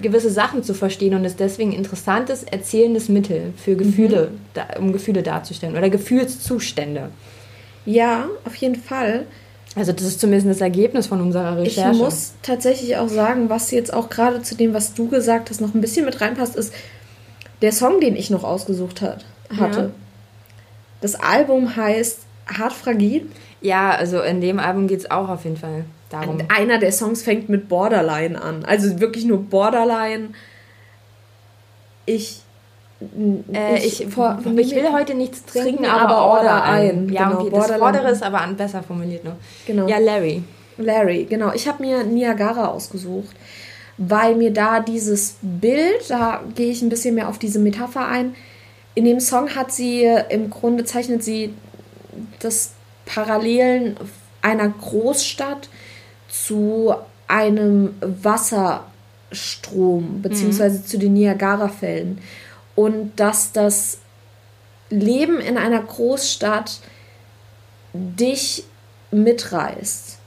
[0.00, 4.38] gewisse Sachen zu verstehen und es deswegen interessantes, erzählendes Mittel für Gefühle, mhm.
[4.54, 7.10] da, um Gefühle darzustellen oder Gefühlszustände.
[7.84, 9.26] Ja, auf jeden Fall.
[9.74, 11.92] Also das ist zumindest das Ergebnis von unserer Recherche.
[11.92, 15.60] Ich muss tatsächlich auch sagen, was jetzt auch gerade zu dem, was du gesagt hast,
[15.60, 16.74] noch ein bisschen mit reinpasst, ist
[17.62, 19.24] der Song, den ich noch ausgesucht hat,
[19.58, 19.80] hatte.
[19.80, 19.90] Ja.
[21.00, 23.26] Das Album heißt Hart Fragil.
[23.60, 26.38] Ja, also in dem Album geht es auch auf jeden Fall darum.
[26.48, 28.64] Einer der Songs fängt mit Borderline an.
[28.64, 30.30] Also wirklich nur Borderline.
[32.04, 32.41] Ich
[33.52, 36.90] äh, ich, vor, ich, will heute nichts trinken, trinken aber, aber order ein.
[36.90, 37.08] ein.
[37.08, 39.36] Ja, genau, und das Vordere ist aber besser formuliert noch.
[39.66, 39.88] Genau.
[39.88, 40.42] Ja, Larry.
[40.78, 41.52] Larry, genau.
[41.52, 43.34] Ich habe mir Niagara ausgesucht,
[43.98, 48.34] weil mir da dieses Bild, da gehe ich ein bisschen mehr auf diese Metapher ein.
[48.94, 51.54] In dem Song hat sie, im Grunde zeichnet sie
[52.40, 52.72] das
[53.06, 53.96] Parallelen
[54.42, 55.68] einer Großstadt
[56.28, 56.94] zu
[57.28, 58.80] einem Wasserstrom,
[60.22, 60.86] beziehungsweise mhm.
[60.86, 62.18] zu den Niagara-Fällen
[62.74, 63.98] und dass das
[64.90, 66.80] Leben in einer Großstadt
[67.94, 68.64] dich
[69.10, 70.18] mitreißt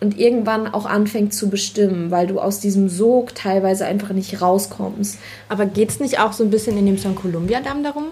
[0.00, 5.18] und irgendwann auch anfängt zu bestimmen, weil du aus diesem Sog teilweise einfach nicht rauskommst.
[5.48, 8.06] Aber geht es nicht auch so ein bisschen in dem Song Columbia Damm darum?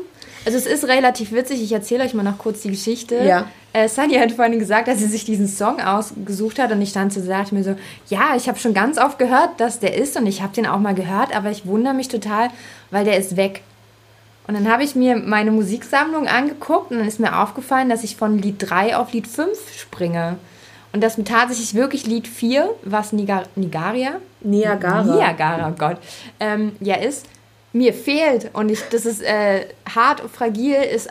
[0.47, 3.17] Also es ist relativ witzig, ich erzähle euch mal noch kurz die Geschichte.
[3.17, 3.47] Ja.
[3.73, 7.13] Äh, Sunny hat vorhin gesagt, dass sie sich diesen Song ausgesucht hat und ich stand
[7.13, 7.77] so, sagte mir so,
[8.09, 10.79] ja, ich habe schon ganz oft gehört, dass der ist und ich habe den auch
[10.79, 12.49] mal gehört, aber ich wundere mich total,
[12.91, 13.63] weil der ist weg.
[14.47, 18.17] Und dann habe ich mir meine Musiksammlung angeguckt und dann ist mir aufgefallen, dass ich
[18.17, 19.49] von Lied 3 auf Lied 5
[19.79, 20.39] springe.
[20.93, 24.17] Und das tatsächlich wirklich Lied 4, was Nigar Nigaria?
[24.41, 25.03] Niagara.
[25.05, 25.99] Niagara, oh Gott.
[26.41, 27.27] Ähm, ja, ist,
[27.73, 28.51] mir fehlt.
[28.55, 31.11] Und ich, das ist äh, hart und fragil, ist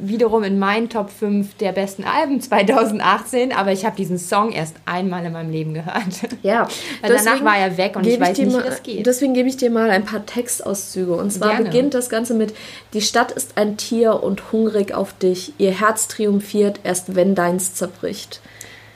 [0.00, 4.76] wiederum in meinen Top 5 der besten Alben 2018, aber ich habe diesen Song erst
[4.86, 6.04] einmal in meinem Leben gehört.
[6.42, 6.68] Ja,
[7.02, 9.06] Weil danach war er weg und ich weiß ich nicht, mal, wie das geht.
[9.06, 11.12] Deswegen gebe ich dir mal ein paar Textauszüge.
[11.12, 11.64] Und zwar Gerne.
[11.64, 12.54] beginnt das Ganze mit:
[12.94, 15.52] Die Stadt ist ein Tier und hungrig auf dich.
[15.58, 18.40] Ihr Herz triumphiert erst, wenn deins zerbricht.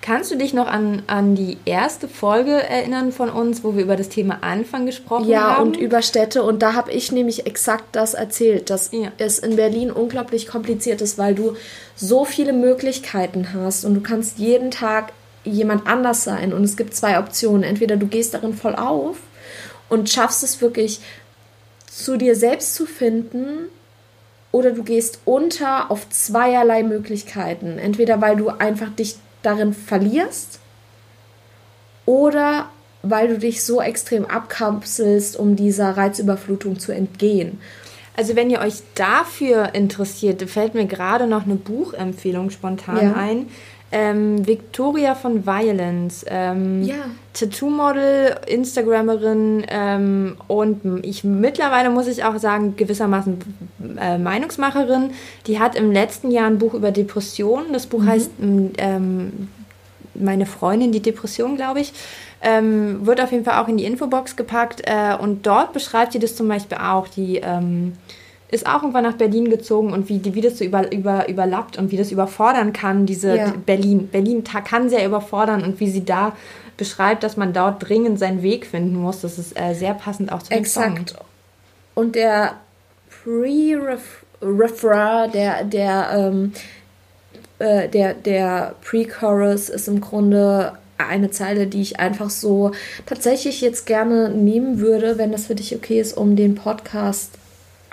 [0.05, 3.97] Kannst du dich noch an, an die erste Folge erinnern von uns, wo wir über
[3.97, 5.57] das Thema Anfang gesprochen ja, haben?
[5.57, 6.43] Ja, und über Städte.
[6.43, 9.13] Und da habe ich nämlich exakt das erzählt, dass ja.
[9.17, 11.57] es in Berlin unglaublich kompliziert ist, weil du
[11.97, 16.53] so viele Möglichkeiten hast und du kannst jeden Tag jemand anders sein.
[16.53, 17.63] Und es gibt zwei Optionen.
[17.63, 19.17] Entweder du gehst darin voll auf
[19.89, 21.01] und schaffst es wirklich
[21.91, 23.71] zu dir selbst zu finden
[24.53, 27.79] oder du gehst unter auf zweierlei Möglichkeiten.
[27.79, 30.59] Entweder weil du einfach dich darin verlierst
[32.07, 32.71] oder
[33.03, 37.61] weil du dich so extrem abkapselst, um dieser Reizüberflutung zu entgehen.
[38.16, 43.15] Also wenn ihr euch dafür interessiert, fällt mir gerade noch eine Buchempfehlung spontan ja.
[43.15, 43.47] ein.
[43.97, 46.97] Ähm, Victoria von Violence, ähm, ja.
[47.33, 53.39] Tattoo-Model, Instagrammerin ähm, und ich mittlerweile muss ich auch sagen, gewissermaßen
[54.01, 55.11] äh, Meinungsmacherin.
[55.47, 57.73] Die hat im letzten Jahr ein Buch über Depressionen.
[57.73, 58.09] Das Buch mhm.
[58.09, 58.31] heißt
[58.79, 59.49] ähm,
[60.15, 61.93] Meine Freundin, die Depression, glaube ich.
[62.43, 66.19] Ähm, wird auf jeden Fall auch in die Infobox gepackt äh, und dort beschreibt sie
[66.19, 67.93] das zum Beispiel auch, die ähm,
[68.55, 71.91] ist auch irgendwann nach Berlin gezogen und wie, wie das so über, über, überlappt und
[71.91, 73.53] wie das überfordern kann, diese ja.
[73.67, 74.09] Berlin.
[74.09, 76.37] Berlin kann sehr überfordern und wie sie da
[76.77, 79.21] beschreibt, dass man dort dringend seinen Weg finden muss.
[79.21, 81.11] Das ist äh, sehr passend auch zu dem Exakt.
[81.11, 81.21] Song.
[81.95, 82.55] Und der
[83.23, 83.81] Pre-Refrain,
[85.33, 86.53] der, der, ähm,
[87.59, 92.71] äh, der, der Pre-Chorus ist im Grunde eine Zeile, die ich einfach so
[93.07, 97.33] tatsächlich jetzt gerne nehmen würde, wenn das für dich okay ist, um den Podcast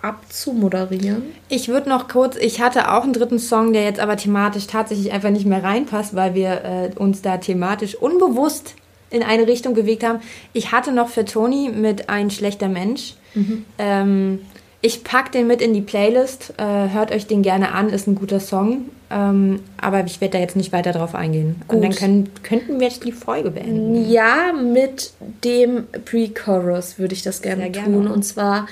[0.02, 1.24] abzumoderieren?
[1.50, 5.12] Ich würde noch kurz, ich hatte auch einen dritten Song, der jetzt aber thematisch tatsächlich
[5.12, 8.76] einfach nicht mehr reinpasst, weil wir äh, uns da thematisch unbewusst
[9.10, 10.20] in eine Richtung bewegt haben.
[10.54, 13.16] Ich hatte noch für Toni mit Ein schlechter Mensch.
[13.36, 13.66] Mhm.
[13.78, 14.40] Ähm,
[14.82, 16.54] ich packe den mit in die Playlist.
[16.58, 18.86] Äh, hört euch den gerne an, ist ein guter Song.
[19.12, 21.62] Ähm, aber ich werde da jetzt nicht weiter drauf eingehen.
[21.68, 21.78] Gut.
[21.78, 24.10] Und dann können, könnten wir jetzt die Folge beenden.
[24.10, 25.14] Ja, mit
[25.44, 28.08] dem Pre-Chorus würde ich das gerne, gerne tun.
[28.08, 28.68] Und zwar: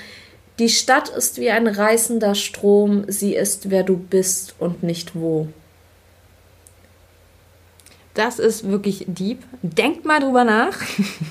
[0.60, 5.48] Die Stadt ist wie ein reißender Strom, sie ist, wer du bist und nicht wo.
[8.12, 9.38] Das ist wirklich deep.
[9.62, 10.76] Denkt mal drüber nach.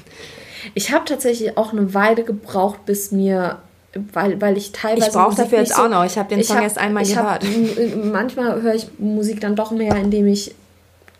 [0.73, 3.59] ich habe tatsächlich auch eine Weile gebraucht, bis mir
[4.13, 5.09] weil, weil ich teilweise.
[5.09, 6.05] Ich brauche dafür jetzt so, auch noch.
[6.05, 7.43] Ich habe den Song hab, erst einmal gehört.
[7.43, 10.55] Hab, manchmal höre ich Musik dann doch mehr, indem ich,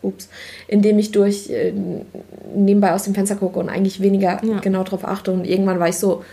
[0.02, 0.30] ups,
[0.68, 1.74] indem ich durch äh,
[2.56, 4.60] nebenbei aus dem Fenster gucke und eigentlich weniger ja.
[4.62, 5.32] genau darauf achte.
[5.32, 6.24] Und irgendwann war ich so,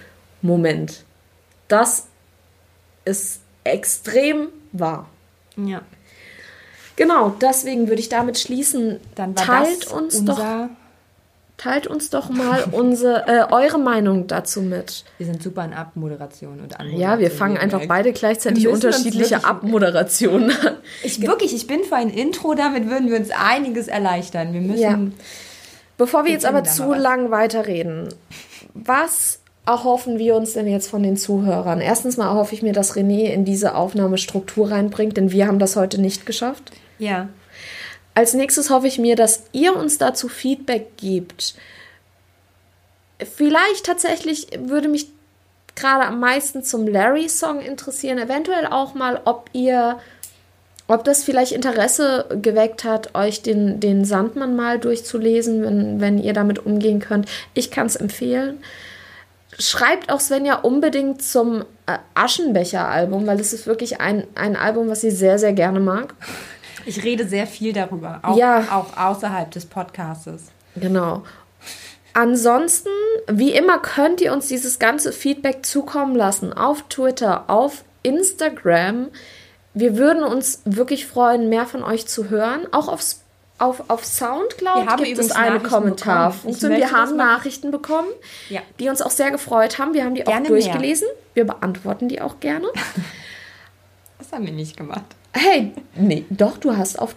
[0.40, 1.04] Moment,
[1.68, 2.06] das
[3.04, 5.08] ist extrem wahr.
[5.56, 5.82] Ja.
[6.96, 9.00] Genau, deswegen würde ich damit schließen.
[9.14, 10.68] Dann war teilt uns doch
[11.56, 15.04] Teilt uns doch mal unsere, äh, eure Meinung dazu mit.
[15.16, 17.00] Wir sind super in Abmoderation und Anmoderation.
[17.00, 20.76] Ja, wir fangen einfach beide gleichzeitig unterschiedliche Abmoderationen an.
[21.02, 24.52] Ich, wirklich, ich bin für ein Intro, damit würden wir uns einiges erleichtern.
[24.52, 24.80] Wir müssen.
[24.80, 24.98] Ja.
[25.98, 28.08] Bevor wir jetzt aber zu lang weiterreden,
[28.74, 31.80] was erhoffen wir uns denn jetzt von den Zuhörern?
[31.80, 35.76] Erstens mal erhoffe ich mir, dass René in diese Aufnahmestruktur reinbringt, denn wir haben das
[35.76, 36.70] heute nicht geschafft.
[36.98, 37.28] Ja.
[38.14, 41.54] Als nächstes hoffe ich mir, dass ihr uns dazu Feedback gebt.
[43.18, 45.08] Vielleicht tatsächlich würde mich
[45.74, 48.18] gerade am meisten zum Larry-Song interessieren.
[48.18, 49.98] Eventuell auch mal, ob ihr,
[50.86, 56.32] ob das vielleicht Interesse geweckt hat, euch den, den Sandmann mal durchzulesen, wenn, wenn ihr
[56.32, 57.28] damit umgehen könnt.
[57.52, 58.58] Ich kann es empfehlen.
[59.58, 65.00] Schreibt auch Svenja unbedingt zum äh, Aschenbecher-Album, weil es ist wirklich ein, ein Album, was
[65.00, 66.14] sie sehr, sehr gerne mag.
[66.84, 68.64] Ich rede sehr viel darüber, auch, ja.
[68.70, 70.44] auch außerhalb des Podcastes.
[70.76, 71.22] Genau.
[72.12, 72.90] Ansonsten,
[73.28, 79.08] wie immer, könnt ihr uns dieses ganze Feedback zukommen lassen auf Twitter, auf Instagram.
[79.74, 82.66] Wir würden uns wirklich freuen, mehr von euch zu hören.
[82.72, 83.02] Auch auf,
[83.58, 86.72] auf, auf Soundcloud gibt es eine Kommentarfunktion.
[86.72, 88.08] Wir haben Nachrichten bekommen,
[88.50, 88.60] ja.
[88.78, 89.94] die uns auch sehr gefreut haben.
[89.94, 91.06] Wir haben die gerne auch durchgelesen.
[91.08, 91.16] Mehr.
[91.34, 92.68] Wir beantworten die auch gerne.
[94.18, 95.04] Das haben wir nicht gemacht.
[95.34, 97.14] Hey, nee, doch, du hast auf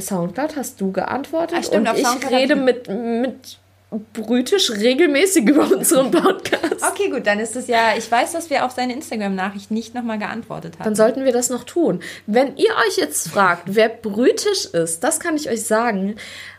[0.00, 3.58] Soundcloud hast du geantwortet Ach, stimmt, und ich Soundcloud rede mit, mit
[3.90, 6.82] brütisch regelmäßig über unseren Podcast.
[6.92, 10.18] Okay, gut, dann ist es ja, ich weiß, dass wir auf seine Instagram-Nachricht nicht nochmal
[10.18, 10.84] geantwortet haben.
[10.84, 12.00] Dann sollten wir das noch tun.
[12.26, 16.16] Wenn ihr euch jetzt fragt, wer brütisch ist, das kann ich euch sagen.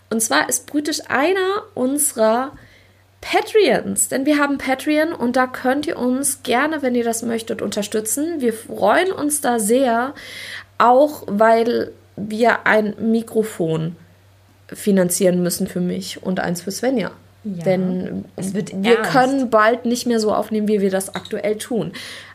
[0.09, 2.53] Und zwar ist brütisch einer unserer
[3.21, 7.61] Patreons, denn wir haben Patreon und da könnt ihr uns gerne, wenn ihr das möchtet,
[7.61, 8.39] unterstützen.
[8.39, 10.13] Wir freuen uns da sehr
[10.79, 13.95] auch weil wir ein Mikrofon
[14.73, 17.11] finanzieren müssen für mich und eins für Svenja.
[17.43, 19.11] Ja, Denn wir ernst.
[19.11, 21.93] können bald nicht mehr so aufnehmen, wie wir das aktuell tun.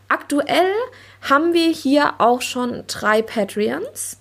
[0.09, 0.71] Aktuell
[1.21, 4.17] haben wir hier auch schon drei Patreons.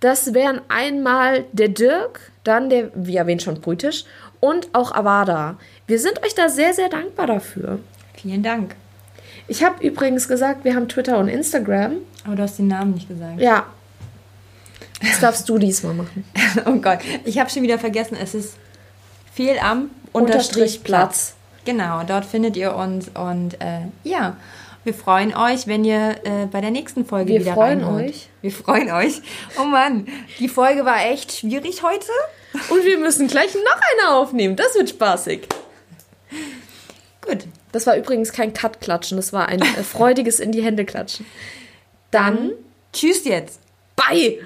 [0.00, 4.04] Das wären einmal der Dirk, dann der, wie erwähnt schon, Brütisch
[4.40, 5.58] und auch Avada.
[5.86, 7.78] Wir sind euch da sehr, sehr dankbar dafür.
[8.14, 8.74] Vielen Dank.
[9.48, 11.96] Ich habe übrigens gesagt, wir haben Twitter und Instagram.
[12.24, 13.40] Aber du hast den Namen nicht gesagt.
[13.40, 13.66] Ja.
[15.00, 16.24] Das darfst du diesmal machen.
[16.66, 18.16] oh Gott, ich habe schon wieder vergessen.
[18.20, 18.54] Es ist
[19.32, 21.34] viel am Unterstrich Platz.
[21.64, 24.36] Genau, dort findet ihr uns und äh, ja,
[24.84, 28.10] wir freuen euch, wenn ihr äh, bei der nächsten Folge wir wieder freuen reinhört.
[28.10, 28.28] euch.
[28.40, 29.20] Wir freuen euch.
[29.60, 30.06] Oh Mann,
[30.38, 32.12] die Folge war echt schwierig heute.
[32.70, 34.54] Und wir müssen gleich noch eine aufnehmen.
[34.56, 35.48] Das wird spaßig.
[37.20, 37.46] Gut.
[37.72, 41.26] Das war übrigens kein Cut-Klatschen, das war ein äh, freudiges in die Hände klatschen.
[42.10, 42.52] Dann
[42.92, 43.60] tschüss jetzt.
[43.96, 44.38] Bye!